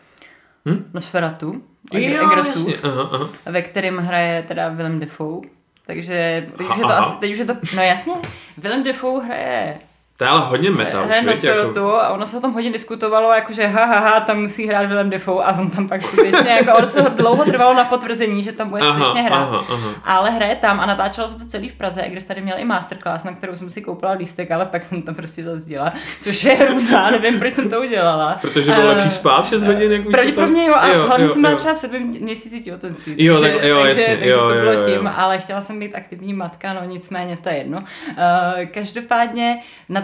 [0.68, 0.91] Hm?
[0.95, 1.62] Nosferatu.
[1.93, 2.74] Jo, jasně.
[2.82, 3.28] Aha, aha.
[3.47, 5.41] Ve kterém hraje teda Willem Dafoe
[5.89, 8.12] takže teď už je to asi, teď už je to, no jasně,
[8.59, 9.78] Willem Dafoe hraje
[10.19, 11.91] to je ale hodně meta už, víš, jako...
[11.91, 15.11] a ono se o tom hodně diskutovalo, jakože ha, ha, ha, tam musí hrát Willem
[15.11, 18.69] Dafoe a on tam pak skutečně, jako ono se dlouho trvalo na potvrzení, že tam
[18.69, 19.37] bude aha, skutečně hrát.
[19.37, 19.95] Aha, aha.
[20.05, 23.25] Ale hraje tam a natáčelo se to celý v Praze, kde tady měl i masterclass,
[23.25, 27.11] na kterou jsem si koupila lístek, ale pak jsem tam prostě zazdila, což je hrůza,
[27.11, 28.39] nevím, proč jsem to udělala.
[28.41, 31.31] Protože bylo uh, lepší spát 6 hodin, jak už Pravděpodobně jo, a jo, hlavně jo,
[31.31, 33.14] jsem byla třeba v sedmi měsíci těhotenství.
[33.19, 35.12] Jo, tak, jo, takže, jasně, takže jo, to bylo jo, tím, jo.
[35.16, 37.79] ale chtěla jsem být aktivní matka, no nicméně to je jedno.
[37.79, 39.59] Uh, každopádně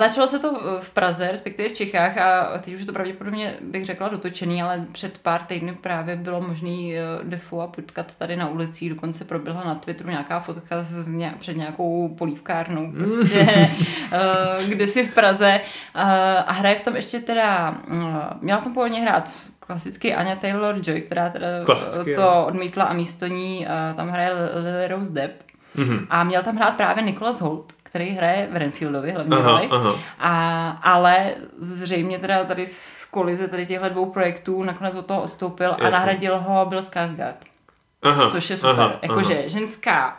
[0.05, 3.85] natáčelo se to v Praze, respektive v Čechách a teď už je to pravděpodobně bych
[3.85, 8.49] řekla dotočený, ale před pár týdny právě bylo možné eh, defu a potkat tady na
[8.49, 13.49] ulici, dokonce proběhla na Twitteru nějaká fotka z ně, před nějakou polívkárnou, prostě,
[14.13, 15.61] eh, kde si v Praze
[15.95, 16.01] eh,
[16.47, 17.79] a hraje v tom ještě teda,
[18.41, 19.31] měla v tom původně hrát
[19.61, 25.13] klasicky Anya Taylor-Joy, která teda Klasicky, to odmítla a místo ní tam hraje Lily Rose
[25.13, 25.43] Depp.
[25.77, 26.07] Mm-hmm.
[26.11, 29.69] A měl tam hrát právě Nicholas Holt, který hraje v Renfieldovi hlavně aha, roli.
[29.71, 29.99] Aha.
[30.19, 35.67] A, ale zřejmě teda tady z kolize tady těchto dvou projektů nakonec od toho odstoupil
[35.71, 35.87] Jasně.
[35.87, 37.35] a nahradil ho Bill Skarsgård.
[38.03, 38.99] Aha, což je super.
[39.03, 40.17] Jakože ženská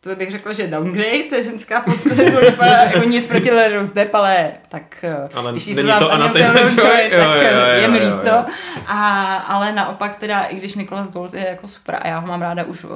[0.00, 3.50] to bych řekla, že downgrade, ženská postava, to vypadá jako nic proti
[3.94, 7.88] Depp, ale tak eh, ale když není to Anna Taylor-Joy, tak jo, jo, jo, je
[7.88, 8.44] mi líto.
[8.86, 12.42] A, ale naopak teda, i když Nicholas Gold je jako super a já ho mám
[12.42, 12.90] ráda už uh,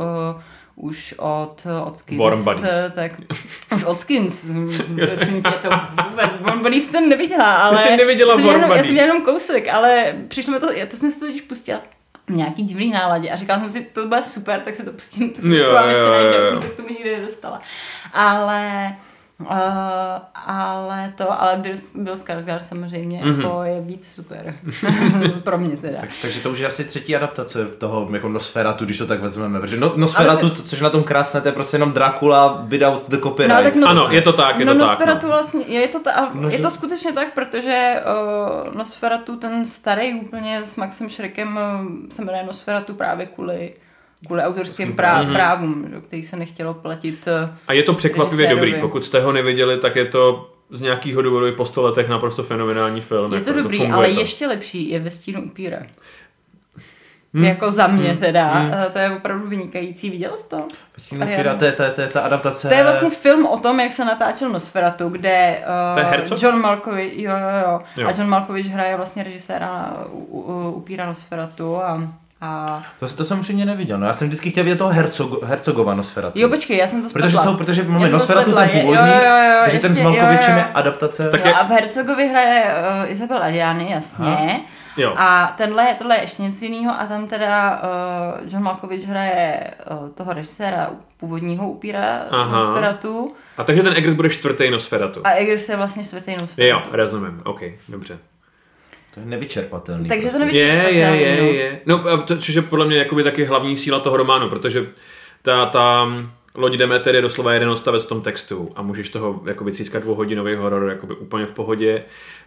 [0.76, 2.20] už od, od Skins.
[2.20, 2.72] Warm Buddies.
[2.94, 3.12] Tak,
[3.74, 4.44] už od Skins.
[5.06, 5.68] Prosím tě, to
[6.10, 6.30] vůbec.
[6.40, 7.76] Warm Buddies jsem neviděla, ale...
[7.76, 10.96] Jsi neviděla jsem Warm jenom, Já jsem jenom kousek, ale přišlo mi to, já to
[10.96, 11.80] jsem si to teď pustila
[12.30, 15.40] nějaký divný náladě a říkala jsem si, to bude super, tak se to pustím, to
[15.40, 17.60] jsem jo, jo, jsem se k tomu nikdy nedostala.
[18.12, 18.96] Ale
[19.40, 19.48] Uh,
[20.34, 23.42] ale to, ale Bill, Bill Skarsgård samozřejmě mm-hmm.
[23.42, 24.54] jako je víc super.
[25.44, 26.00] Pro mě teda.
[26.00, 29.60] Tak, takže to už je asi třetí adaptace toho jako Nosferatu, když to tak vezmeme.
[29.60, 30.54] Protože no, Nosferatu, ale...
[30.54, 33.56] to, což na tom krásné, to je prostě jenom Dracula without the copyright.
[33.56, 33.90] No, tak nos...
[33.90, 35.22] Ano, je to tak, je no, to Nosferatu tak.
[35.22, 35.28] No.
[35.28, 37.94] vlastně, je to, ta, no, je to skutečně tak, protože
[38.68, 43.74] uh, Nosferatu, ten starý úplně s Maxem Šrekem uh, se jmenuje Nosferatu právě kvůli
[44.26, 45.32] kvůli autorským prá- mm-hmm.
[45.32, 49.78] právům, který se nechtělo platit eh, A je to překvapivě dobrý, pokud jste ho neviděli,
[49.78, 53.32] tak je to z nějakého důvodu po 100 letech naprosto fenomenální film.
[53.32, 54.20] Je to jako, dobrý, to ale to.
[54.20, 55.78] ještě lepší je ve stínu upíra.
[57.34, 57.44] Hmm.
[57.44, 58.18] Jako za mě hmm.
[58.18, 58.72] teda, hmm.
[58.92, 60.10] to je opravdu vynikající.
[60.10, 60.68] Viděl jsi to?
[61.12, 62.68] Upíra, to je, to, je, to je ta adaptace...
[62.68, 65.64] To je vlastně film o tom, jak se natáčel Nosferatu, kde
[66.28, 68.08] uh, John Malkovich, jo, jo, jo, jo.
[68.08, 69.96] A John Malkovich hraje vlastně režiséra
[70.74, 72.82] Upíra Nosferatu a a...
[72.98, 73.98] To, to jsem upřímně neviděl.
[73.98, 76.38] No, já jsem vždycky chtěl vidět toho Hercog, Hercogova Nosferatu.
[76.38, 77.28] Jo, počkej, já jsem to spletla.
[77.28, 80.56] Protože, jsou, protože máme Nosferatu ten původní, jo, jo, jo, takže ještě, ten s Malkovičem
[80.56, 81.30] je adaptace.
[81.30, 82.64] Tak jo, a v Hercogovi hraje
[83.04, 84.26] uh, Isabel Adiany, jasně.
[84.26, 84.60] Aha.
[84.96, 85.14] Jo.
[85.16, 90.08] A tenhle, tohle je ještě něco jiného a tam teda uh, John Malkovich hraje uh,
[90.08, 92.58] toho režiséra původního upíra Aha.
[92.58, 93.34] Nosferatu.
[93.56, 95.20] A takže ten Eggers bude čtvrtý Nosferatu.
[95.24, 96.62] A Eggers je vlastně čtvrtý Nosferatu.
[96.62, 98.18] Jo, rozumím, ok, dobře.
[99.16, 100.08] To je nevyčerpatelný.
[100.08, 100.38] Takže prostě.
[100.38, 100.98] to nevyčerpatelný.
[100.98, 101.80] Je, je, je, je.
[101.86, 104.86] No, to, což je podle mě jakoby taky hlavní síla toho románu, protože
[105.42, 106.08] ta, ta
[106.54, 110.54] loď Demeter je doslova jeden odstavec v tom textu a můžeš toho jako vytřískat dvouhodinový
[110.54, 112.02] horor jakoby úplně v pohodě.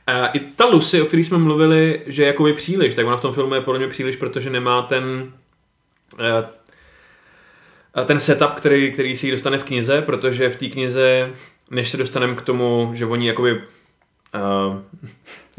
[0.07, 3.22] A I ta Lucy, o který jsme mluvili, že je jakoby příliš, tak ona v
[3.22, 5.34] tom filmu je podle mě příliš, protože nemá ten
[6.20, 6.45] eh,
[8.05, 11.30] ten setup, který, který si dostane v knize, protože v té knize,
[11.72, 13.61] než se dostaneme k tomu, že oni jakoby uh,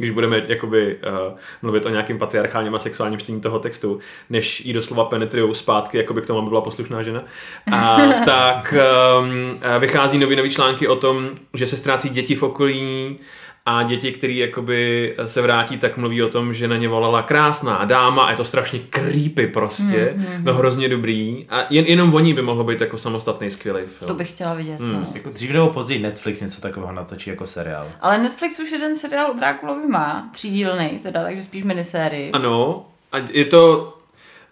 [0.01, 3.99] když budeme jakoby uh, mluvit o nějakým patriarchálním a sexuálním čtení toho textu,
[4.31, 7.25] než jí doslova penetrují zpátky, jakoby k tomu aby byla poslušná žena.
[7.73, 8.75] A tak
[9.21, 13.19] um, vychází nový nový články o tom, že se ztrácí děti v okolí,
[13.71, 17.85] a děti, které jakoby se vrátí, tak mluví o tom, že na ně volala krásná
[17.85, 22.15] dáma a je to strašně creepy prostě, mm, mm, no hrozně dobrý a jen, jenom
[22.15, 24.09] oni by mohlo být jako samostatný skvělý film.
[24.09, 24.81] To bych chtěla vidět.
[24.81, 24.93] Mm.
[24.93, 25.07] No.
[25.15, 27.89] Jako dřív nebo později Netflix něco takového natočí jako seriál.
[28.01, 32.33] Ale Netflix už jeden seriál o Drákulovi má, třídílný teda, takže spíš minisérii.
[32.33, 33.93] Ano, a je to,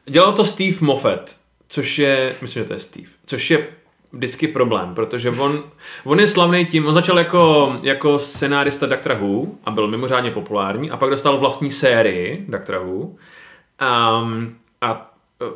[0.07, 1.37] dělal to Steve Moffat,
[1.69, 3.67] což je, myslím, že to je Steve, což je
[4.13, 5.63] vždycky problém, protože on,
[6.05, 10.91] on je slavný tím, on začal jako, jako scenárista Doctor Who a byl mimořádně populární
[10.91, 15.15] a pak dostal vlastní sérii Doctor Who um, a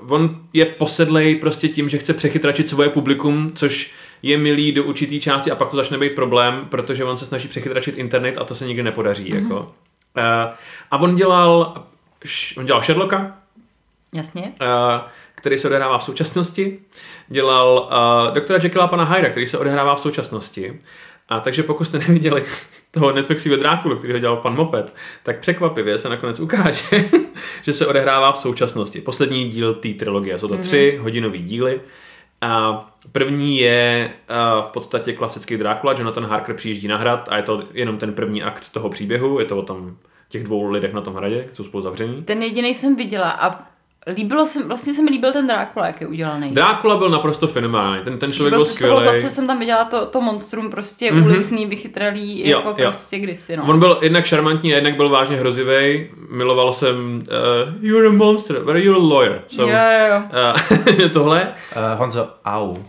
[0.09, 5.20] on je posedlej prostě tím, že chce přechytračit svoje publikum, což je milý do určitý
[5.20, 8.55] části a pak to začne být problém, protože on se snaží přechytračit internet a to
[8.55, 9.32] se nikdy nepodaří.
[9.32, 9.42] Mm-hmm.
[9.42, 9.61] Jako.
[9.61, 10.55] Uh,
[10.90, 11.74] a on dělal,
[12.57, 13.38] on dělal Sherlocka.
[14.14, 14.42] Jasně.
[14.42, 15.00] Uh,
[15.43, 16.78] který se odehrává v současnosti.
[17.28, 17.90] Dělal
[18.28, 20.80] uh, doktora Jekylla pana Hyda, který se odehrává v současnosti.
[21.28, 22.45] A takže pokud jste neviděli
[22.90, 26.84] toho Netflixového Drákulu, který ho dělal pan Moffat, tak překvapivě se nakonec ukáže,
[27.62, 29.01] že se odehrává v současnosti.
[29.01, 30.38] Poslední díl té trilogie.
[30.38, 30.61] Jsou to mm-hmm.
[30.61, 31.80] tři hodinový díly.
[32.40, 35.95] A první je uh, v podstatě klasický Drákula.
[35.99, 39.38] Jonathan Harker přijíždí na hrad a je to jenom ten první akt toho příběhu.
[39.38, 39.97] Je to o tom
[40.28, 42.22] těch dvou lidech na tom hradě, jsou spolu zavření.
[42.22, 43.72] Ten jediný jsem viděla a
[44.07, 46.50] Líbilo se, vlastně se mi líbil ten Drákula, jak je udělaný.
[46.50, 48.90] Drákula byl naprosto fenomenální, ten, ten člověk byl, byl skvělý.
[48.90, 51.24] Bylo, zase jsem tam viděla to, to monstrum prostě mm-hmm.
[51.24, 52.74] ulisný, vychytralý, jo, jako jo.
[52.76, 53.64] prostě kdysi, no.
[53.68, 56.07] On byl jednak šarmantní a jednak byl vážně hrozivý.
[56.30, 57.22] Miloval jsem
[57.76, 59.42] uh, You're a monster, but you're a lawyer.
[59.46, 59.78] So, jo,
[60.09, 60.22] jo,
[61.03, 61.48] Uh, tohle.
[61.76, 62.76] Uh, Honzo, au.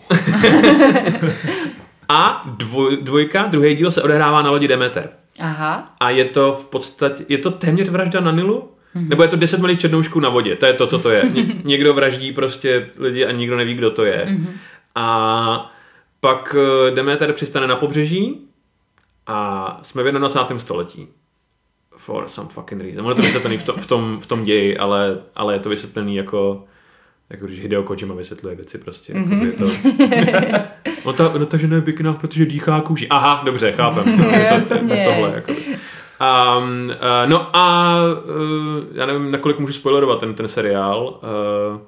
[2.10, 5.10] a dvoj, dvojka, druhý díl se odehrává na lodi Demeter.
[5.40, 5.86] Aha.
[6.00, 8.70] A je to v podstatě, je to téměř vražda na Nilu?
[8.96, 9.08] Mm-hmm.
[9.08, 11.24] Nebo je to 10 malých černoušků na vodě, to je to, co to je.
[11.34, 14.26] Ně- někdo vraždí prostě lidi a nikdo neví, kdo to je.
[14.26, 14.48] Mm-hmm.
[14.96, 15.72] A
[16.20, 18.40] pak eh, Demeter přistane na pobřeží
[19.28, 20.60] a jsme v 21.
[20.60, 21.08] století.
[21.98, 23.06] For some fucking reason.
[23.06, 26.16] Ono to vysvětlený v, to, v, tom, v tom ději, ale, ale je to vysvětlený
[26.16, 26.64] jako
[27.30, 29.14] jako když Hideo Kojima vysvětluje věci prostě.
[29.14, 29.34] Mm-hmm.
[29.34, 29.72] Jako je to...
[31.06, 33.08] no, ta, no ta žena je v bikinách, protože dýchá kůži.
[33.08, 34.20] Aha, dobře, chápem.
[34.34, 35.32] je to, tohle.
[35.36, 35.54] Jako.
[36.22, 37.96] Um, uh, no a
[38.26, 41.20] uh, já nevím, nakolik můžu spoilerovat ten, ten seriál.
[41.24, 41.82] Uh,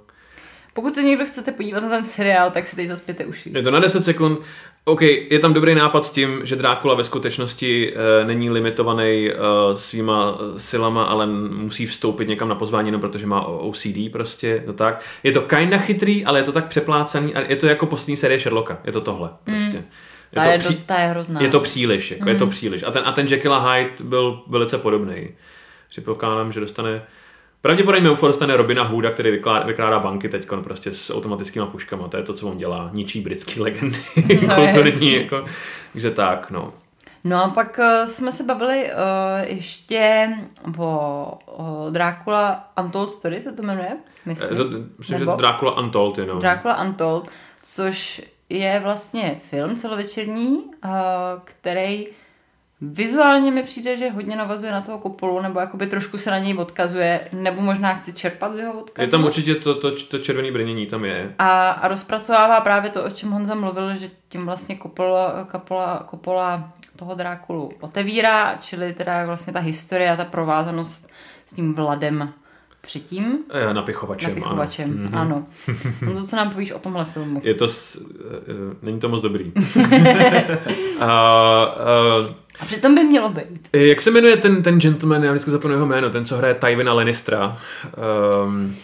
[0.74, 3.52] pokud se někdo chcete podívat na ten seriál, tak si teď zaspěte uši.
[3.54, 4.40] Je to na 10 sekund.
[4.86, 9.76] OK, je tam dobrý nápad s tím, že Drákula ve skutečnosti uh, není limitovaný uh,
[9.76, 15.02] svýma silama, ale musí vstoupit někam na pozvání, no protože má OCD prostě, to tak.
[15.24, 18.40] Je to kinda chytrý, ale je to tak přeplácaný a je to jako poslední série
[18.40, 18.78] Sherlocka.
[18.86, 19.78] Je to tohle prostě.
[19.78, 19.86] Mm.
[20.36, 20.84] Je ta, to je, pří...
[20.84, 21.42] ta je hrozná.
[21.42, 22.30] Je to příliš, jako mm.
[22.30, 22.52] je to mhm.
[22.52, 22.84] příliš.
[22.84, 25.30] A ten, a ten Jekyll a Hyde byl velice podobný.
[25.90, 27.02] Předpokládám, že dostane
[27.66, 32.08] Pravděpodobně Eufo dostane Robina Hooda, který vykládá, vykládá banky teď prostě s automatickými puškama.
[32.08, 32.90] To je to, co on dělá.
[32.94, 33.98] Ničí britský legendy.
[34.48, 35.46] No, kulturní, jako,
[35.92, 36.74] takže tak, no.
[37.24, 40.30] No a pak uh, jsme se bavili uh, ještě
[40.78, 43.98] o, o Drácula Untold Story, se to jmenuje?
[44.26, 44.64] Myslím, to,
[44.98, 46.40] myslím že to Drácula Untold jenom.
[46.40, 47.32] Drácula Untold,
[47.64, 50.64] což je vlastně film celovečerní,
[51.44, 52.08] který
[52.82, 56.58] vizuálně mi přijde, že hodně navazuje na toho Kopolu, nebo jakoby trošku se na něj
[56.58, 59.06] odkazuje, nebo možná chci čerpat z jeho odkazu.
[59.06, 61.34] Je tam určitě to, to, to červené brnění, tam je.
[61.40, 66.74] A, a rozpracovává právě to, o čem Honza mluvil, že tím vlastně Kopola, Kopola, Kopola
[66.96, 71.12] toho Drákulu otevírá, čili teda vlastně ta historie a ta provázanost
[71.46, 72.34] s tím Vladem
[72.86, 73.38] třetím.
[73.50, 75.22] E, napichovačem, napichovačem ano.
[75.22, 75.46] ano.
[76.06, 77.42] Honzo, co nám povíš o tomhle filmu?
[77.44, 78.04] Je to, s, uh,
[78.82, 79.52] není to moc dobrý.
[79.76, 81.06] uh, uh,
[82.60, 83.70] a přitom by mělo být.
[83.74, 86.94] Jak se jmenuje ten, ten gentleman, já vždycky zapomenu jeho jméno, ten, co hraje Tywina
[86.94, 87.58] Lannistera.
[88.44, 88.76] Um,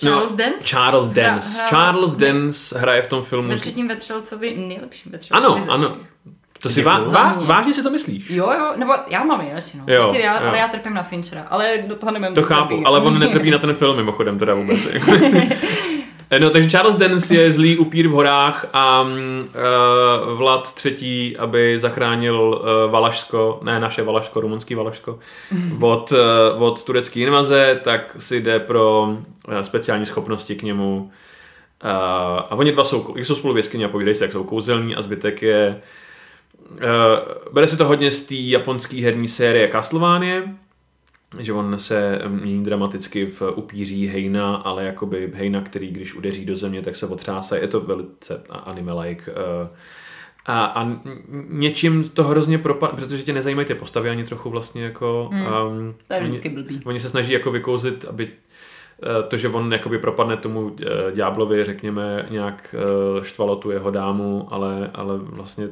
[0.00, 0.66] Charles no, Dance?
[0.66, 1.54] Charles Dance.
[1.54, 3.48] Hra, hra, Charles Dance hraje v tom filmu.
[3.48, 5.46] Ve třetím vetřelcovi, nejlepším vetřelcovi.
[5.46, 5.96] Ano, ano.
[6.60, 8.30] To si vá, vá, vážně si to myslíš?
[8.30, 9.84] Jo, jo, nebo já mám radši, no.
[9.86, 10.48] Jo, prostě já, jo.
[10.48, 13.50] ale já trpím na Finchera, ale do toho nemám To chápu, trpí, ale on netrpí
[13.50, 14.78] na ten film mimochodem teda vůbec.
[16.40, 22.60] no, takže Charles Dance je zlý upír v horách a uh, Vlad třetí, aby zachránil
[22.60, 25.18] uh, Valašsko, ne naše Valašsko, rumunský Valašsko,
[25.80, 29.02] od, uh, od turecké invaze, tak si jde pro
[29.48, 31.10] uh, speciální schopnosti k němu.
[31.84, 31.90] Uh,
[32.38, 35.02] a oni dva jsou, jsou spolu v jeskyni a povídají se, jak jsou kouzelní a
[35.02, 35.82] zbytek je Uh,
[37.52, 40.42] bere se to hodně z té japonské herní série Castlevania,
[41.38, 46.56] že on se mění dramaticky v upíří Heina, ale jakoby Heina, který když udeří do
[46.56, 47.56] země, tak se otřásá.
[47.56, 49.32] Je to velice anime-like.
[49.32, 49.68] Uh,
[50.46, 50.88] a, a
[51.48, 55.28] něčím to hrozně propadne, protože tě nezajímají ty postavy ani trochu vlastně jako...
[55.32, 55.46] Hmm.
[55.46, 56.80] Um, To je oni, vždycky blbý.
[56.84, 58.28] oni se snaží jako vykouzit, aby
[59.02, 63.90] eh, to, že on jakoby propadne tomu eh, ďáblovi, řekněme, nějak eh, štvalo tu jeho
[63.90, 65.68] dámu, ale, ale vlastně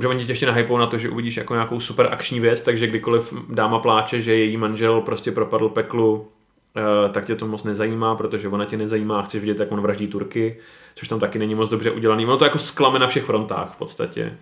[0.00, 2.86] že oni tě ještě nahypou na to, že uvidíš jako nějakou super akční věc, takže
[2.86, 6.28] kdykoliv dáma pláče, že její manžel prostě propadl peklu,
[6.76, 10.06] eh, tak tě to moc nezajímá, protože ona tě nezajímá, chceš vidět, jak on vraždí
[10.06, 10.58] Turky,
[10.94, 12.26] což tam taky není moc dobře udělaný.
[12.26, 14.38] Ono to jako sklame na všech frontách v podstatě.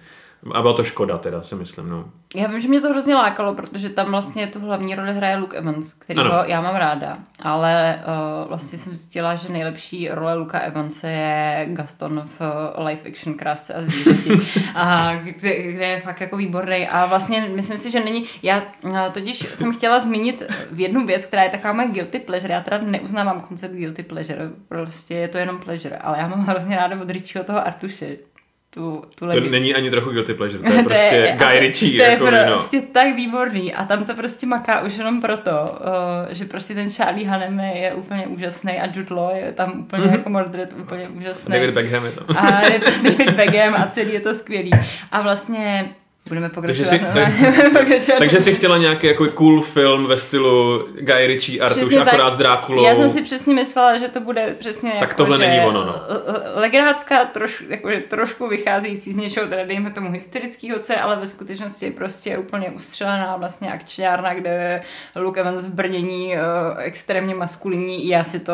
[0.52, 2.04] A byla to škoda teda, si myslím, no.
[2.34, 5.56] Já vím, že mě to hrozně lákalo, protože tam vlastně tu hlavní roli hraje Luke
[5.56, 6.44] Evans, kterýho Ano.
[6.46, 8.02] já mám ráda, ale
[8.42, 13.34] uh, vlastně jsem zjistila, že nejlepší role Luka Evanse je Gaston v uh, live action
[13.34, 14.30] Krásce a zvířeti,
[14.74, 16.88] a kde, kde, je fakt jako výborný.
[16.88, 21.26] A vlastně myslím si, že není, já uh, totiž jsem chtěla zmínit v jednu věc,
[21.26, 25.38] která je taková moje guilty pleasure, já teda neuznávám koncept guilty pleasure, prostě je to
[25.38, 28.16] jenom pleasure, ale já mám hrozně ráda od Richieho toho Artuše,
[28.74, 32.10] tu, tu To není ani trochu guilty pleasure, to je prostě Guy Ritchie, to je
[32.10, 32.38] jako no.
[32.46, 36.90] prostě tak výborný a tam to prostě maká už jenom proto, uh, že prostě ten
[36.90, 40.12] Charlie Hunnam je, je úplně úžasný a Jude Law je tam úplně mm-hmm.
[40.12, 41.52] jako Mordred úplně úžasný.
[41.52, 42.36] David Beckham je tam.
[42.36, 44.70] A je to David Beckham a celý je to skvělý.
[45.12, 45.94] A vlastně
[46.28, 46.88] budeme pokračovat.
[46.88, 47.32] si- tak-
[47.72, 48.18] pokračovat.
[48.18, 52.08] Takže jsi chtěla nějaký jako cool film ve stylu Guy Ritchie, Artuš, Přesně tak.
[52.08, 52.84] akorát s Drákulou.
[52.84, 55.84] Já jsem si přesně myslela, že to bude přesně Tak jako, tohle že není ono,
[55.84, 55.94] no.
[56.08, 61.00] l- l- Legradská, troš, jako, trošku vycházející z něčeho, teda dejme tomu hysterického, co je
[61.00, 64.82] ale ve skutečnosti prostě úplně ustřelená vlastně akčňárna, kde
[65.16, 66.40] Luke Evans v brnění uh,
[66.78, 68.08] extrémně maskulinní.
[68.08, 68.52] Já si to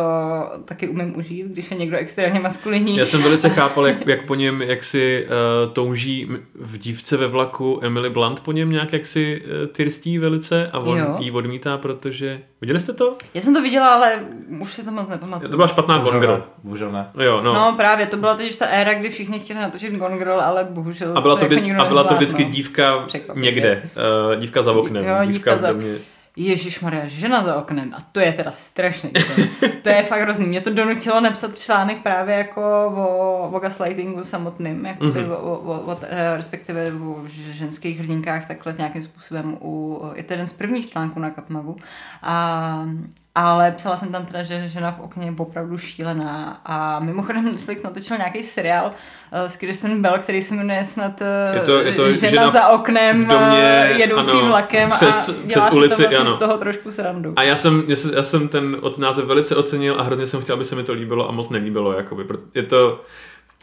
[0.64, 2.97] taky umím užít, když je někdo extrémně maskulinní.
[2.97, 5.27] Já jsem velice chápal, jak, jak po něm, jak si
[5.66, 10.19] uh, touží v dívce ve vlaku Emily Blunt po něm nějak jak si uh, tyrstí
[10.19, 11.17] velice a on Jo.
[11.19, 12.41] jí odmítá, protože...
[12.61, 13.17] Viděli jste to?
[13.35, 14.19] Já jsem to viděla, ale
[14.61, 15.51] už si to moc nepamatuju.
[15.51, 16.43] To byla špatná Gone Girl.
[16.65, 17.11] Bohužel ne.
[17.25, 17.55] Jo, no.
[17.55, 17.75] No.
[17.77, 21.21] právě, to byla totiž ta éra, kdy všichni chtěli natočit Gone Girl, ale bohužel a
[21.21, 22.51] byla to, jako vždy, nikdo a byla to vždycky no.
[22.51, 23.51] dívka Překvapivě.
[23.51, 23.83] někde.
[24.33, 25.05] Uh, dívka za oknem.
[25.05, 25.99] Jo, dívka, dívka v za- domě.
[26.41, 27.95] Ježíš Maria, žena za oknem.
[27.97, 29.11] A to je teda strašný.
[29.11, 30.47] To, to je fakt hrozný.
[30.47, 32.62] Mě to donutilo napsat článek právě jako
[32.97, 35.14] o, o gaslightingu samotným, jako Mhm.
[35.14, 35.32] mm-hmm.
[35.32, 39.57] o, o, o, eh, respektive o ženských hrdinkách takhle s nějakým způsobem.
[39.61, 41.76] U, je to jeden z prvních článků na Kapmagu.
[42.22, 42.84] A,
[43.41, 46.61] ale psala jsem tam teda, že žena v okně je opravdu šílená.
[46.64, 48.91] A mimochodem Netflix natočil nějaký seriál
[49.32, 52.47] eh, s Kristen Bell, který se jmenuje snad eh, Je to- je to žena, žena
[52.47, 56.07] v- za oknem v domě, eh, jedoucím ano, vlakem přes- a přes dělá si ulici,
[56.09, 56.36] to ano.
[56.36, 57.32] z toho trošku srandu.
[57.36, 60.41] A já jsem, já jsem, já jsem ten od název velice ocenil a hrozně jsem
[60.43, 61.93] chtěl, aby se mi to líbilo a moc nelíbilo.
[61.93, 62.24] Jakoby.
[62.55, 63.01] Je to...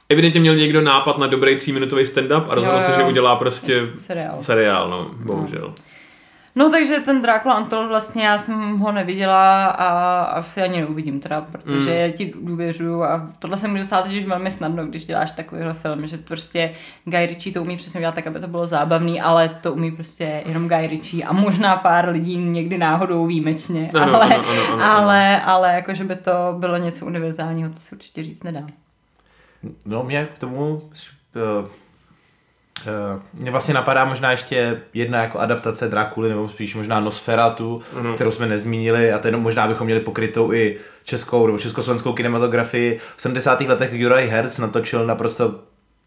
[0.10, 3.82] Evidentně měl někdo nápad na dobrý tříminutový stand-up a rozhodl Jo, se, že udělá prostě
[3.96, 4.36] Seriál.
[4.40, 5.62] seriál, no, bohužel.
[5.62, 5.74] No
[6.72, 12.08] takže ten Drácula Untold vlastně já jsem ho neviděla a asi ani neuvidím teda, protože
[12.08, 12.14] mm.
[12.14, 16.18] ti důvěřuju a tohle se může stát totiž velmi snadno, když děláš takovýhle film, že
[16.18, 16.72] prostě
[17.06, 20.44] Guy Ritchie to umí přesně dělat tak, aby to bylo zábavný, ale to umí prostě
[20.46, 24.84] jenom Guy Ritchie a možná pár lidí někdy náhodou výjimečně, Ano, ale, ano, ano, ano,
[24.84, 28.62] ale, ale jako, že by to bylo něco univerzálního, to se určitě říct nedá.
[29.86, 31.68] No mě k tomu uh,
[33.34, 38.14] mě vlastně napadá možná ještě jedna jako adaptace Drákuly, nebo spíš možná Nosferatu, Mhm.
[38.16, 43.00] kterou jsme nezmínili a to jenom možná bychom měli pokrytou i českou nebo československou kinematografii.
[43.18, 43.68] V 70.
[43.68, 45.56] letech Juraj Herz natočil naprosto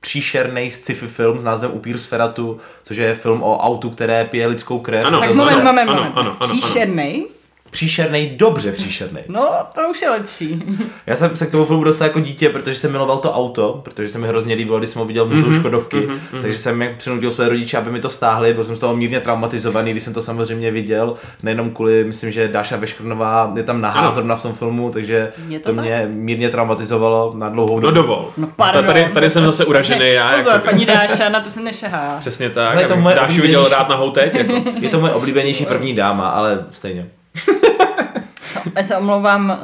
[0.01, 4.79] příšerný sci-fi film s názvem Upír Sferatu, což je film o autu, které pije lidskou
[4.79, 5.07] krev.
[5.07, 5.89] Ano, Tak moment, zase- moment, moment.
[5.91, 6.49] ano, ano, ano.
[6.49, 7.27] Příšernej?
[7.71, 9.21] Příšerný, dobře příšerný.
[9.29, 10.63] No, to už je lepší.
[11.07, 14.09] Já jsem se k tomu filmu dostal jako dítě, protože jsem miloval to auto, protože
[14.09, 16.83] se mi hrozně líbilo, když jsem ho viděl v muzeu Mhm, Škodovky, mm-hmm, takže jsem
[16.83, 20.03] jak přinutil své rodiče, aby mi to stáhli, byl jsem z toho mírně traumatizovaný, když
[20.03, 24.43] jsem to samozřejmě viděl, nejenom kvůli, myslím, že Dáša Veškrnová je tam nahá zrovna v
[24.43, 25.85] tom filmu, takže Je to to, tak?
[25.85, 27.95] mě mírně traumatizovalo na dlouhou No dobu.
[28.07, 28.29] dovol.
[28.37, 28.85] No, pardon.
[28.85, 30.37] Tady, tady jsem zase uražený já.
[30.37, 32.17] Pozor, Jako, paní Dáša, na to se nešahá.
[32.21, 32.73] přesně tak.
[32.73, 34.35] Ale je to abych moje Dášu viděl rád na teď.
[34.35, 34.63] Jako.
[34.81, 37.07] Je to moje oblíbenější první dáma, ale stejně.
[38.77, 39.57] Já se omlouvám uh,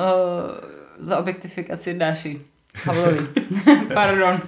[0.98, 2.40] za objektifikaci Dáši.
[3.94, 4.40] Pardon.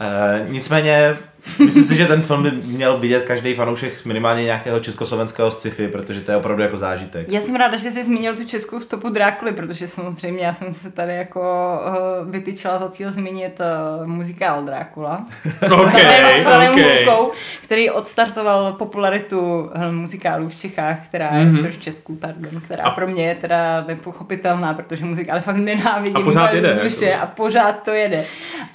[0.00, 1.16] Uh, nicméně,
[1.64, 6.20] Myslím si, že ten film by měl vidět každý fanoušek minimálně nějakého československého sci-fi, protože
[6.20, 7.32] to je opravdu jako zážitek.
[7.32, 10.90] Já jsem ráda, že jsi zmínil tu českou stopu Drákuly, protože samozřejmě já jsem se
[10.90, 11.40] tady jako
[12.22, 15.26] uh, vytyčila za cíl zmínit eh, muzikál Drákula.
[15.72, 17.06] okay, okay.
[17.62, 21.56] Který odstartoval popularitu eh, muzikálů v Čechách, která mm-hmm.
[21.56, 21.72] je mhm.
[21.72, 22.90] v Česku, pardon, která a...
[22.90, 26.16] pro mě je teda nepochopitelná, protože muzikály fakt nenávidím.
[26.16, 26.74] A pořád jede.
[26.82, 27.22] Duše, jako.
[27.22, 28.24] A pořád to jede.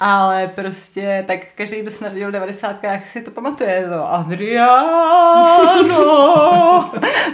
[0.00, 5.90] Ale prostě tak každý, kdo se narodil 90 devadesátkách si to pamatuje, no, Adriano,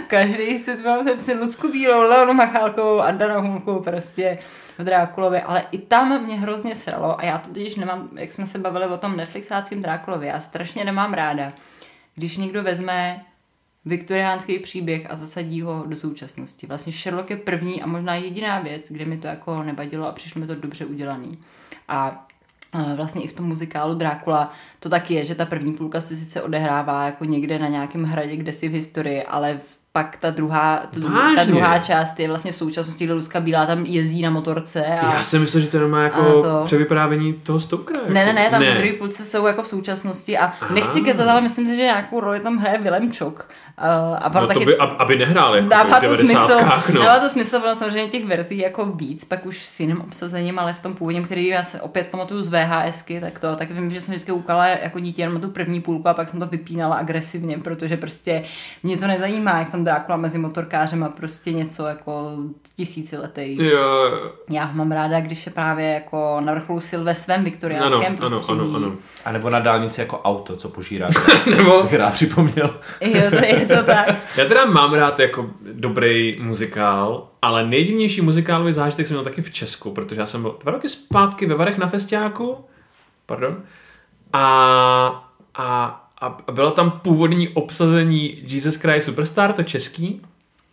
[0.07, 4.39] každý si to pamatuje, si Lucku Bílou, Leonu Machálkovou a Danou Hulku prostě
[4.77, 8.45] v Drákulovi, ale i tam mě hrozně sralo a já to totiž nemám, jak jsme
[8.45, 11.53] se bavili o tom Netflixáckém Drákulovi, já strašně nemám ráda,
[12.15, 13.25] když někdo vezme
[13.85, 16.67] viktoriánský příběh a zasadí ho do současnosti.
[16.67, 20.41] Vlastně Sherlock je první a možná jediná věc, kde mi to jako nevadilo a přišlo
[20.41, 21.39] mi to dobře udělaný.
[21.87, 22.26] A
[22.95, 26.41] vlastně i v tom muzikálu Drákula to tak je, že ta první půlka se sice
[26.41, 29.59] odehrává jako někde na nějakém hradě, kde si v historii, ale
[29.91, 30.99] pak ta druhá, ta,
[31.35, 34.85] ta druhá část je vlastně v současnosti, kde Luzka Bílá tam jezdí na motorce.
[34.85, 36.61] A, Já si myslím, že to má jako to...
[36.65, 37.99] převyprávění toho Stokera.
[37.99, 38.13] Jako.
[38.13, 38.71] Ne, ne, ne, tam ne.
[38.71, 40.73] v druhé půlce jsou jako v současnosti a Aha.
[40.73, 43.49] nechci kecat, ale myslím si, že nějakou roli tam hraje Willem Čok.
[43.81, 46.59] Uh, a no taky, to by, aby nehrál jako dává to smysl,
[46.93, 47.03] no.
[47.03, 50.73] Dává to smysl, bylo samozřejmě těch verzí jako víc, pak už s jiným obsazením, ale
[50.73, 54.01] v tom původním, který já se opět pamatuju z VHSky, tak to, tak vím, že
[54.01, 57.57] jsem vždycky ukala jako dítě jenom tu první půlku a pak jsem to vypínala agresivně,
[57.57, 58.43] protože prostě
[58.83, 62.31] mě to nezajímá, jak tam Drákula mezi motorkářem a prostě něco jako
[62.75, 63.63] tisíciletý.
[63.65, 64.11] Jo.
[64.49, 68.59] Já mám ráda, když je právě jako na vrcholu sil ve svém viktoriánském ano, prostředí.
[68.59, 68.95] Ano, ano, ano.
[69.25, 71.09] A nebo na dálnici jako auto, co požírá.
[71.57, 71.83] nebo...
[71.83, 72.69] Bych rád připomněl.
[73.01, 74.15] jo, to je to tak.
[74.37, 79.51] Já teda mám rád jako dobrý muzikál, ale nejdivnější muzikálový zážitek jsem měl taky v
[79.51, 82.65] Česku, protože já jsem byl dva roky zpátky ve Varech na festiáku,
[83.25, 83.63] pardon,
[84.33, 85.85] a, a,
[86.21, 90.21] a bylo tam původní obsazení Jesus Christ Superstar, to český,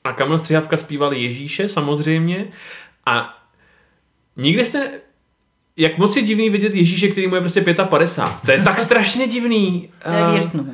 [0.04, 2.46] a Kamil Střihavka zpíval Ježíše samozřejmě
[3.06, 3.38] a
[4.36, 4.90] nikdy jste
[5.76, 8.46] jak moc je divný vidět Ježíše, který mu je prostě 55.
[8.46, 9.88] To je tak strašně divný.
[10.04, 10.66] To je no.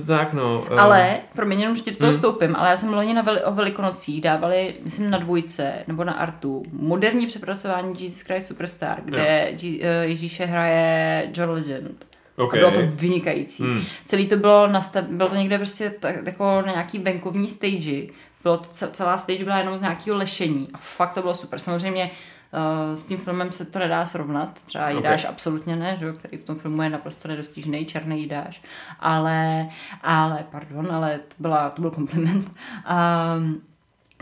[0.00, 0.66] To tak, no.
[0.70, 0.78] Um...
[0.78, 2.14] Ale, pro mě jenom, že to hmm.
[2.14, 6.12] vstoupím, ale já jsem loni na veli, o Velikonocích dávali, myslím na dvojce, nebo na
[6.12, 12.06] Artu, moderní přepracování Jesus Christ Superstar, kde G, uh, Ježíše hraje John Legend.
[12.36, 12.64] Okay.
[12.64, 13.62] A bylo to vynikající.
[13.62, 13.82] Hmm.
[14.04, 18.06] Celý to bylo, nastav, bylo to někde prostě tak, jako na nějaký venkovní stage.
[18.42, 20.68] Bylo to, celá stage byla jenom z nějakého lešení.
[20.74, 21.58] A fakt to bylo super.
[21.58, 22.10] Samozřejmě
[22.52, 25.32] Uh, s tím filmem se to nedá srovnat, třeba Jídáš okay.
[25.32, 26.12] absolutně ne, že?
[26.12, 28.62] který v tom filmu je naprosto nedostižný, černý Jídáš,
[29.00, 29.68] ale,
[30.02, 32.46] ale, pardon, ale to, byla, to byl kompliment.
[32.46, 32.52] Uh,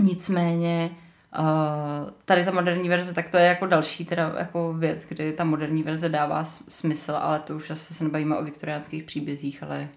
[0.00, 0.90] nicméně
[1.38, 5.44] Uh, tady ta moderní verze, tak to je jako další teda jako věc, kdy ta
[5.44, 9.88] moderní verze dává smysl, ale to už asi se nebavíme o viktoriánských příbězích, ale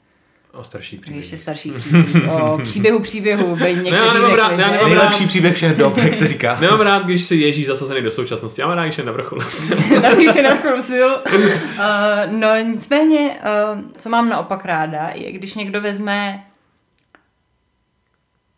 [0.58, 1.24] O starší příběh.
[1.24, 1.72] Ještě starší
[2.04, 2.32] příběh.
[2.34, 3.56] O příběhu příběhu.
[3.56, 3.74] Ne,
[4.14, 5.28] nemám rád, ne, nemám Nejlepší rád.
[5.28, 6.58] příběh všech dob, jak se říká.
[6.62, 8.62] nemám rád, když si ježí zasazený do současnosti.
[8.62, 9.78] Já mám rád, když je na vrcholu sil.
[10.16, 11.10] když je na vrcholu sil.
[11.34, 13.40] Uh, no nicméně,
[13.74, 16.44] uh, co mám naopak ráda, je když někdo vezme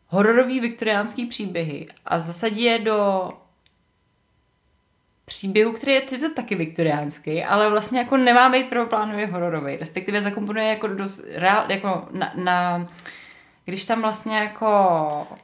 [0.07, 3.29] hororový viktoriánský příběhy a zasadí je do
[5.29, 10.67] příběhu, který je sice taky viktoriánský, ale vlastně jako nemá být prvoplánově hororový, respektive zakomponuje
[10.67, 12.87] jako, dost, reál, jako na, na
[13.65, 14.67] když tam vlastně jako...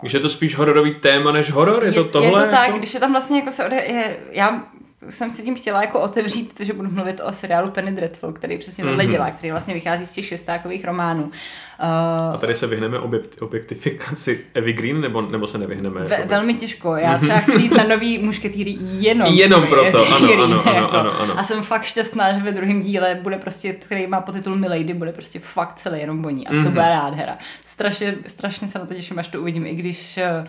[0.02, 2.42] Když je to spíš hororový téma než horor, je, je to tohle?
[2.42, 2.78] Je to tak, jako?
[2.78, 4.64] když je tam vlastně jako se ode, je, já
[5.10, 8.84] jsem si tím chtěla jako otevřít, že budu mluvit o seriálu Penny Dreadful, který přesně
[8.84, 9.12] tohle mm-hmm.
[9.12, 11.24] dělá, který vlastně vychází z těch šestákových románů.
[11.24, 13.00] Uh, a tady se vyhneme
[13.40, 16.02] objektifikaci Evy Green, nebo, nebo se nevyhneme?
[16.02, 16.96] Ve, jako velmi těžko.
[16.96, 19.34] Já třeba chci jít na nový mušketýry jenom.
[19.34, 20.96] Jenom proto, ano, Green, ano, ano, jako.
[20.98, 21.40] ano, ano.
[21.40, 25.12] A jsem fakt šťastná, že ve druhém díle bude prostě, který má podtitul Milady, bude
[25.12, 26.48] prostě fakt celý jenom boní.
[26.48, 26.70] A to mm-hmm.
[26.70, 27.38] bude nádhera.
[27.66, 30.46] Strašně, strašně se na to těším, až to uvidím, i když eh,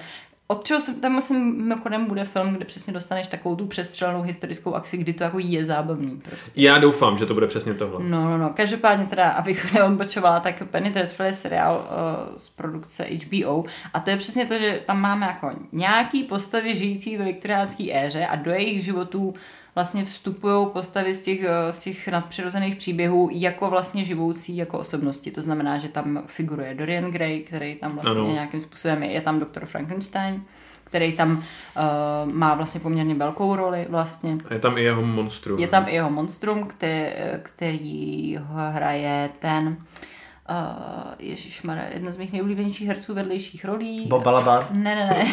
[0.49, 4.75] od čeho jsem, tam myslím, mimochodem bude film, kde přesně dostaneš takovou tu přestřelenou historickou
[4.75, 6.21] akci, kdy to jako je zábavný.
[6.31, 6.61] Prostě.
[6.61, 8.05] Já doufám, že to bude přesně tohle.
[8.05, 8.51] No, no, no.
[8.51, 14.11] Každopádně teda, abych neodbočovala, tak Penny Dreadful je seriál uh, z produkce HBO a to
[14.11, 18.51] je přesně to, že tam máme jako nějaký postavy žijící ve viktoriánské éře a do
[18.51, 19.35] jejich životů
[19.77, 25.31] vlastně vstupují postavy z těch, eh, z těch nadpřirozených příběhů jako vlastně živoucí jako osobnosti.
[25.31, 28.33] To znamená, že tam figuruje Dorian Gray, který tam vlastně ano.
[28.33, 30.43] nějakým způsobem je, je tam doktor Frankenstein,
[30.85, 34.39] který tam uh, má vlastně poměrně velkou roli vlastně.
[34.51, 35.59] A je tam i jeho monstrum.
[35.59, 37.11] Je tam i jeho monstrum, který,
[37.43, 44.07] který ho hraje ten uh, Ježišmarja, jedna z mých nejoblíbenějších herců vedlejších rolí.
[44.07, 44.65] Bob Balaban?
[44.71, 45.25] Ne, ne, ne.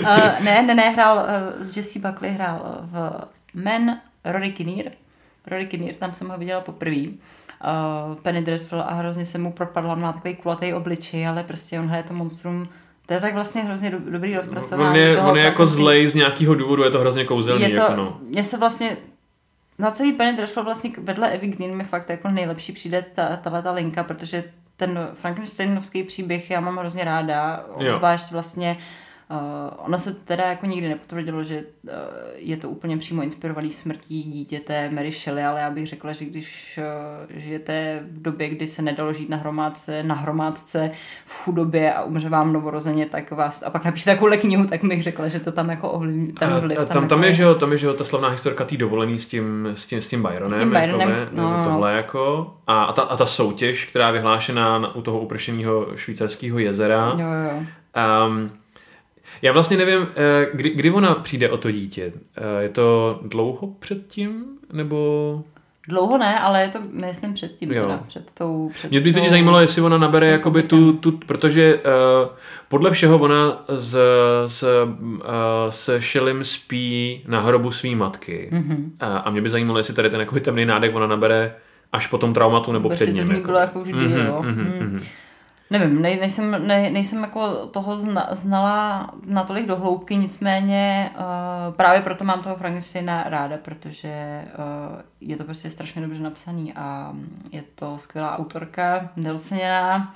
[0.00, 3.24] uh, ne, ne, ne, hrál, uh, s Jesse Buckley hrál v
[3.54, 4.92] Men Rory Kinnear.
[5.46, 6.96] Rory Kinnear, tam jsem ho viděla poprvé.
[6.96, 11.86] Uh, Penny Dreadful a hrozně se mu propadla, má takový kulatý obličej, ale prostě on
[11.86, 12.68] hraje to monstrum
[13.10, 14.88] to je tak vlastně hrozně do, dobrý rozpracování.
[14.88, 17.62] On je, toho on je jako zlej z nějakého důvodu, je to hrozně kouzelný.
[17.62, 18.18] Je to, jako no.
[18.22, 18.96] Mně se vlastně
[19.78, 23.62] na celý Penny Dreadful vlastně vedle Evy Green mi fakt jako nejlepší přijde ta, tahle
[23.62, 24.44] ta linka, protože
[24.76, 27.96] ten Frankensteinovský příběh já mám hrozně ráda, jo.
[27.96, 28.76] zvlášť vlastně
[29.30, 29.36] Uh,
[29.86, 31.90] ona se teda jako nikdy nepotvrdilo, že uh,
[32.34, 36.78] je to úplně přímo inspirovaný smrtí dítěte Mary Shelley, ale já bych řekla, že když
[36.78, 40.90] uh, žijete v době, kdy se nedalo žít na hromádce, na hromádce
[41.26, 45.02] v chudobě a umře vám novorozeně, tak vás, a pak napíšete takovou knihu, tak bych
[45.02, 46.32] řekla, že to tam jako ovlivní.
[46.32, 48.64] Tam, a, a tam, tam, je, že jo, tam je, že jo, ta slavná historka
[48.64, 51.64] tý dovolený s tím, s tím, s tím Byronem, s tím Byronem jako, no, no,
[51.64, 55.86] tohle jako, a, a, ta, a ta soutěž, která je vyhlášená na, u toho upršeného
[55.94, 57.66] švýcarského jezera, jo, jo.
[58.26, 58.50] Um,
[59.42, 62.12] já vlastně nevím, eh, kdy, kdy ona přijde o to dítě.
[62.36, 65.42] Eh, je to dlouho předtím, nebo...
[65.88, 68.70] Dlouho ne, ale je to, myslím, předtím, teda, před tou...
[68.74, 72.28] Před Mě by teď zajímalo, jestli ona nabere jakoby tu, tu protože uh,
[72.68, 73.98] podle všeho ona s,
[74.46, 74.90] s, uh,
[75.70, 78.48] se Šelim spí na hrobu své matky.
[78.52, 78.76] Mm-hmm.
[78.76, 81.54] Uh, a mě by zajímalo, jestli tady ten jakoby temný nádech ona nabere
[81.92, 83.28] až po tom traumatu nebo před ním.
[83.28, 83.46] To jako.
[83.46, 84.42] bylo jako vždy, mm-hmm, jo.
[84.42, 85.00] Mm-hmm, mm.
[85.72, 92.00] Nevím, nej, nejsem, nej, nejsem jako toho zna, znala natolik do hloubky, nicméně uh, právě
[92.00, 97.12] proto mám toho Frankensteina ráda, protože uh, je to prostě strašně dobře napsaný a
[97.52, 100.14] je to skvělá autorka, nedoceněná.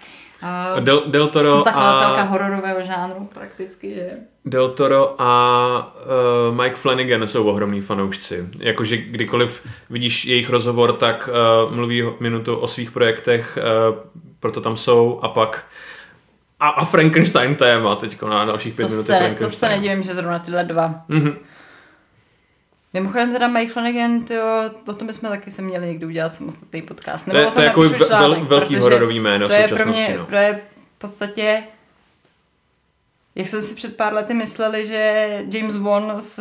[0.76, 2.24] Uh, Del, Del Toro zakladatelka a...
[2.24, 4.10] hororového žánru prakticky, že?
[4.44, 5.94] Del Toro a
[6.50, 8.48] uh, Mike Flanagan jsou ohromní fanoušci.
[8.58, 11.28] Jakože kdykoliv vidíš jejich rozhovor, tak
[11.66, 13.96] uh, mluví minutu o svých projektech, uh,
[14.44, 15.64] proto tam jsou a pak
[16.60, 20.38] a, a Frankenstein téma teď na dalších pět minut se, To se nedivím, že zrovna
[20.38, 21.04] tyhle dva.
[21.10, 21.36] Mm-hmm.
[22.92, 24.44] Mimochodem teda Mike Flanagan, tyjo,
[24.86, 27.26] o tom bychom taky se měli někdy udělat samostatný podcast.
[27.26, 27.80] Nebo to je, to je jako
[28.18, 30.26] vel, velký hororový jméno to je pro mě, no.
[30.26, 30.60] to je
[30.96, 31.62] v podstatě
[33.36, 36.40] jak jsem si před pár lety mysleli, že James Wan z,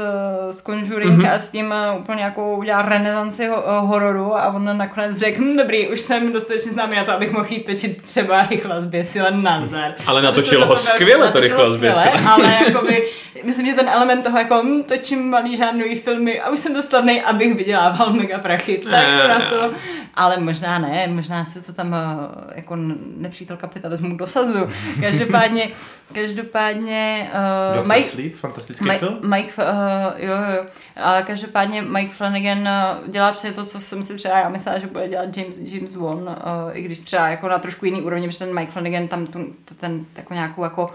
[0.49, 1.33] z Conjuring mm-hmm.
[1.33, 5.57] a s tím úplně jako udělá renesanci ho, uh, hororu a on nakonec řekl, hm,
[5.57, 9.93] dobrý, už jsem dostatečně známý na to, abych mohl jít točit třeba rychle zběsile nazdar.
[10.05, 12.13] Ale natočil ho skvěle to rychle zběsile.
[12.33, 13.09] Ale jakoby,
[13.43, 17.21] myslím, že ten element toho jako hm, točím malý žánrový filmy a už jsem dostatný,
[17.21, 18.77] abych vydělával mega prachy.
[18.77, 19.73] Tak ne, na to.
[20.15, 21.95] Ale možná ne, možná se to tam uh,
[22.55, 22.75] jako
[23.17, 24.69] nepřítel kapitalismu dosazuju.
[25.01, 25.69] Každopádně,
[26.13, 26.82] každopádně
[27.79, 29.19] uh, Mike, Sleep, fantastický Mike, film.
[29.23, 29.71] Mike, uh,
[30.17, 30.65] jo, jo,
[30.95, 34.87] ale každopádně Mike Flanagan uh, dělá přesně to, co jsem si třeba já myslela, že
[34.87, 36.29] bude dělat James, James Wan, uh,
[36.73, 39.39] i když třeba jako na trošku jiný úrovni, protože ten Mike Flanagan tam tu,
[39.79, 40.89] ten jako nějakou jako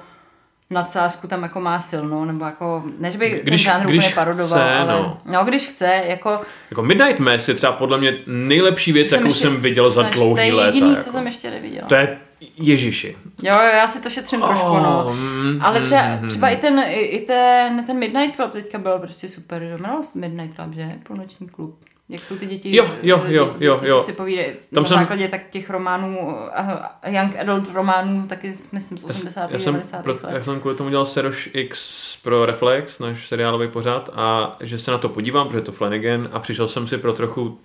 [0.70, 4.47] nadsázku tam jako má silnou, nebo jako, než by když, ten žánr když úplně parodoval,
[4.47, 5.18] chce, ale no.
[5.24, 5.45] no.
[5.45, 6.41] když chce, jako...
[6.70, 10.53] Jako Midnight Mass je třeba podle mě nejlepší věc, jakou jsem, jsem viděl za dlouhý
[10.53, 10.57] let.
[10.57, 11.03] To je jediný, jako.
[11.03, 11.89] co jsem ještě neviděla.
[11.89, 12.18] To je
[12.57, 13.16] Ježiši.
[13.43, 15.12] Jo, jo, já si to šetřím oh, trošku, no.
[15.14, 16.53] Mm, ale třeba, mm, třeba mm.
[16.53, 19.62] i, ten, i, i ten, ten Midnight Club teďka byl prostě super.
[19.62, 20.93] Jmenoval se Midnight Club, že?
[21.03, 21.78] Půlnoční klub.
[22.11, 24.03] Jak jsou ty děti, jo, jo, jo, děti, jo, jo.
[24.03, 24.99] si povídají Tam na jsem...
[24.99, 29.51] základě tak těch románů, uh, young adult románů, taky myslím z 80.
[29.51, 30.03] Já jsem, 90.
[30.03, 30.22] Pro, let.
[30.28, 34.91] Já jsem kvůli tomu dělal Seroš X pro Reflex, náš seriálový pořád, a že se
[34.91, 37.59] na to podívám, protože je to Flanagan, a přišel jsem si pro trochu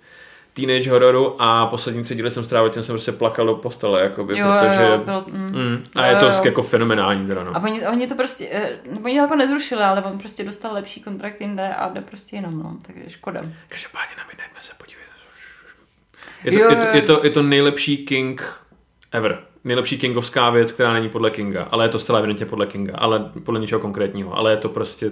[0.54, 4.38] teenage hororu a poslední tři díly jsem strávil, tím jsem prostě plakal do postele, jakoby,
[4.38, 4.82] jo, protože...
[4.82, 6.32] Jo, byl, mm, mm, a jo, je to jo.
[6.44, 7.56] jako fenomenální teda, no.
[7.56, 11.02] A oni, oni to prostě, eh, oni to jako nezrušili, ale on prostě dostal lepší
[11.02, 13.40] kontrakt jinde a jde prostě jinam, no, takže škoda.
[13.68, 15.04] Každopádně na Midnight se podívejte.
[16.44, 18.60] Je to, jo, je, to, je, to, je to nejlepší King
[19.12, 19.38] ever.
[19.64, 23.30] Nejlepší Kingovská věc, která není podle Kinga, ale je to zcela evidentně podle Kinga, ale
[23.44, 25.10] podle něčeho konkrétního, ale je to prostě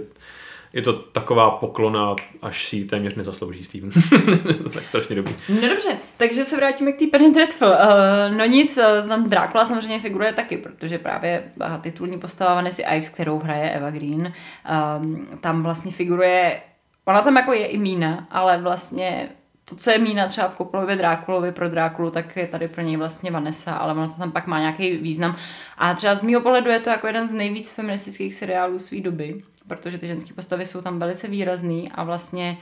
[0.73, 3.91] je to taková poklona, až si ji téměř nezaslouží Steven.
[4.75, 5.35] tak strašně dobrý.
[5.49, 7.69] No dobře, takže se vrátíme k té Penny Dreadful.
[7.69, 12.83] Uh, no nic, uh, tam Drákula samozřejmě figuruje taky, protože právě uh, titulní postava Vanessa
[12.95, 16.61] Ives, kterou hraje Eva Green, uh, tam vlastně figuruje,
[17.05, 19.29] ona tam jako je i Mína, ale vlastně
[19.73, 22.97] to, co je Mína třeba v Koplově Drákulovi pro Drákulu, tak je tady pro něj
[22.97, 25.37] vlastně Vanessa, ale ono to tam pak má nějaký význam.
[25.79, 29.43] A třeba z mého pohledu je to jako jeden z nejvíc feministických seriálů své doby
[29.67, 32.59] protože ty ženské postavy jsou tam velice výrazný a vlastně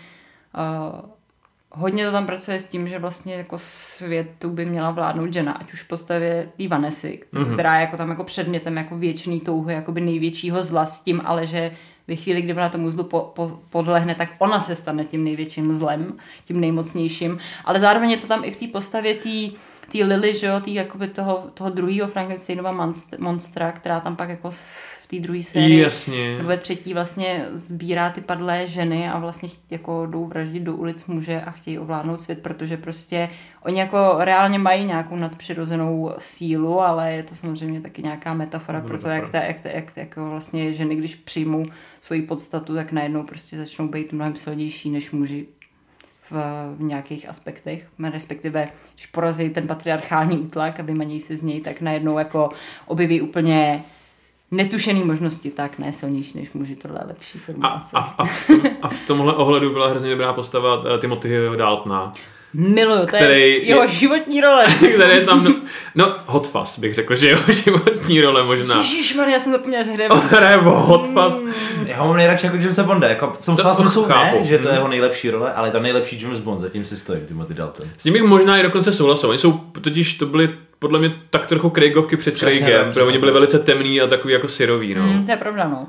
[0.55, 1.11] uh,
[1.71, 5.73] hodně to tam pracuje s tím, že vlastně jako světu by měla vládnout žena, ať
[5.73, 7.53] už v postavě té Vanessy, mm-hmm.
[7.53, 11.23] která je jako tam jako předmětem jako věčný touhy, jako by největšího zla s tím,
[11.25, 11.77] ale že
[12.11, 15.73] ve chvíli, kdy ona tomu zlu po, po, podlehne, tak ona se stane tím největším
[15.73, 19.55] zlem, tím nejmocnějším, ale zároveň je to tam i v té postavě té
[19.91, 24.51] tý Lily, že jo, tý jakoby toho, toho druhého Frankensteinova monstra, která tam pak jako
[24.51, 26.37] v té druhé sérii Jasně.
[26.37, 31.07] nebo ve třetí vlastně sbírá ty padlé ženy a vlastně jako jdou vraždit do ulic
[31.07, 33.29] muže a chtějí ovládnout svět, protože prostě
[33.63, 38.99] oni jako reálně mají nějakou nadpřirozenou sílu, ale je to samozřejmě taky nějaká metafora pro
[38.99, 41.65] to, jak, ta, jak, ta, jak, ta, jako vlastně ženy, když přijmou
[42.01, 45.47] svoji podstatu, tak najednou prostě začnou být mnohem silnější než muži
[46.31, 46.35] v,
[46.77, 51.81] v nějakých aspektech, respektive když porazí ten patriarchální útlak a vymaní se z něj, tak
[51.81, 52.49] najednou jako
[52.87, 53.83] objeví úplně
[54.51, 57.91] netušený možnosti, tak ne silnější než muži, tohle je lepší A, formulace.
[57.97, 62.13] a, a, v, tom, a v tomhle ohledu byla hrozně dobrá postava eh, Timothyho Daltona,
[62.55, 64.67] Miluju, to který je jeho je- životní role.
[64.95, 65.55] který je tam, no,
[65.95, 68.77] no Hot Fuzz bych řekl, že jeho životní role možná.
[68.79, 71.41] Ježišmarja, já jsem zapomněla, že hraje On hraje v Hot Fuzz.
[71.87, 74.69] Já ho mám nejradši jako Jamesa Bonda, jako v tom To- smyslu ne, že to
[74.69, 77.87] je jeho nejlepší role, ale je to nejlepší James Bond, zatím si stojím, Timothy Dalton.
[77.99, 79.29] S tím bych možná i dokonce souhlasil.
[79.31, 80.49] Oni jsou totiž, to byly
[80.79, 84.49] podle mě tak trochu Craigovky před Craigem, protože oni byli velice temný a takový jako
[84.49, 85.03] syrový, no.
[85.03, 85.87] Mm, to je pravda, no.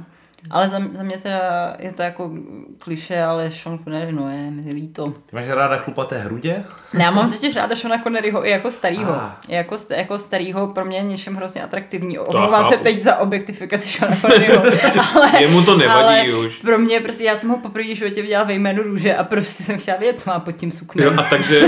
[0.51, 2.31] Ale za, za mě teda je to jako
[2.79, 5.13] kliše, ale Sean Connery, no je mi líto.
[5.25, 6.63] Ty máš ráda chlupaté hrudě?
[6.93, 9.11] Ne, já mám totiž ráda Seana Conneryho i jako starýho.
[9.13, 9.31] Ah.
[9.47, 12.19] I Jako, jako starýho pro mě je něčem hrozně atraktivní.
[12.19, 14.63] Omlouvám se teď za objektifikaci Seana Conneryho.
[15.15, 16.59] ale, Jemu to nevadí ale už.
[16.61, 19.63] Pro mě prostě, já jsem ho poprvé v životě viděla ve jménu růže a prostě
[19.63, 21.05] jsem chtěla vědět, co má pod tím suknem.
[21.05, 21.61] Jo, a takže,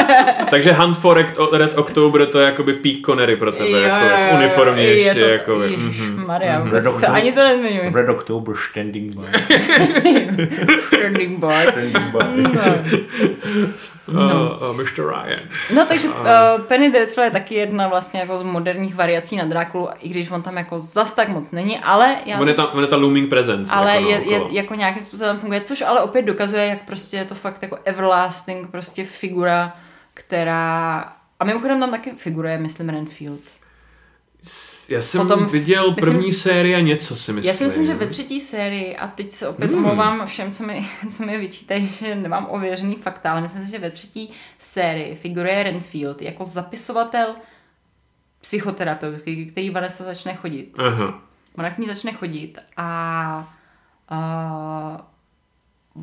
[0.50, 4.34] takže Hunt for Red, Red October to je jakoby peak Connery pro tebe, jako v
[4.34, 7.10] uniformě je ještě, to, jako mm Maria, Red October.
[7.10, 7.92] ani to nezmiňuji.
[7.94, 9.26] Red October standing by.
[10.86, 11.62] Standing by.
[11.70, 12.20] standing by.
[14.08, 15.02] uh, uh, Mr.
[15.08, 15.40] Ryan.
[15.74, 16.14] No takže uh,
[16.68, 20.42] Penny Dreadful je taky jedna vlastně jako z moderních variací na Drákulu, i když on
[20.42, 23.28] tam jako zas tak moc není, ale já On je, tam, on je ta looming
[23.28, 23.72] presence.
[23.74, 24.48] ale jako je, je, naokolo.
[24.56, 28.70] jako nějakým způsobem funguje, což ale opět dokazuje, jak prostě je to fakt jako everlasting
[28.70, 29.76] prostě figura,
[30.14, 31.12] která...
[31.40, 33.40] A mimochodem tam taky figuruje, myslím, Renfield.
[34.92, 37.48] Já jsem potom- viděl myslím- první série a něco si myslím.
[37.52, 39.84] Já si myslím, že ve třetí sérii, a teď se opět Hmm.
[39.84, 43.78] omlouvám všem, co mi, co mi vyčítají, že nemám ověřený fakta, ale myslím si, že
[43.78, 47.34] ve třetí sérii figuruje Renfield jako zapisovatel
[48.40, 50.72] psychoterapeutky, který Vanessa začne chodit.
[50.78, 51.22] Aha.
[51.58, 53.54] Ona k ní začne chodit a,
[54.08, 55.06] a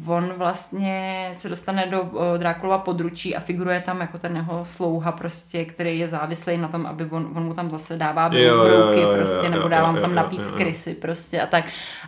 [0.07, 5.11] on vlastně se dostane do o, Drákulova područí a figuruje tam jako ten jeho slouha
[5.11, 9.01] prostě, který je závislý na tom, aby on, on mu tam zase dává Jo, brouky
[9.01, 11.65] jo, jo, prostě, jo, nebo dává mu tam napít z krysy prostě a tak.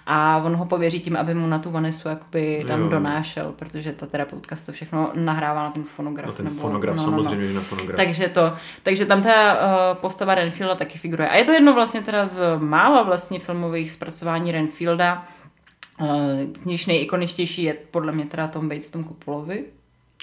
[0.07, 2.89] A on ho pověří tím, aby mu na tu Vanesu jakoby tam Jo.
[2.89, 6.27] donášel, protože ta terapeutka si to všechno nahrává na ten fonograf.
[6.27, 7.23] No ten nebo, fonograf, no, no, no.
[7.23, 7.95] samozřejmě, že na fonograf.
[7.95, 8.53] Takže to,
[8.83, 11.29] takže tam ta uh, postava Renfielda taky figuruje.
[11.29, 15.23] A je to jedno vlastně teda z mála vlastně filmových zpracování Renfielda.
[15.99, 16.07] Uh,
[16.57, 19.65] z níž nejikoničtější je podle mě teda Tom Bates v tom Kupulovi.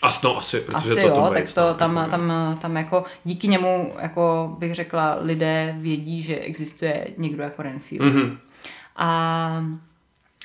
[0.03, 2.33] As, no, asi, protože Asi to jo, Tom tak Waits, to no, tam, jako- tam,
[2.61, 8.15] tam jako díky němu, jako bych řekla, lidé vědí, že existuje někdo jako Renfield.
[8.15, 8.39] Mhm.
[8.97, 9.65] A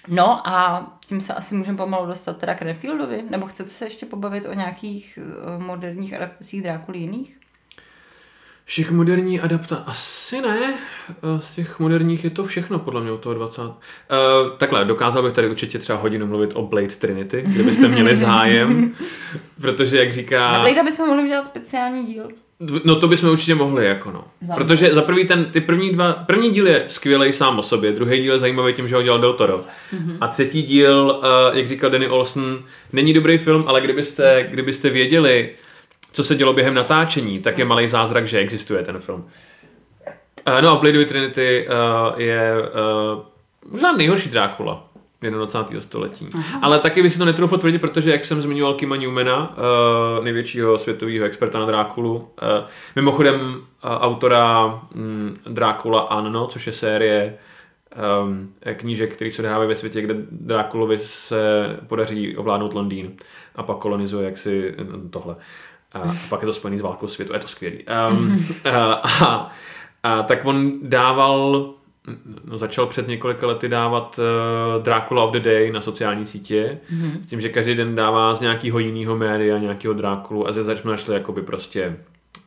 [0.08, 4.06] no a tím se asi můžeme pomalu dostat teda k Renfieldovi, nebo chcete se ještě
[4.06, 5.20] pobavit o nějakých
[5.58, 7.40] uh, moderních adaptacích Drákuly jiných?
[8.65, 10.73] Všech moderní adapta asi ne.
[11.10, 13.61] Eh, Z těch moderních je to všechno podle mě u toho 20.
[13.61, 13.69] Uh,
[14.57, 18.91] takhle, dokázal bych tady určitě třeba hodinu mluvit o Blade Trinity, kdybyste měli zájem,
[19.61, 20.60] protože jak Na říká...
[20.61, 22.27] Blade bychom mohli udělat speciální díl.
[22.84, 24.23] No to bychom určitě mohli, jako no.
[24.48, 27.91] Za Protože za prvý ten, ty první dva, první díl je skvělý sám o sobě,
[27.91, 29.57] druhý díl je zajímavý tím, že ho dělal Del Toro.
[29.57, 30.18] Mm-hmm.
[30.22, 31.19] A třetí díl,
[31.52, 32.60] uh, jak říkal Danny Olsen,
[32.94, 35.49] není dobrý film, ale kdybyste, kdybyste věděli,
[36.14, 39.26] co se dělo během natáčení, tak je malý zázrak, že existuje ten film.
[40.48, 44.84] Uh, no a Bladeovi Trinity uh, je uh, možná nejhorší Drákula
[45.30, 45.81] 21.
[45.81, 46.30] století.
[46.35, 46.60] Aha.
[46.61, 50.80] Ale taky bych si to netroufl tvrdit, protože jak jsem zmiňoval Kima Newmana, uh, největšího
[50.80, 52.27] světového experta na Drákulu, uh,
[52.95, 54.65] mimochodem uh, autora
[54.95, 57.38] um, Drákula Anno, což je série
[58.23, 63.11] um, knížek, který se odehrávají ve světě, kde Drákulovi se podaří ovládnout Londýn
[63.56, 64.76] a pak kolonizuje jaksi
[65.10, 65.35] tohle.
[65.35, 65.38] A,
[65.94, 67.80] a pak je to spojený s válkou světu, je to skvělý.
[68.11, 69.52] Um, a, a,
[70.03, 71.74] a tak on dával,
[72.45, 77.22] no začal před několika lety dávat uh, Dracula of the Day na sociální sítě, mm-hmm.
[77.22, 80.91] s tím, že každý den dává z nějakého jiného média nějakého Drákulu a ze jsme
[80.91, 81.98] našli jakoby prostě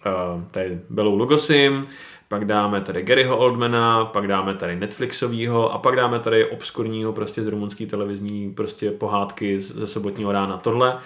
[0.07, 1.87] uh, tady Belou Lugosim,
[2.29, 7.43] pak dáme tady Garyho Oldmana, pak dáme tady Netflixovýho a pak dáme tady obskurního prostě
[7.43, 10.99] z rumunský televizní prostě pohádky z- ze sobotního rána tohle.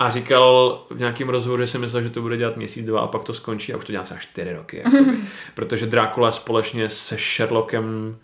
[0.00, 3.06] A říkal v nějakém rozhovoru, že si myslel, že to bude dělat měsíc, dva a
[3.06, 4.76] pak to skončí a už to dělá třeba čtyři roky.
[4.84, 5.16] Jakoby.
[5.54, 8.16] Protože Drákula společně se Sherlockem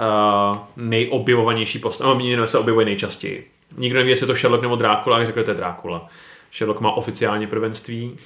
[0.00, 3.50] uh, nejobjevovanější postava, no, se objevuje nejčastěji.
[3.76, 6.08] Nikdo neví, jestli je to Sherlock nebo Drákula, jak řekl, že to je Drákula.
[6.52, 8.16] Sherlock má oficiálně prvenství.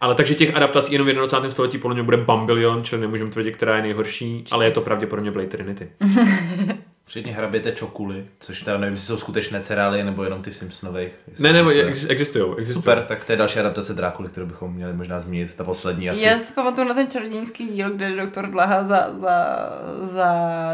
[0.00, 1.50] Ale takže těch adaptací jenom v 21.
[1.50, 5.30] století podle mě bude bambilion, čili nemůžeme tvrdit, která je nejhorší, ale je to pravděpodobně
[5.30, 5.88] Blade Trinity.
[7.08, 11.12] Předně hraběte čokuly, což teda nevím, jestli jsou skutečné cereálie nebo jenom ty v Simpsonových.
[11.38, 12.12] Ne, nebo existuje.
[12.12, 12.74] existují, existují.
[12.74, 16.22] Super, tak to je další adaptace Drákuly, kterou bychom měli možná zmínit, ta poslední asi.
[16.22, 19.58] Já si pamatuju na ten čarodějnický díl, kde doktor Dlaha za, za,
[20.02, 20.28] za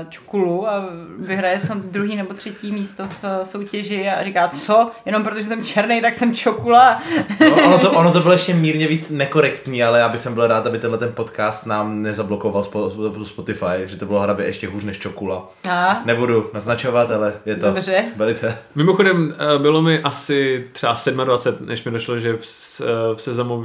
[0.09, 0.89] čukulu a
[1.19, 4.91] vyhraje snad druhý nebo třetí místo v eh, soutěži a říká, co?
[5.07, 7.03] Jenom protože jsem černý, tak jsem čokula.
[7.41, 10.47] No, ono, to, ono to bylo ještě mírně víc nekorektní, ale já bych jsem byl
[10.47, 14.85] rád, aby tenhle ten podcast nám nezablokoval Spo- Spotify, že to bylo hrabě ještě hůř
[14.85, 15.51] než čokula.
[15.71, 16.03] A?
[16.27, 18.05] Nebudu naznačovat, ale je to Dobře.
[18.17, 18.59] velice.
[18.75, 20.95] Mimochodem, eh, bylo mi asi třeba
[21.25, 22.43] 27, než mi došlo, že v,
[22.81, 23.65] eh, v Sezamu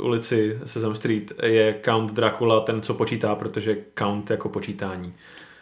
[0.00, 5.14] ulici Sesam Street je Count Dracula ten, co počítá, protože Count jako počítání.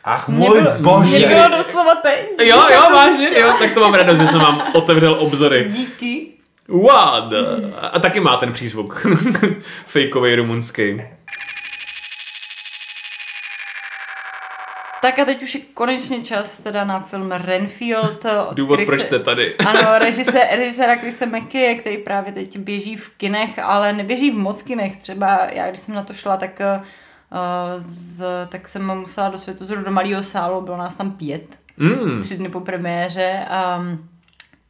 [0.05, 1.19] Ach Mě můj bylo- bože!
[1.19, 2.29] Mě bylo doslova teď.
[2.43, 5.67] Jo, jo, vážně, jo, tak to mám radost, že jsem vám otevřel obzory.
[5.71, 6.29] Díky.
[6.69, 7.33] What?
[7.93, 9.07] A taky má ten přízvuk.
[9.87, 11.03] Fejkový rumunský.
[15.03, 18.25] Tak a teď už je konečně čas teda na film Renfield.
[18.49, 19.57] od Důvod, Chrise- proč jste tady.
[19.67, 24.63] Ano, režise, režiséra Chrise McKay, který právě teď běží v kinech, ale neběží v moc
[24.63, 24.97] kinech.
[24.97, 26.85] Třeba já, když jsem na to šla, tak, uh,
[27.79, 32.23] z, tak jsem musela do Světozru do malého sálu, bylo nás tam pět, Mm.
[32.23, 33.47] tři dny po premiéře.
[33.79, 34.09] Um,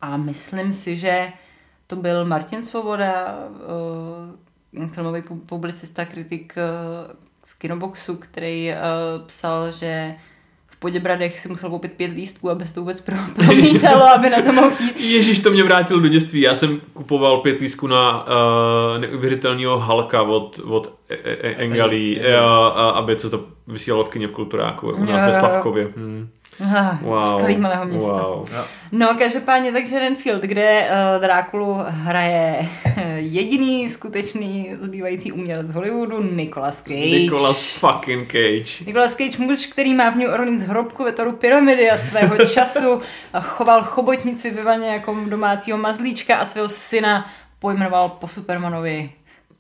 [0.01, 1.33] a myslím si, že
[1.87, 3.37] to byl Martin Svoboda,
[4.79, 7.13] uh, filmový pu- publicista, kritik uh,
[7.53, 10.15] z Kinoboxu, který uh, psal, že
[10.67, 14.43] v Poděbradech si musel koupit pět lístků, aby se to vůbec pro, promítalo, aby na
[14.43, 15.01] to mohl jít.
[15.01, 16.41] Ježíš, to mě vrátilo do dětství.
[16.41, 22.73] Já jsem kupoval pět lístků na uh, neuvěřitelného Halka od, od E- E- Engalí, jo,
[22.77, 25.35] a aby se to vysílalo v kině v Kulturáku, ve jo.
[25.35, 25.89] Slavkově.
[25.97, 26.29] Hmm.
[26.65, 27.39] Ah, Wow.
[27.41, 28.07] Skvělý malého města.
[28.27, 28.49] Wow.
[28.93, 32.69] No, každopádně takže Renfield, kde uh, Drákulu hraje
[33.17, 36.95] jediný skutečný zbývající umělec z Hollywoodu, Nicolas Cage.
[37.19, 38.85] Nicolas fucking Cage.
[38.87, 43.03] Nicolas Cage, muž, který má v New Orleans hrobku ve tvaru pyramidy a svého času
[43.41, 49.11] choval chobotnici ve vaně jako domácího mazlíčka a svého syna pojmenoval po Supermanovi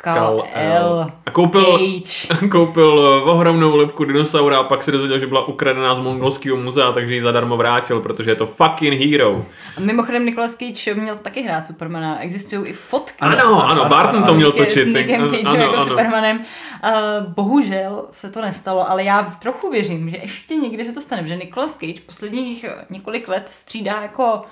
[0.03, 1.11] Kal L.
[1.27, 2.49] A koupil, Cage.
[2.51, 6.93] koupil eh, ohromnou lepku dinosaura a pak se dozvěděl, že byla ukradená z mongolského muzea,
[6.93, 9.45] takže ji zadarmo vrátil, protože je to fucking hero.
[9.77, 12.21] A mimochodem Nicolas Cage měl taky hrát Supermana.
[12.21, 13.17] Existují i fotky.
[13.21, 14.93] Ano, ano, ano, Barton to měl točit.
[14.93, 15.87] S Nickem Ano, Cagem jako ano.
[15.87, 16.39] Supermanem.
[16.39, 21.29] Uh, bohužel se to nestalo, ale já trochu věřím, že ještě někdy se to stane,
[21.29, 24.43] že Nicolas Cage posledních eh, několik let střídá jako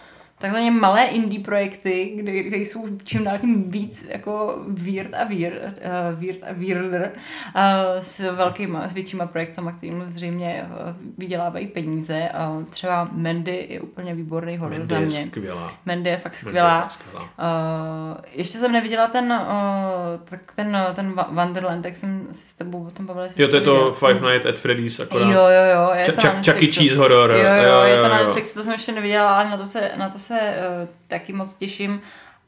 [0.40, 5.54] takzvaně malé indie projekty, kde, které jsou čím dál tím víc jako weird a weird,
[5.62, 7.10] uh, weird a weirder
[7.56, 7.60] uh,
[8.00, 10.76] s velkýma, s většíma projektama, kterým zřejmě uh,
[11.18, 12.28] vydělávají peníze.
[12.56, 15.26] Uh, třeba Mandy je úplně výborný horor Mandy za je mě.
[15.26, 15.72] skvělá.
[15.86, 16.80] Mandy je fakt Mandy je skvělá.
[16.80, 17.22] fakt skvělá.
[17.22, 22.86] Uh, ještě jsem neviděla ten, uh, tak ten, ten Wonderland, tak jsem si s tebou
[22.86, 23.26] o tom bavila.
[23.36, 23.92] Jo, to je to.
[23.92, 25.24] Five Nights at Freddy's akorát.
[25.32, 25.90] Jo, jo, jo.
[25.94, 26.80] Je Ch- to Chucky Netflixu.
[26.80, 27.30] Cheese horror.
[27.30, 28.24] Jo, jo, Jo, je to jo, na jo.
[28.24, 31.55] Netflixu, to jsem ještě neviděla, ale na to se, na to se uh, taky moc
[31.55, 32.01] těším.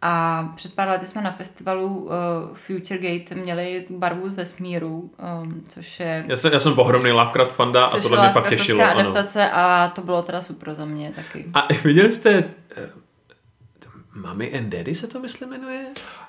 [0.04, 2.10] A před pár lety jsme na festivalu uh,
[2.54, 5.10] Future Gate měli barvu z vesmíru,
[5.42, 8.78] um, což je Já jsem, já jsem ohromný Lovecraft fanda a tohle mě fakt těšilo.
[8.78, 9.10] Lovecraftovská Ano.
[9.10, 11.44] adaptace a to bylo teda super za mě taky.
[11.54, 12.44] A viděli jste...
[12.76, 12.88] eh,
[14.14, 15.86] Mami and Daddy se to myslím jmenuje?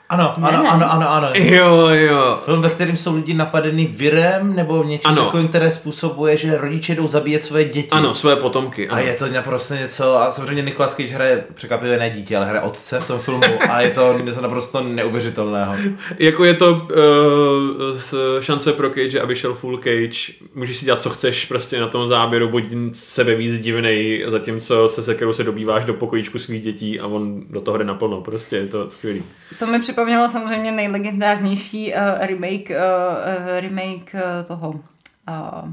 [0.10, 0.70] Ano, Ne, ano, ne.
[0.70, 1.28] ano, ano, ano.
[1.34, 2.40] Jo, jo.
[2.46, 5.26] Film, ve kterém jsou lidi napadeni virem nebo něčím Ano.
[5.26, 7.88] takovým, které způsobuje, že rodiče jdou zabíjet své děti.
[7.92, 8.90] Ano, své potomky.
[8.90, 9.04] A Ano.
[9.04, 13.00] je to naprosto něco, a samozřejmě Nicolas Cage hraje překvapivě ne dítě, ale hraje otce
[13.00, 15.76] v tom filmu a je to něco naprosto neuvěřitelného.
[16.20, 20.34] Jako je to uh, s- šance pro Cage, aby šel full Cage.
[20.56, 22.64] Můžeš si dělat, co chceš prostě na tom záběru, buď
[22.94, 27.62] sebe víc divnej, zatímco se sekerou se dobýváš do pokojíčku svých dětí a on do
[27.62, 28.22] toho jde naplno.
[28.22, 29.24] Prostě je to skvělý.
[29.60, 35.70] To mi připomnělo samozřejmě nejlegendárnější uh, remake, uh, remake uh, toho uh,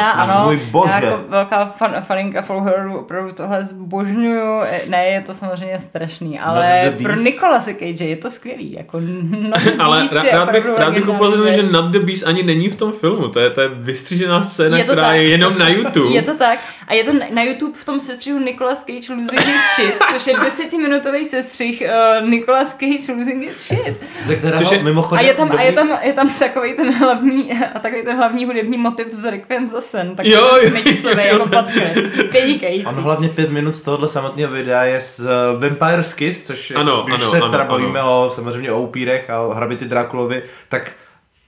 [0.00, 0.44] Ach, ano.
[0.44, 0.92] můj bože.
[0.92, 4.60] Já jako velká fan, faninka Full Hororu opravdu tohle zbožňuju.
[4.88, 7.24] Ne, je to samozřejmě strašný, ale pro Beast.
[7.24, 8.72] Nicolase Cage je to skvělý.
[8.72, 9.00] Jako
[9.78, 11.62] Ale rád, rád bych, rád bych upozornil, že.
[11.62, 13.28] Not the Beast ani není v tom filmu.
[13.28, 15.16] To je, to je vystřížená scéna, Je to která tak.
[15.16, 16.14] je jenom na YouTube.
[16.14, 16.58] Je to tak.
[16.88, 20.26] A je to na- na YouTube v tom sestřihu Nicolas Cage Losing His Shit, což
[20.26, 21.82] je desetiminutový sestřih
[22.22, 24.00] uh, Nicolas Cage Losing His Shit.
[24.24, 25.24] Ze kterého Což je- mimochodem...
[25.24, 28.44] A je tam, a je tam, je tam takový ten hlavní, a takový ten hlavní
[28.44, 30.16] hudební motiv z Requiem za sen.
[30.16, 32.00] Tak Jo, jo, smyčicový, jo, jako to- podcast.
[32.32, 32.86] Vynikající.
[32.86, 35.26] On hlavně pět minut z tohohle samotného videa je z uh,
[35.62, 37.70] Vampire's Kiss, což Ano, když ano, se ano, teda ano.
[37.72, 40.92] bavíme o, samozřejmě o upírech a o hraběti Drákulovi, tak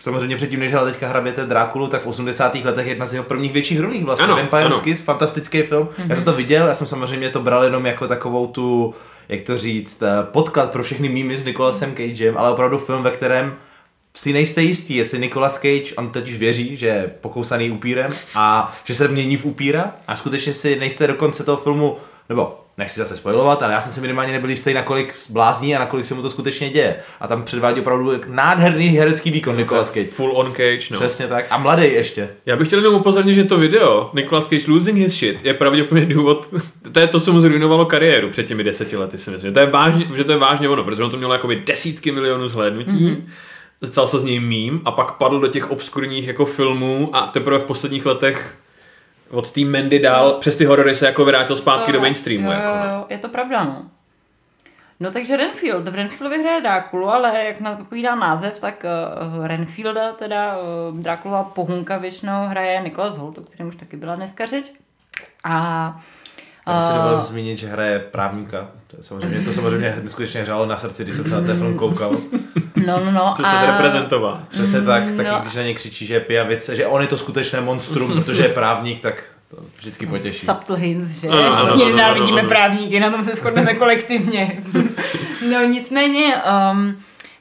[0.00, 2.54] samozřejmě předtím, než hrál teďka hraběte Drákulu, tak v 80.
[2.54, 4.24] letech jedna z jeho prvních větších rolí vlastně.
[4.24, 4.80] Ano, Vampire's ano.
[4.80, 5.88] Kiss, fantastický film.
[6.08, 8.94] Já jsem to viděl, já jsem samozřejmě to bral jenom jako takovou tu,
[9.28, 13.10] jak to říct, eh, podklad pro všechny mýmy s Nicolasem Cagem, ale opravdu film, ve
[13.10, 13.54] kterém
[14.16, 18.76] si nejste jistý, jestli Nicolas Cage, on teď už věří, že je pokousaný upírem a
[18.84, 21.96] že se mění v upíra a skutečně si nejste do konce toho filmu,
[22.30, 26.06] nebo nechci zase spojovat, ale já jsem si minimálně nebyl jistý, nakolik blázní a nakolik
[26.06, 26.96] se mu to skutečně děje.
[27.20, 30.08] A tam předvádí opravdu nádherný herecký výkon Nicolas Cage.
[30.08, 30.98] Full on Cage, no.
[30.98, 31.46] Přesně tak.
[31.50, 32.30] A mladý ještě.
[32.46, 36.14] Já bych chtěl jenom upozornit, že to video Nicolas Cage Losing His Shit je pravděpodobně
[36.14, 36.48] důvod,
[36.92, 39.52] to je to, co mu zrujnovalo kariéru před těmi deseti lety, si myslím.
[39.52, 42.48] To je vážně, že to je vážně ono, protože on to mělo jakoby desítky milionů
[42.48, 43.08] zhlédnutí.
[43.08, 43.22] Mm-hmm
[43.82, 47.58] stal se z něj mím a pak padl do těch obskurních jako filmů a teprve
[47.58, 48.54] v posledních letech
[49.30, 52.46] od té Mandy dál přes ty horory se jako vrátil zpátky do mainstreamu.
[52.46, 53.06] Jo, jako, no.
[53.08, 53.84] je to pravda, no.
[55.00, 58.84] No takže Renfield, v Renfieldovi hraje Drákulu, ale jak napovídá název, tak
[59.36, 64.14] uh, Renfielda, teda uh, Drákulova pohunka většinou hraje Nicholas Holt, o kterém už taky byla
[64.14, 64.72] dneska řeč.
[65.44, 66.02] A
[66.72, 68.66] Tady si dovolím zmínit, že hraje právníka.
[68.86, 71.78] To, je samozřejmě, to samozřejmě skutečně hrálo na srdci, když jsem se na ten film
[71.78, 72.16] koukal.
[72.86, 73.32] No, no, no.
[73.36, 74.40] Co se zreprezentoval.
[74.48, 75.38] Přesně tak, tak no.
[75.42, 78.48] když na ně křičí, že je pijavice, že on je to skutečné monstrum, protože je
[78.48, 80.46] právník, tak to vždycky potěší.
[80.46, 81.28] Subtle hints, že?
[81.56, 84.62] Všichni závidíme právníky, na tom se shodneme kolektivně.
[85.50, 86.34] no nicméně,
[86.72, 86.96] um,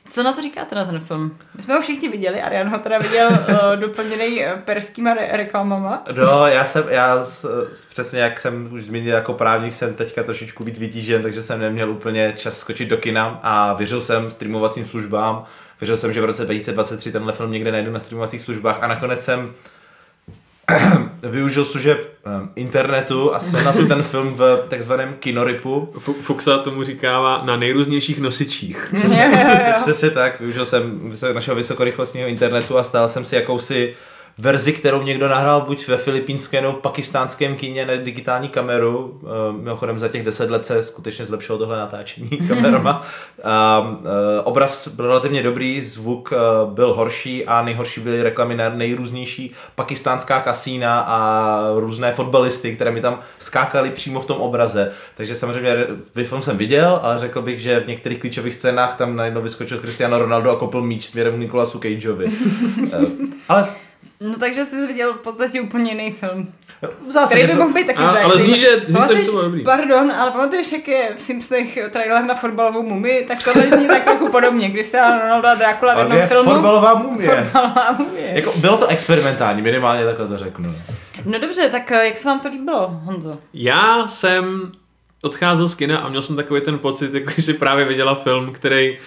[0.09, 1.37] co na to říkáte na ten film?
[1.55, 6.03] My jsme ho všichni viděli, Arian ho teda viděl uh, doplněný perskýma re- reklamama.
[6.15, 10.63] No, já jsem, já s, přesně jak jsem už zmínil jako právník, jsem teďka trošičku
[10.63, 15.45] víc vytížen, takže jsem neměl úplně čas skočit do kina a věřil jsem streamovacím službám,
[15.81, 19.23] věřil jsem, že v roce 2023 tenhle film někde najdu na streamovacích službách a nakonec
[19.23, 19.53] jsem
[21.23, 25.93] využil služeb um, internetu a jsem si ten film v takzvaném kinoripu.
[26.21, 28.91] Fuxa tomu říkává na nejrůznějších nosičích.
[28.95, 30.39] Přesně, přesně, tak.
[30.39, 33.95] Využil jsem našeho vysokorychlostního internetu a stál jsem si jakousi
[34.39, 39.21] verzi, kterou někdo nahrál buď ve filipínském nebo pakistánském kině na digitální kameru.
[39.51, 43.05] Mimochodem za těch deset let se skutečně zlepšilo tohle natáčení kamerama.
[44.43, 46.33] obraz byl relativně dobrý, zvuk
[46.73, 53.01] byl horší a nejhorší byly reklamy na nejrůznější pakistánská kasína a různé fotbalisty, které mi
[53.01, 54.91] tam skákaly přímo v tom obraze.
[55.17, 55.87] Takže samozřejmě
[56.23, 60.19] film jsem viděl, ale řekl bych, že v některých klíčových scénách tam najednou vyskočil Cristiano
[60.19, 62.27] Ronaldo a kopl míč směrem Nikolasu Cageovi.
[63.49, 63.69] ale
[64.21, 66.53] No takže jsi viděl v podstatě úplně jiný film.
[67.07, 67.41] V zásadě.
[67.41, 69.63] Který by mohl být taky a, Ale zní, že, zní, to bylo dobrý.
[69.63, 74.03] Pardon, ale pamatuješ, jak je v Simpsonech trailer na fotbalovou mumii, tak tohle zní tak
[74.03, 74.71] trochu podobně.
[74.71, 76.51] Cristiano Ronaldo a Dracula v jednom filmu.
[76.51, 77.29] fotbalová mumie.
[77.29, 78.31] Fotbalová mumie.
[78.33, 80.75] Jako, bylo to experimentální, minimálně takhle to řeknu.
[81.25, 83.37] No dobře, tak jak se vám to líbilo, Honzo?
[83.53, 84.71] Já jsem
[85.21, 88.97] odcházel z kina a měl jsem takový ten pocit, jako si právě viděla film, který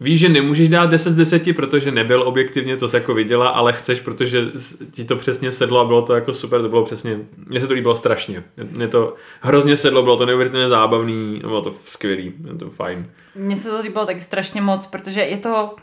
[0.00, 3.72] Víš, že nemůžeš dát 10 z 10, protože nebyl objektivně, to se jako viděla, ale
[3.72, 4.46] chceš, protože
[4.90, 7.74] ti to přesně sedlo a bylo to jako super, to bylo přesně, mně se to
[7.74, 8.44] líbilo strašně.
[8.70, 13.10] Mně to hrozně sedlo, bylo to neuvěřitelně zábavný, bylo to skvělý, bylo to fajn.
[13.34, 15.76] Mně se to líbilo taky strašně moc, protože je to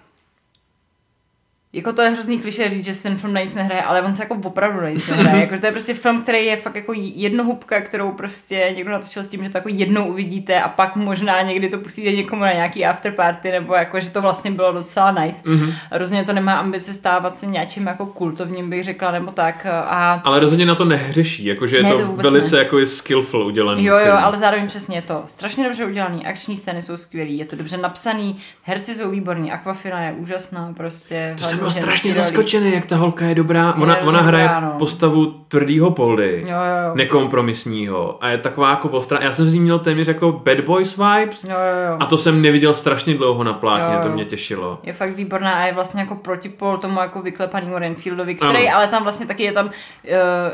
[1.74, 4.14] jako to je hrozný kliše říct, že si ten film na nic nehraje, ale on
[4.14, 5.42] se jako opravdu na nic nehraje.
[5.42, 9.28] jako to je prostě film, který je fakt jako jednohubka, kterou prostě někdo natočil s
[9.28, 12.86] tím, že to jako jednou uvidíte a pak možná někdy to pustíte někomu na nějaký
[12.86, 15.44] afterparty, nebo jako, že to vlastně bylo docela nice.
[15.44, 15.74] Mm-hmm.
[15.92, 19.66] Rozhodně to nemá ambice stávat se něčím jako kultovním, bych řekla, nebo tak.
[19.66, 20.22] A...
[20.24, 22.64] Ale rozhodně na to nehřeší, jakože je ne, to, to velice ne.
[22.64, 23.86] jako je skillful udělaný.
[23.86, 27.46] Jo, jo, ale zároveň přesně je to strašně dobře udělaný, akční scény jsou skvělý, je
[27.46, 31.34] to dobře napsaný, herci jsou výborní, Aquafina je úžasná, prostě.
[31.58, 33.74] Jsem byl strašně zaskočený, jak ta holka je dobrá.
[33.74, 34.74] Ona, je ona hraje no.
[34.78, 36.96] postavu tvrdýho poldy, jo, jo, jo.
[36.96, 39.20] nekompromisního a je taková jako ostrá.
[39.22, 41.98] Já jsem z ní měl téměř jako Bad Boys vibes jo, jo, jo.
[42.00, 44.04] a to jsem neviděl strašně dlouho na plátně, jo, jo.
[44.04, 44.80] to mě těšilo.
[44.84, 48.78] Je fakt výborná a je vlastně jako protipol tomu jako vyklepanému Renfieldovi, který ano.
[48.78, 49.72] ale tam vlastně taky je tam, uh,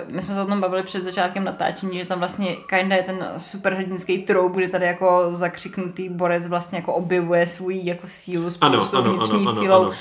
[0.07, 3.27] my jsme se o tom bavili před začátkem natáčení, že tam vlastně kinda je ten
[3.37, 8.85] superhrdinský troub, kde tady jako zakřiknutý borec vlastně jako objevuje svůj jako sílu spolu ano,
[8.85, 9.83] s ano, ano, ano, sílou.
[9.83, 9.93] Ano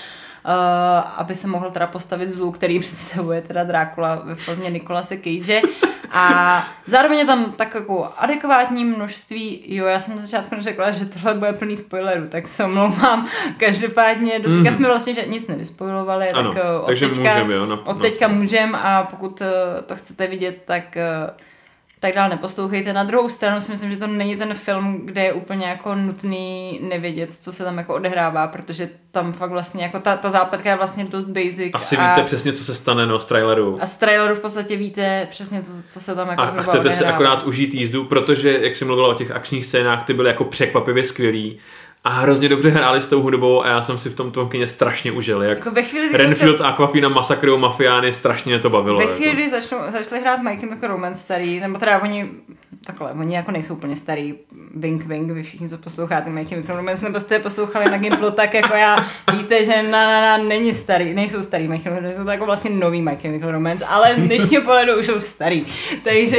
[1.16, 5.62] aby se mohl teda postavit zlu, který představuje teda Drákula ve formě Nikolase Cage.
[6.14, 11.06] A zároveň je tam tak jako adekvátní množství, jo, já jsem na začátku řekla, že
[11.06, 13.28] tohle bude plný spoilerů, tak se omlouvám.
[13.58, 14.76] Každopádně, do teďka mm.
[14.76, 18.28] jsme vlastně že nic nevyspoilovali, ano, tak od takže teďka, můžeme, jo, na, od teďka
[18.28, 19.46] můžeme a pokud uh,
[19.86, 20.96] to chcete vidět, tak
[22.02, 22.92] tak dál neposlouchejte.
[22.92, 26.80] Na druhou stranu si myslím, že to není ten film, kde je úplně jako nutný
[26.82, 30.76] nevědět, co se tam jako odehrává, protože tam fakt vlastně jako ta, ta zápletka je
[30.76, 31.70] vlastně dost basic.
[31.72, 33.78] Asi a, víte přesně, co se stane no, z traileru.
[33.80, 36.78] A z traileru v podstatě víte přesně, co, co se tam jako A, a chcete
[36.78, 36.96] odehrává.
[36.96, 40.44] si akorát užít jízdu, protože, jak jsi mluvila o těch akčních scénách, ty byly jako
[40.44, 41.58] překvapivě skvělý
[42.04, 44.66] a hrozně dobře hráli s tou hudbou a já jsem si v tom tom kině
[44.66, 45.42] strašně užil.
[45.42, 46.64] Jak jako ve chvíli, Renfield, se...
[46.64, 48.98] Aquafina masakrují mafiány, strašně to bavilo.
[48.98, 49.16] Ve jako.
[49.16, 49.50] chvíli, jako.
[49.50, 52.30] začnou, začali hrát Chemical Romance starý, nebo teda oni,
[52.86, 54.34] takhle, oni jako nejsou úplně starý,
[54.74, 58.74] wink wink, vy všichni, co posloucháte Chemical Romance, nebo jste poslouchali na Gimplu, tak jako
[58.74, 62.46] já, víte, že na, na, na není starý, nejsou starý Chemical Romance, jsou to jako
[62.46, 65.66] vlastně nový Chemical Romance, ale z dnešního pohledu už jsou starý.
[66.04, 66.38] Takže,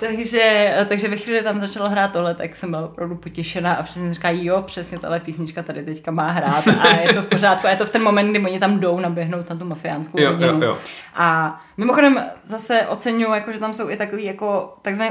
[0.00, 4.14] takže, takže ve chvíli tam začalo hrát tohle, tak jsem byla opravdu potěšená a přesně
[4.14, 7.70] říká, jo, přesně tahle písnička tady teďka má hrát a je to v pořádku a
[7.70, 10.52] je to v ten moment, kdy oni tam jdou naběhnout na tu mafiánskou Jo, rodinu.
[10.52, 10.78] jo, jo.
[11.18, 15.10] A mimochodem zase oceňuji, jako, že tam jsou i takový jako takzvané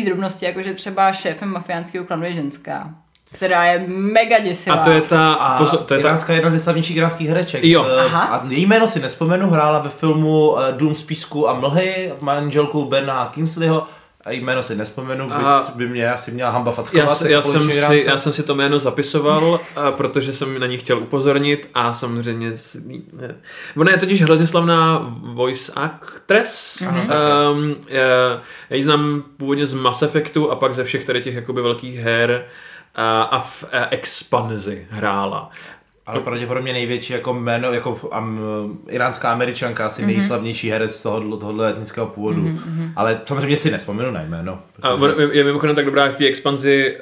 [0.00, 2.90] uvědomělý drobnosti, jako že třeba šéfem mafiánského klanu je ženská,
[3.32, 4.76] která je mega děsivá.
[4.76, 7.64] A to je ta, A pozor, to je ta iránská jedna ze slavnějších iránských hereček.
[7.64, 7.86] Jo.
[7.88, 8.22] Eh, Aha.
[8.22, 12.84] A její jméno si nespomenu, hrála ve filmu eh, Dům z písku a mlhy, manželku
[12.84, 13.86] Bena Kingsleyho.
[14.24, 17.20] A jméno si nespomenu, byť A- by mě asi měla hamba Já, fackovat.
[17.22, 20.78] jako já, jsem si, já jsem si to jméno zapisoval, a protože jsem na ní
[20.78, 22.52] chtěl upozornit a samozřejmě...
[23.12, 23.34] ne.
[23.76, 26.82] Ona je totiž hrozně slavná voice actress.
[26.88, 27.00] Aha,
[27.52, 28.02] Um, já,
[28.70, 31.98] já ji znám původně z Mass Effectu a pak ze všech tady těch jakoby velkých
[31.98, 32.44] her
[32.94, 35.50] a, a v a Expanzi hrála.
[36.06, 40.06] Ale pravděpodobně největší jako jméno, jako um, iránská američanka, asi mm-hmm.
[40.06, 42.42] nejslavnější herec z tohohle, tohohle etnického původu.
[42.42, 42.92] Mm-hmm.
[42.96, 44.62] Ale samozřejmě si nespomenu na jméno.
[44.82, 46.96] A protože- on, je, mimochodem tak dobrá v té expanzi,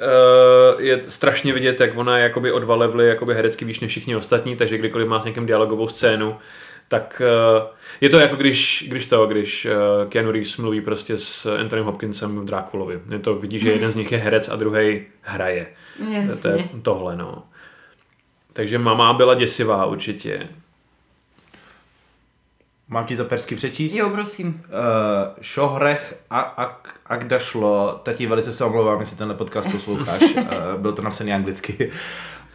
[0.75, 3.91] uh, je strašně vidět, jak ona je jakoby o dva levely jakoby herecky výš než
[3.91, 6.35] všichni ostatní, takže kdykoliv má s někým dialogovou scénu,
[6.87, 7.21] tak
[7.61, 7.67] uh,
[8.01, 12.39] je to jako když, když to, když uh, Keanu Reeves mluví prostě s Anthony Hopkinsem
[12.39, 12.99] v Drákulovi.
[13.11, 15.67] Je to, vidí, že jeden z nich je herec a druhý hraje.
[16.41, 16.69] To je Jasně.
[16.81, 17.43] tohle, no.
[18.59, 20.47] Takže mama byla děsivá určitě.
[22.87, 23.95] Mám ti to persky přečíst?
[23.95, 24.47] Jo, prosím.
[24.47, 24.73] Uh,
[25.41, 30.43] Šohrech a, a, Agda šlo, tati velice se omlouvám, jestli tenhle podcast posloucháš, uh,
[30.77, 31.91] bylo to napsané anglicky.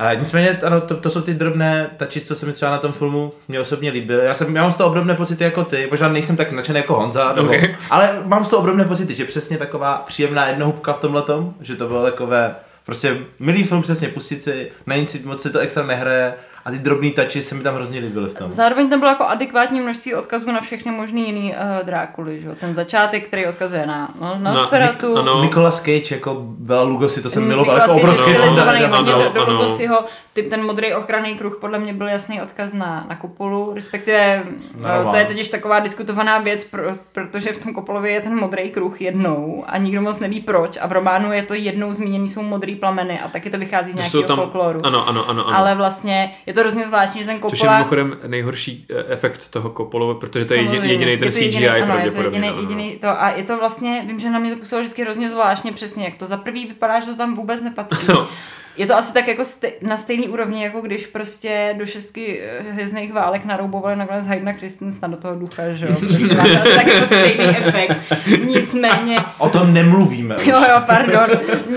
[0.00, 2.92] Uh, nicméně, ano, to, to jsou ty drobné tači, co se mi třeba na tom
[2.92, 4.24] filmu mě osobně líbily.
[4.24, 6.94] Já, jsem, já mám z toho obdobné pocity jako ty, možná nejsem tak nadšený jako
[6.94, 7.76] Honza, nebo, Okay.
[7.90, 11.88] ale mám z toho obdobné pocity, že přesně taková příjemná jednohubka v tomhletom, že to
[11.88, 12.54] bylo takové,
[12.84, 16.34] prostě milý film, přesně pustit si, na nic si moc se to extra nehraje
[16.64, 18.50] a ty drobný tači se mi tam hrozně líbily v tom.
[18.50, 22.54] Zároveň tam bylo jako adekvátní množství odkazů na všechny možný jiný uh, Drákuly, že jo?
[22.60, 25.18] Ten začátek, který odkazuje na, no, na Na- Nosferatu.
[25.18, 25.42] ano.
[25.42, 28.58] Nicolas Cage jako Bela Lugosi, to jsem miloval jako obrovský film.
[28.60, 29.52] Ano, hodně do, do ano.
[29.52, 30.04] Lugosiho.
[30.34, 34.44] Ty, ten modrý ochranný kruh podle mě byl jasný odkaz na, na Kopolu, respektive
[34.74, 35.10] román.
[35.10, 36.82] to je totiž taková diskutovaná věc, pro,
[37.12, 40.86] protože v tom Kopolově je ten modrý kruh jednou a nikdo moc neví proč a
[40.86, 44.22] v románu je to jednou zmíněný jsou modrý plameny a taky to vychází z nějakého
[44.22, 44.80] tam, folkloru.
[44.86, 45.58] ano, ano, ano, ano.
[45.58, 49.70] Ale vlastně je to hrozně zvláštní, že ten Což je mimochodem nejhorší eh, efekt toho
[49.70, 52.38] Kopolova, protože to je jediný ten Je to CGI jediný, ano, je to pravděpodobně.
[52.38, 52.60] jediný, no, no.
[52.60, 55.72] jediný to, a je to vlastně, vím, že na mě to působilo vždycky hrozně zvláštně
[55.72, 58.06] přesně, jak to za prvý vypadá, že to tam vůbec nepatří.
[58.14, 58.28] No.
[58.76, 62.62] Je to asi tak jako ste, na stejný úrovni, jako když prostě do šestky eh,
[62.72, 65.94] hvězdných válek naroubovali nakonec Haydna Christensena do toho ducha, že jo?
[65.98, 67.96] Prostě má to asi tak jako stejný efekt.
[68.44, 70.46] Nicméně, O tom nemluvíme už.
[70.46, 71.28] Jo, jo, pardon.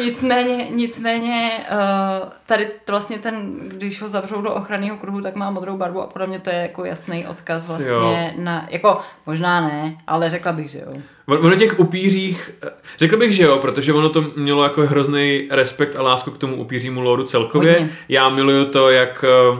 [0.05, 5.51] Nicméně, nicméně uh, tady to vlastně ten, když ho zavřou do ochranného kruhu, tak má
[5.51, 8.43] modrou barvu a podle mě to je jako jasný odkaz vlastně Jo.
[8.43, 10.93] na, jako možná ne, ale řekla bych, že jo.
[11.29, 15.47] On- Ono těch upířích, eh, řekl bych, že jo, protože ono to mělo jako hrozný
[15.51, 17.71] respekt a lásku k tomu upířímu lóru celkově.
[17.73, 17.89] Hodně.
[18.09, 19.59] Já miluju to, jak uh,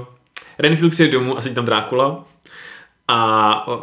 [0.60, 2.24] Renfield přijde domů a sedí tam Drákula
[3.08, 3.78] a uh,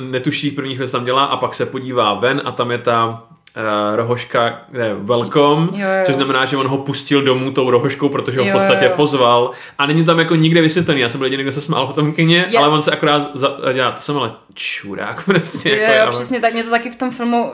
[0.00, 3.24] netuší první chvíli, co tam dělá a pak se podívá ven a tam je ta
[3.56, 6.02] uh, rohoška, ne, welcome, Jo, jo.
[6.06, 8.90] což znamená, že on ho pustil domů tou rohoškou, protože ho v Jo, podstatě jo,
[8.90, 8.96] jo.
[8.96, 11.00] pozval a není tam jako nikde vysvětlený.
[11.00, 13.30] Já jsem byl jediný, kdo se smál v tom kině, Je- ale on se akorát
[13.34, 15.68] za, dělá, to jsem ale čurák prostě.
[15.68, 17.52] Jo, jako, jo, já- přesně tak, mě to taky v tom filmu,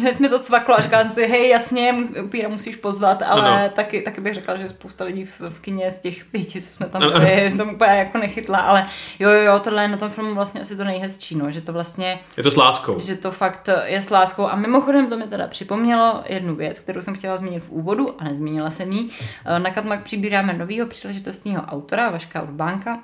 [0.00, 1.94] hned mi to cvaklo a říkala jsem si, hej, jasně,
[2.24, 3.68] upíra musíš pozvat, ale Ano.
[3.74, 6.86] taky, taky bych řekla, že spousta lidí v, v kině z těch pěti, co jsme
[6.86, 8.86] tam Ano, byli, to úplně jako nechytla, ale
[9.18, 11.72] jo, jo, jo, tohle je na tom filmu vlastně asi to nejhezčí, no, že to
[11.72, 13.00] vlastně Je to s láskou.
[13.04, 14.48] že to fakt je s láskou.
[14.48, 18.24] A mimochodem to mi teda připomnělo jednu věc, kterou jsem chtěla zmínit v úvodu a
[18.24, 19.10] nezmínila jsem ji.
[19.44, 23.02] Eh, Na Katmak přibíráme novýho příležitostního autora, Vaška Urbánka.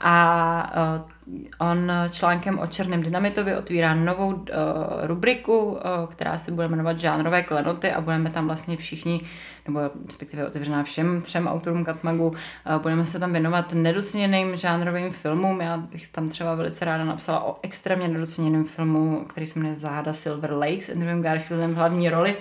[0.00, 1.12] A eh,
[1.58, 4.44] on článkem o černém dynamitovi otvírá novou uh,
[5.02, 5.78] rubriku, uh,
[6.10, 9.20] která se bude jmenovat Žánrové klenoty a budeme tam vlastně všichni,
[9.66, 12.34] nebo respektive otevřená všem třem autorům Katmagu, uh,
[12.82, 15.60] budeme se tam věnovat nedoceněným žánrovým filmům.
[15.60, 20.12] Já bych tam třeba velice ráda napsala o extrémně nedoceněném filmu, který se jmenuje Záhada
[20.12, 22.36] Silver Lake s Andrewem Garfieldem v hlavní roli.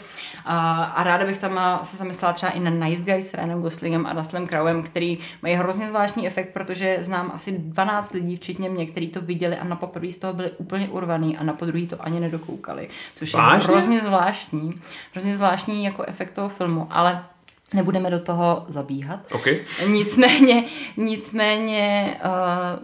[0.45, 3.61] A, a ráda bych tam eh, se zamyslela třeba i na Nice Guys s Ryanem
[3.61, 8.69] Goslingem a Russellem Crowem, který mají hrozně zvláštní efekt, protože znám asi 12 lidí, včetně
[8.69, 11.87] mě, kteří to viděli a na poprvé z toho byli úplně urvaný a na podruhý
[11.87, 12.89] to ani nedokoukali.
[13.15, 13.73] Což je Vážně?
[13.73, 14.81] hrozně zvláštní.
[15.11, 17.20] Hrozně zvláštní jako efekt toho filmu, ale
[17.73, 19.19] nebudeme do toho zabíhat.
[19.31, 19.47] OK.
[19.91, 20.63] Nicméně,
[20.97, 22.83] nicméně uh,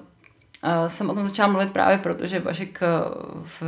[0.64, 3.64] uh, jsem o tom začala mluvit právě proto, že Vašek uh, v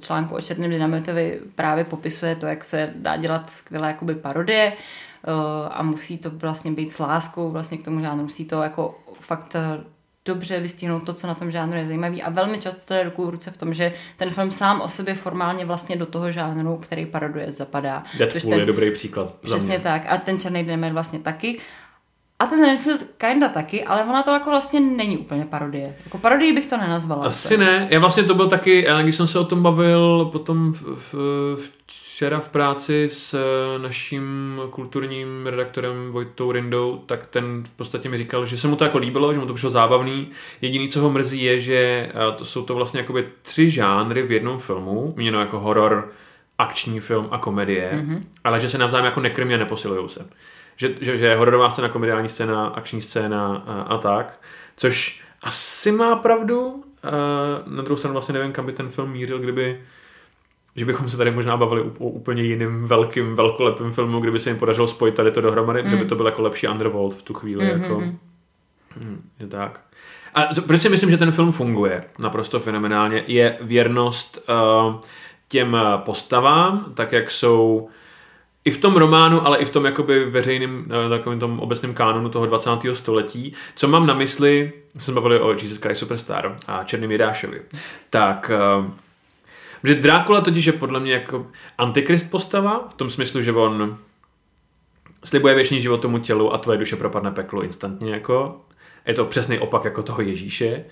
[0.00, 4.72] článku o černém dynamitovi právě popisuje to, jak se dá dělat skvělé jakoby parodie
[5.70, 9.56] a musí to vlastně být s láskou vlastně k tomu žánru, musí to jako fakt
[10.24, 13.26] dobře vystihnout to, co na tom žánru je zajímavý a velmi často to je ruku
[13.26, 16.76] v ruce v tom, že ten film sám o sobě formálně vlastně do toho žánru,
[16.76, 18.04] který paroduje, zapadá.
[18.18, 19.36] Deadpool ten, je dobrý příklad.
[19.42, 20.02] Přesně tak.
[20.08, 21.60] A ten Černý den vlastně taky.
[22.38, 25.96] A ten Renfield kinda taky, ale ona to jako vlastně není úplně parodie.
[26.04, 27.26] Jako parodii bych to nenazvala.
[27.26, 27.88] Asi ne.
[27.90, 30.82] Já vlastně to byl taky, když jsem se o tom bavil potom v,
[31.12, 31.14] v,
[32.14, 33.38] včera v práci s
[33.78, 38.84] naším kulturním redaktorem Vojtou Rindou, tak ten v podstatě mi říkal, že se mu to
[38.84, 40.30] jako líbilo, že mu to přišlo zábavný.
[40.60, 44.58] Jediný, co ho mrzí, je, že to jsou to vlastně jakoby tři žánry v jednom
[44.58, 46.12] filmu, měno jako horor,
[46.58, 48.22] akční film a komedie, mm-hmm.
[48.44, 50.26] ale že se navzájem jako nekrmí a neposilují se
[50.76, 54.40] že, že, že je hororová scéna, komediální scéna, akční scéna a, a tak,
[54.76, 56.84] což asi má pravdu.
[57.66, 59.80] Na druhou stranu vlastně nevím, kam by ten film mířil, kdyby
[60.76, 64.58] že bychom se tady možná bavili o úplně jiným velkým, velkolepým filmu, kdyby se jim
[64.58, 65.88] podařilo spojit tady to dohromady, mm.
[65.88, 67.64] že by to byl jako lepší Underworld v tu chvíli.
[67.64, 67.82] Mm-hmm.
[67.82, 69.80] Jako, mm, je tak.
[70.34, 75.00] A proč si myslím, že ten film funguje naprosto fenomenálně, je věrnost uh,
[75.48, 77.88] těm postavám, tak jak jsou
[78.64, 82.28] i v tom románu, ale i v tom jakoby veřejným, eh, takovým tom obecném kánonu
[82.28, 82.94] toho 20.
[82.94, 83.52] století.
[83.74, 87.62] Co mám na mysli, jsme bavili o Jesus Christ Superstar a Černým Jedášovi.
[88.10, 88.90] Tak, eh,
[89.84, 91.46] že Drákula totiž je podle mě jako
[91.78, 93.98] antikrist postava, v tom smyslu, že on
[95.24, 98.60] slibuje věčný život tomu tělu a tvoje duše propadne peklo instantně jako.
[99.06, 100.84] Je to přesný opak jako toho Ježíše.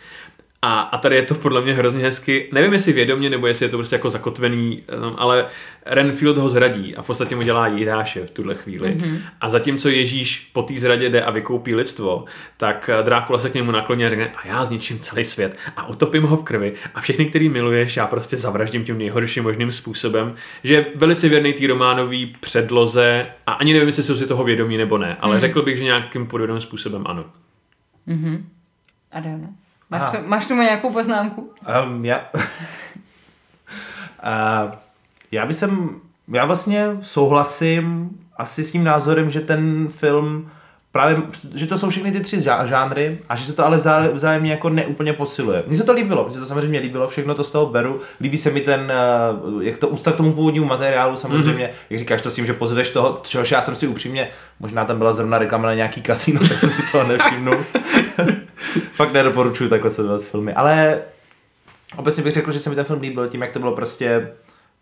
[0.62, 3.69] A, a tady je to podle mě hrozně hezky, nevím jestli vědomě, nebo jestli je
[3.69, 5.47] to prostě jako zakotvený, um, ale
[5.87, 8.89] Renfield ho zradí a v podstatě mu dělá jídáše v tuhle chvíli.
[8.89, 9.19] Mm-hmm.
[9.41, 12.24] A zatímco Ježíš po té zradě jde a vykoupí lidstvo,
[12.57, 15.89] tak uh, Drákula se k němu nakloní a řekne, a já zničím celý svět a
[15.89, 20.35] utopím ho v krvi a všechny, který miluješ, já prostě zavraždím tím nejhorším možným způsobem,
[20.65, 24.77] že je velice věrný té románový předloze a ani nevím, jestli jsou si toho vědomí
[24.77, 25.41] nebo ne, ale mm-hmm.
[25.41, 27.24] řekl bych, že nějakým podvědomým způsobem ano.
[28.09, 28.43] Mm-hmm.
[29.12, 29.49] Adriana?
[29.91, 31.53] Máš, to, máš tomu nějakou poznámku?
[31.85, 32.21] Um, já...
[34.25, 34.73] uh,
[35.33, 40.51] já bych sem, já vlastně souhlasím asi s tím názorem, že ten film
[40.93, 41.17] právě,
[41.55, 43.81] že to jsou všechny ty tři žánry a že se to ale
[44.12, 45.62] vzájemně jako neúplně posiluje.
[45.67, 48.01] Mně se to líbilo, mně se to samozřejmě líbilo, všechno to z toho beru.
[48.21, 51.91] Líbí se mi ten, eh, jak to úcta k tomu původnímu materiálu samozřejmě, mm-hmm.
[51.91, 54.29] jak říkáš to s tím, že pozveš toho, čehož já jsem si upřímně,
[54.61, 57.65] možná tam byla zrovna reklama na nějaký kasino, tak jsem si toho nevšimnul.
[58.93, 60.99] Fakt nedoporučuju takhle sledovat filmy, ale
[61.97, 64.29] obecně bych řekl, že se mi ten film líbil tím, jak to bylo prostě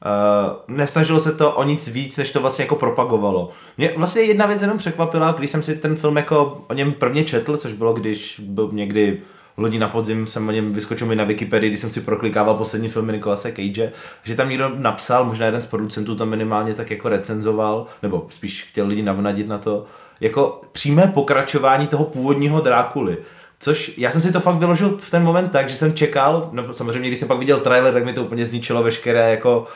[0.06, 3.50] Uh, nesnažilo se to o nic víc, než to vlastně jako propagovalo.
[3.78, 7.24] Mě vlastně jedna věc jenom překvapila, když jsem si ten film jako o něm prvně
[7.24, 9.22] četl, což bylo když byl někdy
[9.58, 12.88] lodi na podzim jsem o něm vyskočil mi na Wikipedii, když jsem si proklikával poslední
[12.88, 13.92] filmy Nikolase Cage,
[14.24, 18.64] že tam někdo napsal, možná jeden z producentů to minimálně tak jako recenzoval, nebo spíš
[18.64, 19.84] chtěl lidi navnadit na to,
[20.20, 23.16] jako přímé pokračování toho původního Drákuly.
[23.60, 26.74] Což já jsem si to fakt vyložil v ten moment tak, že jsem čekal, no
[26.74, 29.66] samozřejmě když jsem pak viděl trailer, tak mi to úplně zničilo veškeré jako,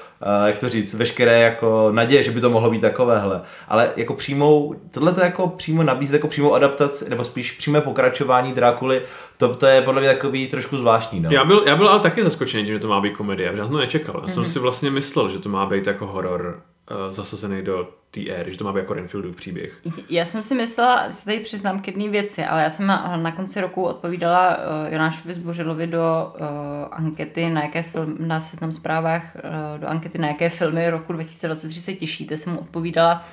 [0.40, 3.42] uh, jak to říct, veškeré jako naděje, že by to mohlo být takovéhle.
[3.68, 8.52] Ale jako přímou, tohle to jako přímo nabízet jako přímou adaptaci, nebo spíš přímé pokračování
[8.52, 9.02] Drákuly,
[9.36, 11.20] to, to je podle mě takový trošku zvláštní.
[11.20, 11.30] No.
[11.30, 13.78] Já, byl, já byl ale taky zaskočený, že to má být komedie, já jsem to
[13.78, 14.14] nečekal.
[14.14, 14.32] Já mm-hmm.
[14.32, 14.52] jsem mhm.
[14.52, 16.62] si vlastně myslel, že to má být jako horor
[17.10, 19.72] zasazený do té éry, že to má být jako Renfieldův příběh.
[20.08, 23.32] Já jsem si myslela, si tady přiznám k jedné věci, ale já jsem na, na
[23.32, 26.46] konci roku odpovídala uh, Jonášovi Zbořilovi do uh,
[26.90, 31.80] ankety, na jaké film, na seznam zprávách, uh, do ankety, na jaké filmy roku 2023
[31.80, 33.24] se těšíte, jsem mu odpovídala,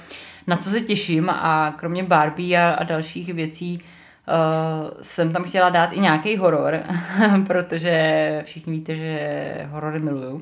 [0.48, 3.84] na co se těším a kromě Barbie a, a dalších věcí
[4.28, 6.80] uh, jsem tam chtěla dát i nějaký horor,
[7.48, 10.42] protože všichni víte, že horory miluju.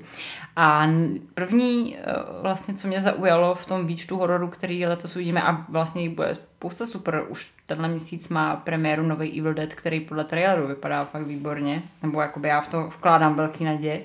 [0.60, 0.88] A
[1.34, 2.04] první, eh,
[2.42, 6.86] vlastně, co mě zaujalo v tom výčtu hororu, který letos uvidíme, a vlastně bude spousta
[6.86, 11.84] super, už tenhle měsíc má premiéru nový Evil Dead, který podle traileru vypadá fakt výborně,
[12.04, 14.02] nebo jakoby já v to vkládám velký naděje.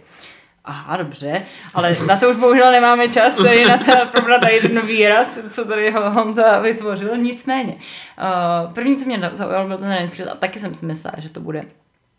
[0.65, 1.43] Aha, dobře,
[1.75, 5.65] ale na to už bohužel nemáme čas tady na ten, probrat tady ten výraz, co
[5.65, 7.75] tady Honza vytvořil, nicméně.
[7.75, 11.41] Uh, první, co mě zaujalo, byl ten Renfield a taky jsem si myslela, že to
[11.41, 11.63] bude,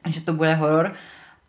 [0.07, 0.95] že to bude horor.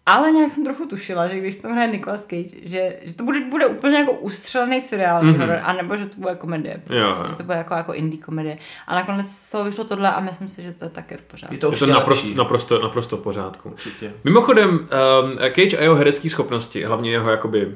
[0.06, 3.40] Ale nějak jsem trochu tušila, že když to hraje Nicolas Cage, že, že to bude,
[3.40, 5.38] bude úplně jako ustřelený seriál, mm-hmm.
[5.38, 6.82] horor, anebo že to bude komedie.
[6.84, 7.26] Prostě, jo.
[7.30, 8.58] Že to bude jako, jako indie komedie.
[8.86, 11.54] A nakonec z toho vyšlo tohle a myslím si, že to je také v pořádku.
[11.54, 13.68] Je to, je to naprosto, naprosto, naprosto v pořádku.
[13.70, 14.12] Určitě.
[14.24, 17.72] Mimochodem, um, Cage a jeho herecké schopnosti, hlavně jeho jakoby, uh,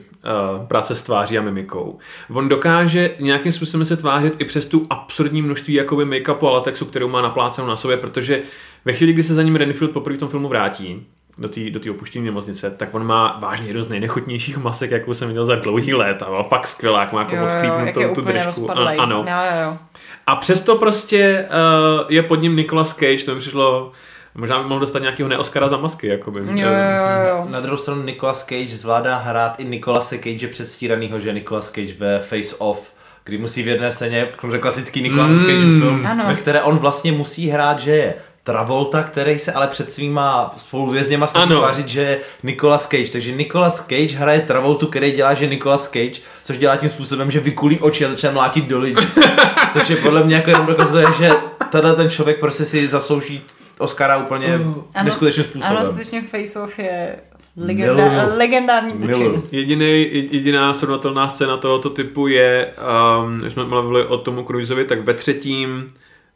[0.67, 1.99] práce s tváří a mimikou,
[2.31, 6.85] on dokáže nějakým způsobem se tvářit i přes tu absurdní množství jakoby make-upu a latexu,
[6.85, 8.43] kterou má naplácenou na sobě, protože
[8.85, 11.07] ve chvíli, kdy se za ním Renfield poprvé v tom filmu vrátí,
[11.39, 15.29] do té do opuštěné nemocnice, tak on má vážně jednu z nejnechutnějších masek, jakou jsem
[15.29, 16.23] viděl za dlouhý let.
[16.23, 18.71] A fakt skvělá, jak má jako odchlípnutou tu držku.
[18.71, 19.25] A, ano.
[19.29, 19.79] Jo, jo.
[20.27, 23.93] A přesto prostě uh, je pod ním Nicolas Cage, to mi přišlo
[24.35, 26.41] Možná by mohl dostat nějakého neoskara za masky, jakoby.
[26.41, 27.47] Jo, jo, jo.
[27.49, 32.19] Na druhou stranu Nicolas Cage zvládá hrát i Nicolase Cage předstíranýho, že Nicolas Cage ve
[32.19, 32.93] Face Off,
[33.25, 36.25] kdy musí v jedné scéně, že klasický Nicolas Mm, Cage film, ano.
[36.27, 38.15] ve které on vlastně musí hrát, že je
[38.49, 43.13] Travolta, který se ale před svýma spoluvězněma snaží tvářit, že je Nicolas Cage.
[43.13, 47.31] Takže Nicolas Cage hraje Travoltu, který dělá, že je Nicolas Cage, což dělá tím způsobem,
[47.31, 49.07] že vykulí oči a začne mlátit do lidí.
[49.73, 51.31] což je podle mě jako jenom dokazuje, že
[51.71, 53.43] tenhle ten člověk prostě si zaslouží
[53.79, 55.77] Oscara úplně Ano, neskutečným způsobem.
[55.77, 57.17] Ano, skutečně Face Off je
[57.57, 59.35] legenda, legendární Miluju.
[59.35, 59.59] počin.
[59.59, 62.75] Jediný, jediná srovnatelná scéna tohoto typu je,
[63.21, 65.87] um, když jsme mluvili o Tomu Cruiseovi, tak ve třetím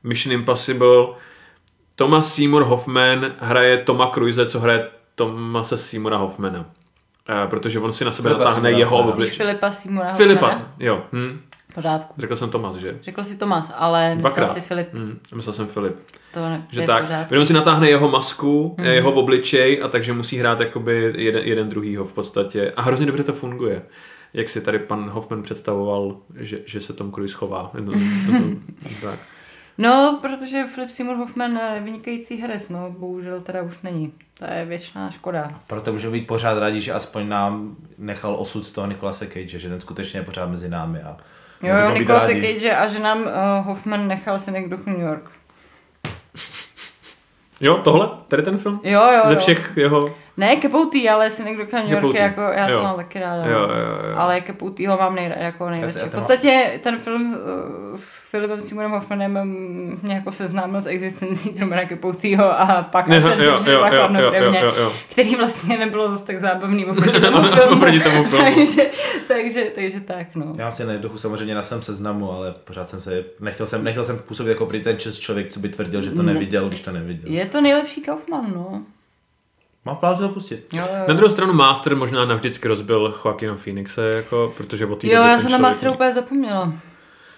[0.04, 1.06] Mission Impossible
[1.96, 6.58] Thomas Seymour Hoffman hraje Toma Cruise, co hraje Thomase Seymoura Hoffmana.
[6.60, 9.16] Uh, protože on si na sebe Filipa natáhne Seymoura jeho Hoffmana.
[9.16, 9.36] Myslíš oblič.
[9.36, 9.70] Filipa
[10.16, 10.74] Filipa, Hoffmana?
[10.78, 11.02] jo.
[11.12, 11.40] Hm.
[11.74, 12.14] Pořádku.
[12.18, 12.98] Řekl jsem Tomas, že?
[13.02, 14.46] Řekl si Tomas, ale myslel Dvakrát.
[14.52, 14.88] si Filip.
[14.94, 15.18] Hm.
[15.34, 15.96] Myslel jsem Filip.
[16.34, 17.02] To ne, Že je tak.
[17.02, 17.34] pořádku.
[17.34, 18.86] Jenom si natáhne jeho masku, Mhm.
[18.88, 18.94] mm.
[18.94, 22.72] jeho obličej a takže musí hrát jakoby jeden, jeden druhýho v podstatě.
[22.76, 23.82] A hrozně dobře to funguje.
[24.34, 27.70] Jak si tady pan Hoffman představoval, že, že se Tom Cruise chová.
[27.80, 28.38] No, no,
[28.82, 29.18] to, tak.
[29.78, 34.12] No, protože Filip Seymour Hoffman je vynikající herec, no, bohužel teda už není.
[34.38, 35.60] To je věčná škoda.
[35.68, 39.80] Proto můžeme být pořád rádi, že aspoň nám nechal osud toho Nikolase Cage, že ten
[39.80, 41.02] skutečně je pořád mezi námi.
[41.02, 41.16] A
[41.62, 42.42] Jo, jo, rádi.
[42.42, 43.26] Cage a že nám uh,
[43.66, 45.30] Hoffman nechal synek do New York.
[47.60, 48.08] Jo, tohle?
[48.28, 48.80] Tady ten film?
[48.84, 49.40] Jo, jo, Ze jo.
[49.40, 50.14] všech jeho...
[50.36, 52.82] Ne Capote, ale synek do New York jako, já to Jo.
[52.82, 53.44] mám taky ráda.
[53.46, 53.74] Jo, no.
[53.74, 53.80] jo,
[54.10, 54.16] jo.
[54.16, 55.98] Ale Capote ho mám nejra, jako nejradši.
[55.98, 57.38] V podstatě ten film uh,
[57.96, 63.22] s Filipem Seymourem Hoffmanem mm, mě jako seznámil s existencí Trumana Capoteho a pak Ne,
[63.22, 64.92] jsem jo, si jo, přišla jo, jo, chladnokrevně, jo, jo.
[65.10, 67.76] který vlastně nebylo zase tak zábavný oproti tomu filmu.
[67.76, 68.44] oproti tomu filmu.
[68.54, 68.86] takže,
[69.28, 70.46] takže, takže tak, no.
[70.58, 74.04] Já mám si nejduchu samozřejmě na svém seznamu, ale pořád jsem se, nechtěl jsem, nechtěl
[74.04, 76.32] jsem působit jako pretentious člověk, co by tvrdil, že to Ne.
[76.32, 77.32] neviděl, když to neviděl.
[77.32, 78.82] Je to nejlepší Kaufman, no.
[79.84, 80.66] Mám plán to pustit.
[80.72, 81.04] Jo, jo.
[81.08, 85.38] Na druhou stranu Master možná navždycky rozbil Joaquina Phoenixe, jako, protože od té Jo, já
[85.38, 86.72] jsem na Master úplně zapomněla.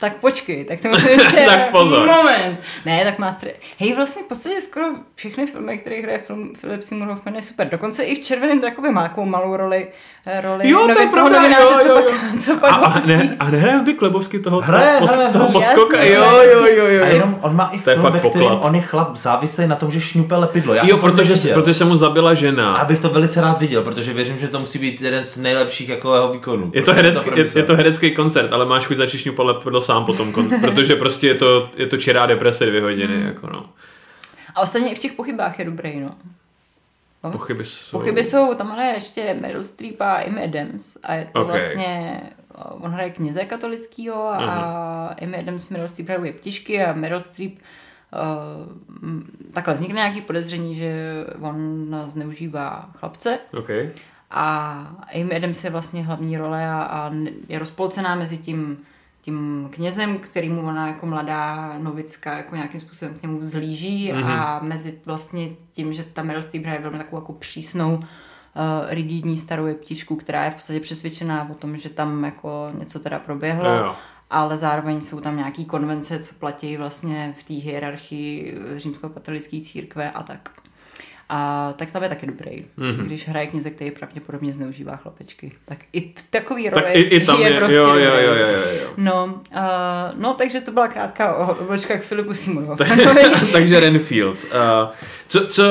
[0.01, 1.37] Tak počkej, tak to musím ještě...
[1.47, 2.07] Tak pozor.
[2.07, 2.59] Moment.
[2.87, 3.49] Ne, tak Master...
[3.79, 7.69] Hej, vlastně v podstatě skoro všechny filmy, které hraje film Philip Seymour Hoffman je super.
[7.69, 9.89] Dokonce i v Červeném drakovi má takovou malou roli.
[10.27, 12.05] eh, roli Jo, to je pravda, novináře, jo, co jo, pak,
[12.35, 12.39] jo.
[12.41, 15.49] Co pak A, ho a, ne, a nehraje Big Lebowski toho, Hraje, toho, hraje, toho
[15.49, 15.53] hraje.
[15.53, 15.97] poskoka?
[15.97, 17.05] Jasně, Jo, jo, jo, jo.
[17.05, 19.67] A jenom on má i To je film, fakt ve kterém on je chlap závislý
[19.67, 20.75] na tom, že šňupe lepidlo.
[20.75, 22.75] Já Jo, protože, protože se mu zabila žena.
[22.75, 25.89] A bych to velice rád viděl, protože věřím, že to musí být jeden z nejlepších
[25.89, 26.71] jako jeho výkonů.
[26.75, 29.83] Je to, Prostě herecký, je, je to herecký koncert, ale máš chuť začít šňupat lepidlo
[29.85, 33.17] sám potom, protože prostě je to, je to čirá deprese dvě hodiny.
[33.17, 33.27] Hmm.
[33.27, 33.67] Jako no.
[34.55, 36.11] A ostatně i v těch pochybách je dobrý, no.
[37.33, 37.99] Pochyby jsou...
[37.99, 41.47] Pochyby jsou, tam hraje ještě Meryl Streep a Amy Adams a je to Ok.
[41.49, 42.21] vlastně,
[42.81, 45.17] on hraje kněze katolického a Mhm.
[45.23, 48.73] Amy Adams Meryl Streep hraje ptišky a Meryl Streep uh,
[49.53, 50.95] takhle vznikne nějaký podezření, že
[51.41, 53.91] on zneužívá chlapce Okay.
[54.31, 54.77] a
[55.15, 57.11] Amy Adams je vlastně hlavní role a, a
[57.49, 58.79] je rozpolcená mezi tím
[59.25, 64.23] tím knězem, kterýmu ona jako mladá novická jako nějakým způsobem k němu zlíží Mhm.
[64.23, 64.41] mm-hmm.
[64.41, 68.03] a mezi vlastně tím, že ta Meryl Streep hraje velmi takovou jako přísnou uh,
[68.89, 73.19] rigidní starou jeptičku, která je v podstatě přesvědčená o tom, že tam jako něco teda
[73.19, 73.97] proběhlo, Jo.
[74.31, 80.23] ale zároveň jsou tam nějaký konvence, co platí vlastně v té hierarchii římskokatolické církve a
[80.23, 80.51] tak.
[81.37, 82.91] A tak tam je taky dobrý, Mhm.
[82.91, 83.05] mm-hmm.
[83.05, 85.53] když hraje knize, který pravděpodobně zneužívá chlapečky.
[85.65, 88.35] Tak i v takový Tak roli i, i tam je, je prostě jo, jo, jo,
[88.35, 88.89] jo, jo, jo.
[88.97, 89.61] No, uh,
[90.21, 92.85] no, takže to byla krátká obločka k Filipu Simonovi.
[93.53, 94.37] Takže Renfield.
[94.45, 94.51] Uh,
[95.29, 95.63] co, co,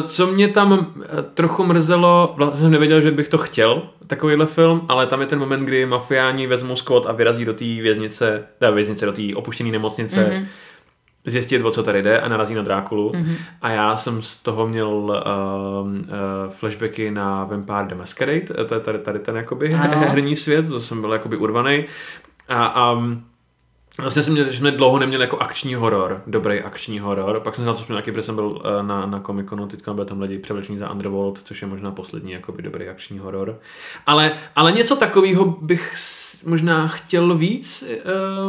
[0.00, 1.04] uh, co mě tam uh,
[1.34, 5.38] trochu mrzelo, vlastně jsem nevěděl, že bych to chtěl, takovýhle film, ale tam je ten
[5.38, 9.70] moment, kdy mafiáni vezmou skvot a vyrazí do té věznice, teda věznice, do té opuštěné
[9.70, 10.30] nemocnice, Mhm.
[10.42, 10.46] mm-hmm.
[11.26, 13.10] Zjistit, o co tady jde a narazí na Drákulu.
[13.10, 13.36] Mm-hmm.
[13.62, 16.04] A já jsem z toho měl um, uh,
[16.50, 19.98] flashbacky na Vampire the Masquerade, to je tady, tady ten jakoby Ano.
[20.08, 21.84] herní svět, to jsem byl jakoby urvaný.
[22.48, 23.24] A um,
[23.98, 27.40] Vlastně jsem měl, že jsme dlouho neměli jako akční horor, dobrý akční horor.
[27.40, 29.94] Pak jsem se na to vzpomněl protože jsem byl eh, na, na Comic Conu, teďka
[29.94, 33.58] byl tam lidi převlečení za Underworld, což je možná poslední jakoby dobrý akční horor.
[34.06, 35.94] Ale, ale něco takového bych
[36.44, 37.84] možná chtěl víc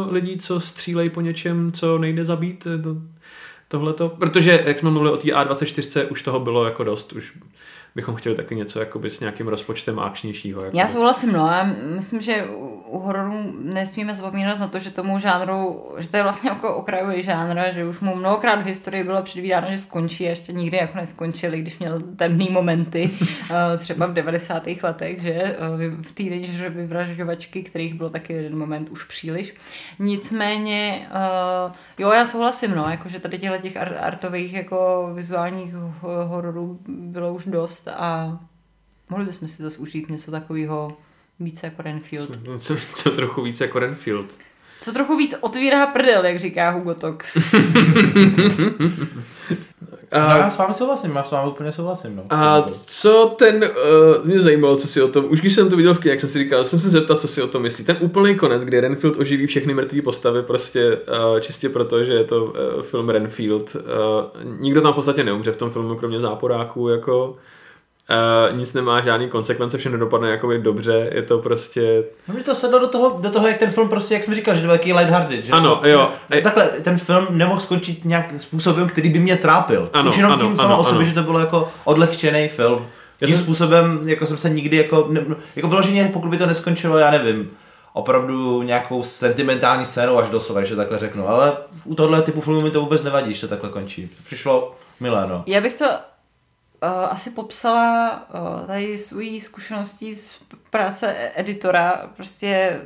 [0.06, 2.66] uh, lidí, co střílejí po něčem, co nejde zabít.
[2.66, 2.96] eh, To,
[3.68, 4.08] tohleto.
[4.08, 7.12] Protože, jak jsme mluvili o té A24, už toho bylo jako dost.
[7.12, 7.38] Už
[7.94, 10.62] bychom chtěli taky něco jakoby s nějakým rozpočtem akčnějšího.
[10.62, 10.78] Jakoby.
[10.78, 11.46] Já souhlasím, no.
[11.46, 12.46] Já myslím, že
[12.88, 17.22] u hororu nesmíme zapomínat na to, že tomu žánru, že to je vlastně jako okrajový
[17.22, 20.98] žánr, že už mu mnohokrát v historii bylo předvídáno, že skončí a ještě nikdy jako
[20.98, 23.10] neskončili, když měl temný momenty,
[23.50, 24.66] eh, třeba v 90.
[24.82, 25.56] letech, že eh,
[26.02, 29.54] v teenager vyvražďovačky, kterých bylo taky jeden moment už příliš.
[29.98, 35.74] Nicméně, eh, jo, já souhlasím, no, jakože tady těchto těch artových jako vizuálních
[36.24, 38.38] hororů bylo už dost a
[39.10, 40.96] mohli bychom si zase užít něco takového
[41.40, 42.38] více jako Renfield.
[42.58, 44.26] Co, co trochu více jako Renfield.
[44.82, 47.36] Co trochu víc otvírá prdel, jak říká Hugo Tox.
[50.10, 52.16] A, no, já s vámi souhlasím, já s vámi úplně souhlasím.
[52.16, 52.22] No.
[52.30, 55.94] A co ten, uh, mě zajímalo, co si o tom, už když jsem to viděl
[55.94, 57.84] v jak jsem si říkal, jsem se zeptat, co si o tom myslí.
[57.84, 62.24] Ten úplný konec, kdy Renfield oživí všechny mrtvé postavy, prostě uh, čistě proto, že je
[62.24, 63.76] to uh, film Renfield.
[63.76, 63.80] Uh,
[64.60, 67.36] nikdo tam v podstatě neumře v tom filmu, kromě záporáků, jako
[68.50, 72.04] Uh, nic nemá žádný konsekvence, všechno dopadne jakoby dobře, je to prostě...
[72.28, 74.54] No mi to sedlo do toho, do toho, jak ten film prostě, jak jsme říkal,
[74.54, 75.52] že je velký lighthearted, že?
[75.52, 76.10] Ano, jo.
[76.30, 79.88] No, takhle, ten film nemohl skončit nějak způsobem, který by mě trápil.
[79.92, 81.08] Ano, Už jenom ano, tím sama ano, o sobě, ano.
[81.08, 82.86] že to bylo jako odlehčený film.
[83.18, 85.20] Tím jsem- způsobem, jako jsem se nikdy jako, ne,
[85.56, 87.50] jako vyloženě, pokud by to neskončilo, já nevím,
[87.92, 91.52] opravdu nějakou sentimentální scénou až doslova, že takhle řeknu, ale
[91.84, 94.10] u tohle typu filmu mi to vůbec nevadí, že to takhle končí.
[94.24, 95.42] Přišlo milé, no.
[95.46, 95.84] Já bych to
[96.86, 100.34] asi popsala uh, tady svojí zkušeností z
[100.70, 102.10] práce editora.
[102.16, 102.80] Prostě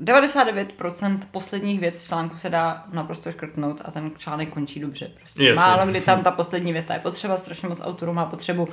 [0.00, 5.10] 99% posledních věc článku se dá naprosto škrtnout a ten článek končí dobře.
[5.18, 5.60] Prostě Jasně.
[5.60, 8.68] málo kdy tam ta poslední věta je potřeba, strašně moc autorů má potřebu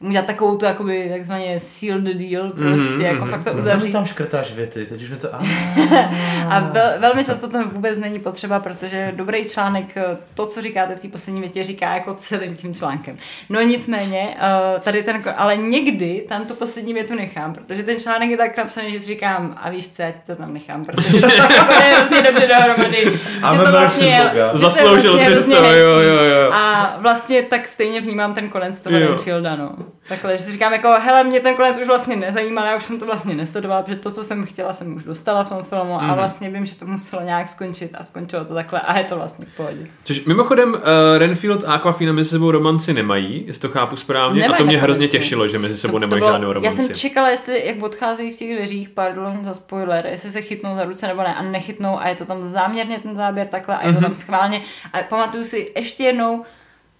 [0.00, 3.30] udělat takovou tu jakoby takzvaně seal the deal, prostě Mhm, jako mhm.
[3.30, 3.92] fakt to Tam uzavřít.
[3.92, 5.28] tam škrtáš věty, teď už mi to...
[6.48, 10.96] A vel, velmi často to vůbec není potřeba, protože dobrý článek, eh, to, co říkáte
[10.96, 13.16] v té poslední větě, říká jako celým tím článkem.
[13.48, 18.30] No nicméně, eh, tady ten, ale někdy tam tu poslední větu nechám, protože ten článek
[18.30, 21.20] je tak napsaný, že si říkám, a víš co, já ti to tam nechám, protože
[21.20, 21.40] to je
[21.96, 23.20] hrozně dobře dohromady.
[23.42, 26.52] A že to vlastně si to Zasloužil vlastně hrozně to, jo, jo, jo.
[26.52, 28.98] A vlastně tak stejně vnímám ten konec toho.
[28.98, 29.74] Renfielda, no.
[30.08, 32.98] Takhle, že si říkám jako, hele, mě ten konec už vlastně nezajímal, já už jsem
[32.98, 36.02] to vlastně nesledovala, protože to, co jsem chtěla, jsem už dostala v tom filmu a
[36.02, 36.14] Mhm.
[36.14, 39.46] vlastně vím, že to muselo nějak skončit a skončilo to takhle a je to vlastně
[39.46, 39.86] v pohodě.
[40.04, 40.78] Což mimochodem uh,
[41.18, 44.40] Renfield a Aquafina mezi sebou romanci nemají, jestli to chápu správně.
[44.40, 45.10] Nemají a to mě hrozně no.
[45.10, 46.82] těšilo, že mezi sebou To- to nemají bylo- žádnou Já romanci.
[46.84, 50.84] jsem čekala, jestli jak odcházejí v těch dveřích, pardon za spoiler, jestli se chytnou za
[50.84, 53.94] ruce nebo ne a nechytnou a je to tam záměrně ten záběr takhle a je
[53.94, 54.62] to tam schválně.
[54.92, 56.44] A pamatuju si ještě jednou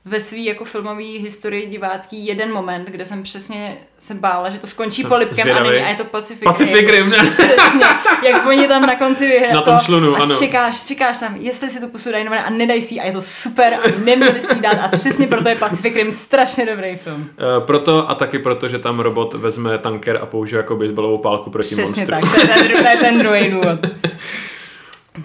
[0.06, 4.66] ve svý jako filmové historii divácký jeden moment, kde jsem přesně se bála, že to
[4.66, 5.70] skončí Jsem polipkem a, zvědavý.
[5.70, 7.10] není, a je to Pacific, Pacific Rim?
[7.30, 7.86] Přesně,
[8.22, 9.54] jak oni tam na konci vyhrají.
[9.54, 10.36] Na tom člunu, a ano.
[10.36, 13.74] čekáš, čekáš tam, jestli si tu pusu dají a nedají si a je to super
[13.74, 17.20] a neměli si dát a přesně proto je Pacific Rim strašně dobrý film.
[17.58, 21.50] Uh, proto a taky proto, že tam robot vezme tanker a použije jako baseballovou pálku
[21.50, 22.20] proti Přesně monstru.
[22.20, 23.86] tak, to je ten, to je ten druhý důvod.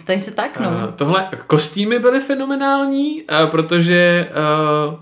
[0.06, 0.70] Takže tak, no.
[0.70, 4.30] Uh, tohle kostýmy byly fenomenální, uh, protože
[4.88, 4.96] uh,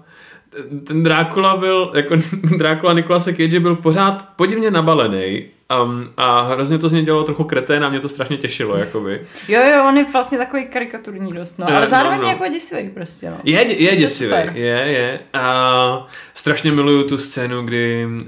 [0.83, 2.15] ten Drákula byl, jako
[2.57, 5.45] Drákula Nikolase Cage byl pořád podivně nabalený
[5.83, 9.21] um, a hrozně to z něj dělalo trochu kreténa a mě to strašně těšilo, jakoby.
[9.47, 12.27] Jo, jo, on je vlastně takový karikaturní dost, no, Eh, ale no, zároveň no.
[12.27, 13.37] jako děsivý prostě, no.
[13.43, 14.51] Je, je Což děsivý, super.
[14.55, 15.19] je, je.
[15.33, 18.27] A strašně miluju tu scénu, kdy uh,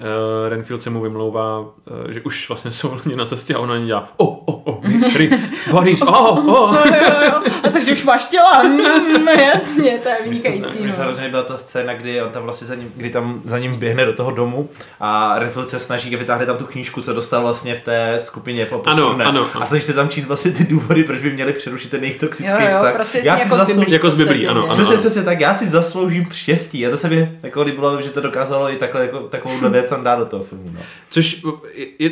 [0.49, 1.65] Renfield se mu vymlouvá, uh,
[2.09, 5.29] že už vlastně jsou lidi na cestě a ona ani dělá oh, oh, oh, hry,
[5.71, 6.71] bodies, oh, oh.
[6.75, 10.99] No, jo, jo, a takže už máš těla, mm, jasně, to je vynikající, Mně se
[10.99, 11.05] no.
[11.05, 14.05] hrozně byla ta scéna, kdy on tam vlastně za ním, kdy tam za ním běhne
[14.05, 14.69] do toho domu
[14.99, 18.81] a Renfield se snaží vytáhne tam tu knížku, co dostal vlastně v té skupině po
[18.85, 19.25] Ano, Popcorne.
[19.25, 19.47] ano.
[19.53, 22.51] A snaží se tam číst vlastně ty důvody, proč by měli přerušit ten jejich toxický
[22.53, 23.07] Jo, jo, vztah.
[23.09, 23.91] s Já si jako s zaslou- Biblí.
[23.93, 24.73] Jako z Biblí, ano, ano.
[24.73, 26.87] Přesně, přesně tak, já si zasloužím štěstí.
[26.87, 30.03] A to se mi jako líbilo, že to dokázalo i takhle, jako, takovouhle věc tam
[30.03, 30.71] dát do toho filmu.
[30.73, 30.79] No.
[31.09, 31.41] Což
[31.73, 32.11] je, je,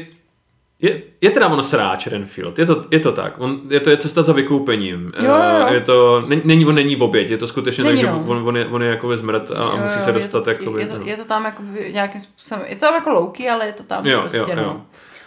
[0.82, 3.98] je, je teda ono sráč Renfield, je to, je to tak, on, je to je
[3.98, 5.66] cesta za vykoupením, Jo, jo.
[5.68, 8.12] Eh, je to, není, není, on není v oběť, je to skutečně Není, tak, že
[8.12, 8.24] no.
[8.28, 10.44] on, on, je, on je jako zmrt a, a Jo, musí jo, se je dostat
[10.44, 11.06] to, jakoby, je, to, no.
[11.06, 14.06] je to tam jako nějakým způsobem, je to tam jako louky, ale je to tam
[14.08, 14.82] Jo, prostě, jo, jo.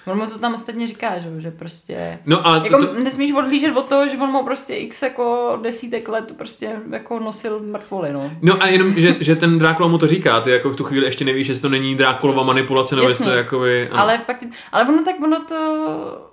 [0.06, 2.18] On mu to tam ostatně říká, že, jo, že prostě...
[2.26, 5.58] No ale Jako to, to, nesmíš odhlížet od toho, že on mu prostě x jako
[5.62, 8.30] desítek let prostě jako nosil mrtvoly, no.
[8.42, 11.06] No a jenom, že, že ten Drákula mu to říká, ty jako v tu chvíli
[11.06, 13.88] ještě nevíš, jestli to není Drákulova manipulace, nebo jestli to jakoby...
[13.88, 14.00] ano.
[14.00, 14.36] Ale pak,
[14.72, 16.31] ale ono tak, ono to...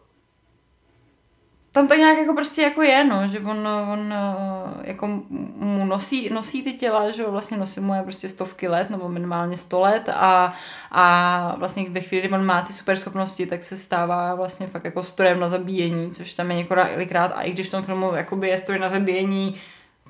[1.71, 5.07] Tam tak nějak jako prostě jako je, no, že on, on eh, jako
[5.55, 9.57] mu nosí, nosí ty těla, že vlastně nosí mu je prostě stovky let, nebo minimálně
[9.57, 10.53] sto let a,
[10.91, 14.85] a vlastně ve chvíli, kdy on má ty super schopnosti, tak se stává vlastně fakt
[14.85, 18.47] jako strojem na zabíjení, což tam je několikrát a i když v tom filmu jakoby
[18.47, 19.61] je stroj na zabíjení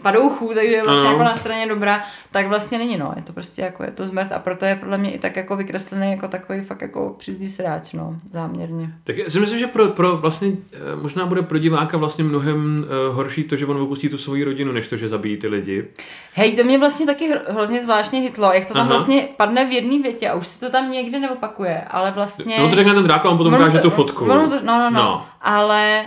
[0.02, 1.12] padouchů, takže je vlastně Ano.
[1.12, 3.14] jako na straně dobra, tak vlastně není, no.
[3.16, 5.56] Je to prostě jako, je to zmrt a proto je podle mě i tak jako
[5.56, 8.90] vykreslený jako takový fakt jako přizdí sráč, no, záměrně.
[9.04, 12.86] Tak já si myslím, že pro, pro vlastně, eh, možná bude pro diváka vlastně mnohem
[13.10, 15.86] uh, horší to, že on opustí tu svoji rodinu, než to, že zabíjí ty lidi.
[16.34, 18.90] Hej, to mě vlastně taky hro- hrozně zvláštně hitlo, jak to tam Aha.
[18.90, 22.56] vlastně padne v jedné větě a už se to tam někdy neopakuje, ale vlastně...
[22.60, 24.26] No to řekne ten Drákula, on potom ukáže to- tu fotku.
[24.26, 24.90] no, no, no, No.
[24.90, 26.06] no, ale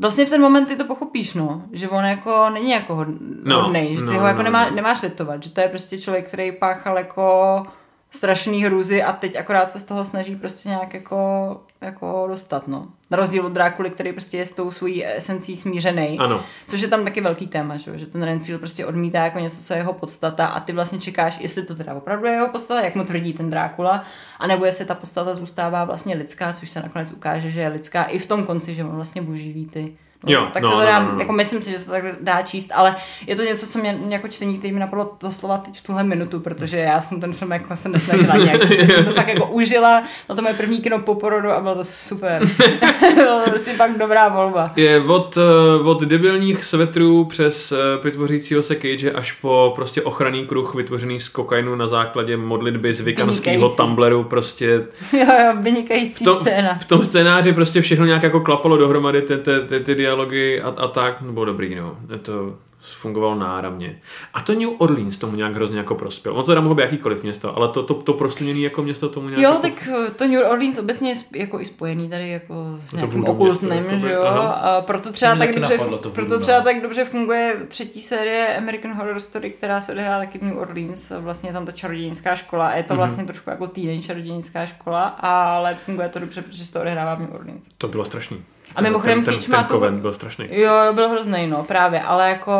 [0.00, 3.06] vlastně v ten moment ty to pochopíš, no, že on jako není jako
[3.44, 4.76] No, hodnej, že ty no, ho jako no, nemá, no.
[4.76, 7.62] nemáš litovat, že to je prostě člověk, který páchal jako
[8.10, 12.88] strašný hrůzy a teď akorát se z toho snaží prostě nějak jako, jako dostat, no.
[13.10, 16.18] Na rozdíl od Drákuly, který prostě je s tou svojí esencí smířený.
[16.18, 16.44] Ano.
[16.66, 19.78] Což je tam taky velký téma, že, ten Renfield prostě odmítá jako něco, co je
[19.78, 23.04] jeho podstata a ty vlastně čekáš, jestli to teda opravdu je jeho podstata, jak mu
[23.04, 24.04] tvrdí ten Drákula,
[24.38, 28.18] anebo jestli ta podstata zůstává vlastně lidská, což se nakonec ukáže, že je lidská i
[28.18, 29.96] v tom konci, že on vlastně boží ví ty.
[30.26, 31.20] Jo, tak no, se to no, dá, no, no.
[31.20, 33.98] jako myslím si, že se to tak dá číst, ale je to něco, co mě
[34.08, 37.50] jako čtení, který mi napadlo doslova teď v tuhle minutu, protože já jsem ten film
[37.52, 41.14] jako se nesnažila nějak, jsem to tak jako užila, bylo to moje první kino po
[41.14, 42.42] porodu a bylo to super.
[43.14, 44.72] bylo to prostě fakt dobrá volba.
[44.76, 50.46] Je od, eh, od debilních svetrů přes eh, vytvořícího se cage až po prostě ochranný
[50.46, 53.68] kruh vytvořený z kokainu na základě modlitby z vikanského.
[53.68, 54.66] Tumblru prostě
[55.12, 56.78] Jo, jo, vynikající v tom, scéna.
[56.80, 60.68] v tom scénáři prostě všechno nějak jako klapalo dohromady, ty, ty, ty, ty dialogy a,
[60.68, 61.96] a tak, no bylo dobrý, no.
[62.22, 64.00] To fungovalo náramně.
[64.34, 66.34] A to New Orleans tomu nějak hrozně jako prospěl.
[66.34, 69.28] No to teda mohlo být jakýkoliv město, ale to, to, to prosluněné jako město tomu
[69.28, 69.62] nějak Jo, jako...
[69.62, 73.20] tak eh, to New Orleans obecně je jako i spojený tady jako s to nějakým
[73.20, 74.40] město, jakoby, že jo, aha.
[74.50, 78.92] a proto třeba tak dobře, napadlo, to proto třeba tak dobře funguje třetí série American
[78.92, 82.68] Horror Story, která se odehrává taky v New Orleans, vlastně je tam ta čarodějnická škola
[82.68, 82.88] a je Mhm.
[82.88, 87.14] to vlastně trošku jako týden čarodějnická škola, ale funguje to dobře, protože se to odehrává
[87.14, 87.64] v New Orleans.
[87.78, 88.42] To bylo strašný.
[88.76, 90.48] A mimochodem ten, ten, Cage ten, má tu- Coven byl strašný.
[90.50, 92.52] Jo, byl hrozný, no, právě, ale jako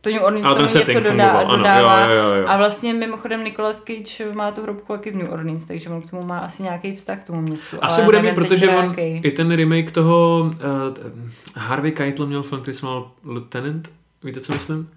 [0.00, 2.00] to New Orleans Ale tomu ten něco dodá, fungoval, ano, dodává.
[2.00, 2.48] jo, jo, jo, jo.
[2.48, 6.10] A vlastně mimochodem Nicolas Cage má tu hrobku taky v New Orleans, takže on k
[6.10, 7.76] tomu má asi nějaký vztah k tomu městu.
[7.80, 10.52] Asi ale bude mít, protože on, i ten remake toho uh,
[11.56, 13.90] Harvey Keitel měl film, který se jmenoval Lieutenant,
[14.24, 14.90] víte, co myslím?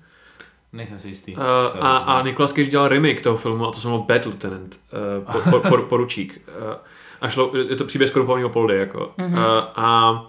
[0.74, 1.36] Nejsem si jistý.
[1.36, 1.44] Uh,
[1.80, 4.80] a, a Nicolas Cage dělal remake toho filmu a to se jmenovalo Bad Lieutenant,
[5.26, 6.42] uh, po, po, po, poručík.
[6.70, 6.76] Uh,
[7.22, 9.12] a šlo, je to příběh skorupovaného Poldy, jako.
[9.18, 9.34] Mm-hmm.
[9.34, 10.26] Uh, a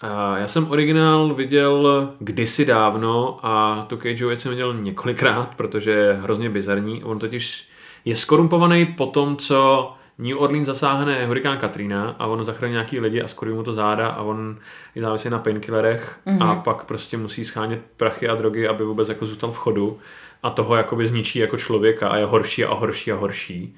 [0.00, 5.90] a já jsem originál viděl kdysi dávno a tu Cageovu věc jsem viděl několikrát, protože
[5.90, 7.04] je hrozně bizarní.
[7.04, 7.68] On totiž
[8.04, 13.22] je skorumpovaný po tom, co New Orleans zasáhne hurikán Katrina a on zachrání nějaký lidi
[13.22, 14.58] a skorují mu to záda a on
[14.94, 16.50] je závislý na painkillerech mm-hmm.
[16.50, 19.98] a pak prostě musí schánět prachy a drogy, aby vůbec jako zůstal v chodu
[20.42, 23.76] a toho jakoby zničí jako člověka a je horší a horší a horší.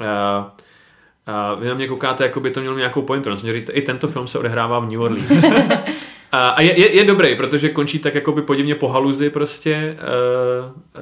[0.00, 0.06] Uh,
[1.30, 3.30] a vy na mě koukáte, jako by to mělo nějakou pointu.
[3.30, 5.44] Jsem chtěl říct, I tento film se odehrává v New Orleans.
[6.32, 9.96] a a je, je, je, dobrý, protože končí tak jakoby podivně po haluzi prostě.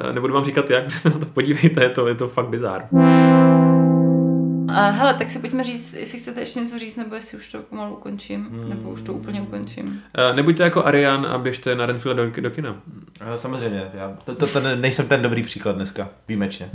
[0.05, 2.89] Uh, nebudu vám říkat jak, se na to podívejte, je to, je to fakt bizár.
[4.75, 7.59] A hele, tak si pojďme říct, jestli chcete ještě něco říct, nebo jestli už to
[7.63, 8.69] pomalu ukončím, hmm.
[8.69, 9.87] nebo už to úplně ukončím.
[9.87, 12.81] Uh, nebuďte jako Arian a běžte na Renfield do, do kina.
[13.21, 16.71] Eh, Samozřejmě, já to, to, to nejsem ten dobrý příklad dneska, výjimečně.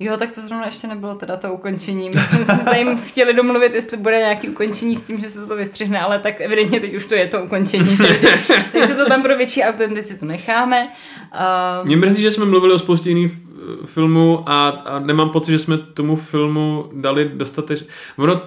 [0.00, 2.10] Jo, tak to zrovna ještě nebylo teda to ukončení.
[2.14, 5.56] My jsme se tady chtěli domluvit, jestli bude nějaký ukončení s tím, že se to
[5.56, 8.28] vystřihne, ale tak evidentně teď už to je to ukončení, takže,
[8.72, 10.88] takže to tam pro větší autenticitu necháme.
[11.80, 13.38] Uh, Mě mrzí, že jsme mluvili o spoustě jiných f-
[13.90, 17.86] filmů a, a nemám pocit, že jsme tomu filmu dali dostatečně...
[18.16, 18.40] Ono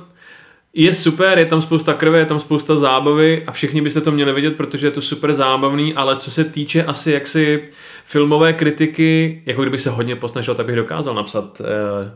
[0.73, 4.33] je super, je tam spousta krve, je tam spousta zábavy a všichni byste to měli
[4.33, 7.63] vidět, protože je to super zábavný, ale co se týče asi jaksi
[8.05, 12.11] filmové kritiky, jako kdybych se hodně posnažil, tak bych dokázal napsat eh,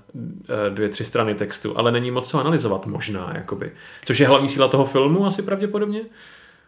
[0.50, 3.70] eh, dvě, tři strany textu, ale není moc co analyzovat možná, jakoby.
[4.06, 6.02] Což je hlavní síla toho filmu asi pravděpodobně.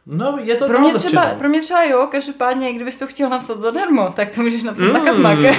[0.09, 3.59] No, je to pro, mě třeba, pro mě třeba jo, každopádně, kdybys to chtěl napsat
[3.59, 4.93] zadarmo, tak to můžeš napsat mm.
[4.93, 4.99] na.
[4.99, 5.39] Katmak.
[5.39, 5.51] uh,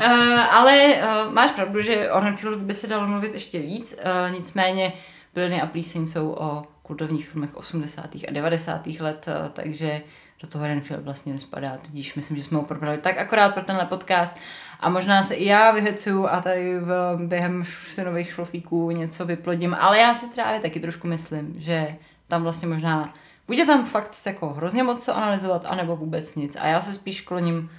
[0.54, 4.92] ale uh, máš pravdu, že o Renfieldu by se dalo mluvit ještě víc, uh, nicméně
[5.34, 8.14] Byliny a plíseň jsou o kultovních filmech 80.
[8.28, 8.86] a 90.
[8.86, 10.02] let, uh, takže
[10.42, 13.84] do toho Renfield vlastně nespadá, tudíž myslím, že jsme ho probrali tak akorát pro tenhle
[13.84, 14.36] podcast
[14.80, 19.98] a možná se i já vyhecuju a tady v, během synových šlofíků něco vyplodím, ale
[19.98, 21.96] já si právě taky trošku myslím, že
[22.28, 23.14] tam vlastně možná
[23.46, 26.56] buď je tam fakt jako hrozně moc co analyzovat, anebo vůbec nic.
[26.60, 27.70] A já se spíš kloním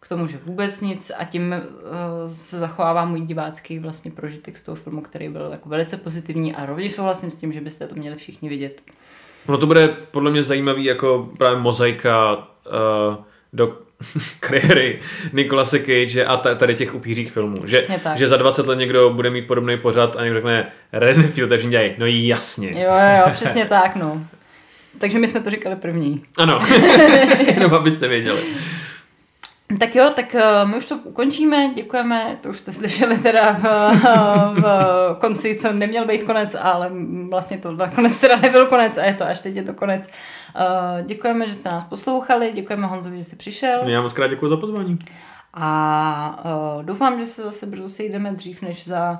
[0.00, 4.62] k tomu, že vůbec nic a tím uh, se zachovává můj divácký vlastně prožitek z
[4.62, 7.94] toho filmu, který byl jako velice pozitivní a rovněž souhlasím s tím, že byste to
[7.94, 8.82] měli všichni vidět.
[9.48, 13.78] No to bude podle mě zajímavý jako právě mozaika uh, do
[14.40, 15.00] kariéry
[15.32, 17.66] Nikolase Cage a ta- tady těch upířích filmů.
[17.66, 21.68] Že, že za 20 let někdo bude mít podobný pořad a někdo řekne Renfield, takže
[21.68, 21.92] dělají.
[21.98, 22.70] No jasně.
[22.82, 24.26] Jo, jo, přesně tak, no.
[24.98, 26.24] Takže my jsme to říkali první.
[26.38, 26.60] Ano,
[27.46, 28.40] jenom abyste věděli.
[29.78, 33.64] Tak jo, tak uh, my už to ukončíme, děkujeme, to už jste slyšeli teda v,
[34.60, 34.64] v
[35.20, 36.90] konci, co neměl být konec, ale
[37.30, 40.08] vlastně to nakonec teda nebyl konec a je to až teď je to konec.
[40.08, 43.80] Uh, děkujeme, že jste nás poslouchali, děkujeme Honzovi, že jsi přišel.
[43.88, 44.98] Já moc krát děkuji za pozvání.
[45.54, 46.44] A
[46.76, 49.18] uh, doufám, že se zase brzo sejdeme dřív než za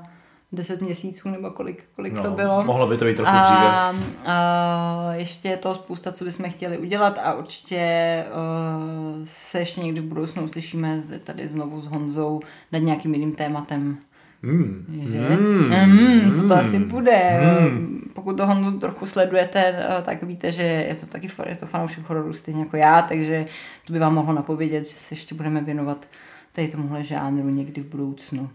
[0.57, 2.65] 10 měsíců nebo kolik, kolik No, to bylo.
[2.65, 4.05] Mohlo by to být trochu a, dříve.
[4.27, 10.01] a ještě je to spousta, co bychom chtěli udělat a určitě uh, se ještě někdy
[10.01, 12.41] v budoucnu uslyšíme zde tady znovu s Honzou
[12.73, 13.99] nad nějakým jiným tématem.
[14.43, 14.85] Mm.
[15.13, 15.21] Že?
[15.21, 15.71] Mm.
[15.87, 17.41] Mm, co to asi bude.
[17.61, 18.11] Mm.
[18.15, 22.09] Pokud to Honzu trochu sledujete, eh, tak víte, že je to taky je to fanoušek
[22.09, 23.47] hororu stejně jako já, takže
[23.85, 26.09] to by vám mohlo napovědět, že se ještě budeme věnovat
[26.53, 28.51] tady tomuhle žánru někdy v budoucnu.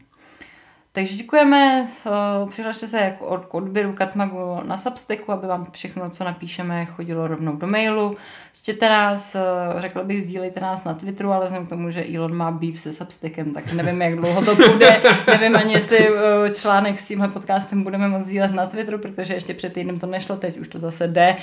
[0.93, 2.11] Takže děkujeme, eh,
[2.49, 7.55] přihlašte se jako od, odběru Katmagu na Substacku, aby vám všechno, co napíšeme, chodilo rovnou
[7.55, 8.18] do mailu.
[8.53, 9.41] Čtěte nás, eh,
[9.78, 12.94] řekla bych, sdílejte nás na Twitteru, ale vzhledem k tomu, že Elon má beef se
[12.94, 15.02] Substackem, tak nevím, jak dlouho to bude.
[15.28, 19.53] nevím ani, jestli eh, článek s tímhle podcastem budeme moct sdílet na Twitteru, protože ještě
[19.53, 21.36] před týdnem to nešlo, teď už to zase jde.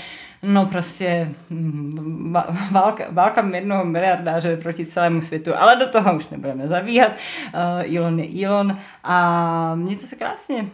[0.42, 2.36] No prostě mm,
[2.70, 7.12] válka, válka jednoho miliardáře proti celému světu, ale do toho už nebudeme zabíhat.
[7.54, 10.68] Uh, Elon je Elon a mějte se krásně.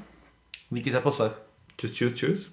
[0.71, 1.33] Díky za poslech.
[1.77, 2.51] Čus, čus, čus.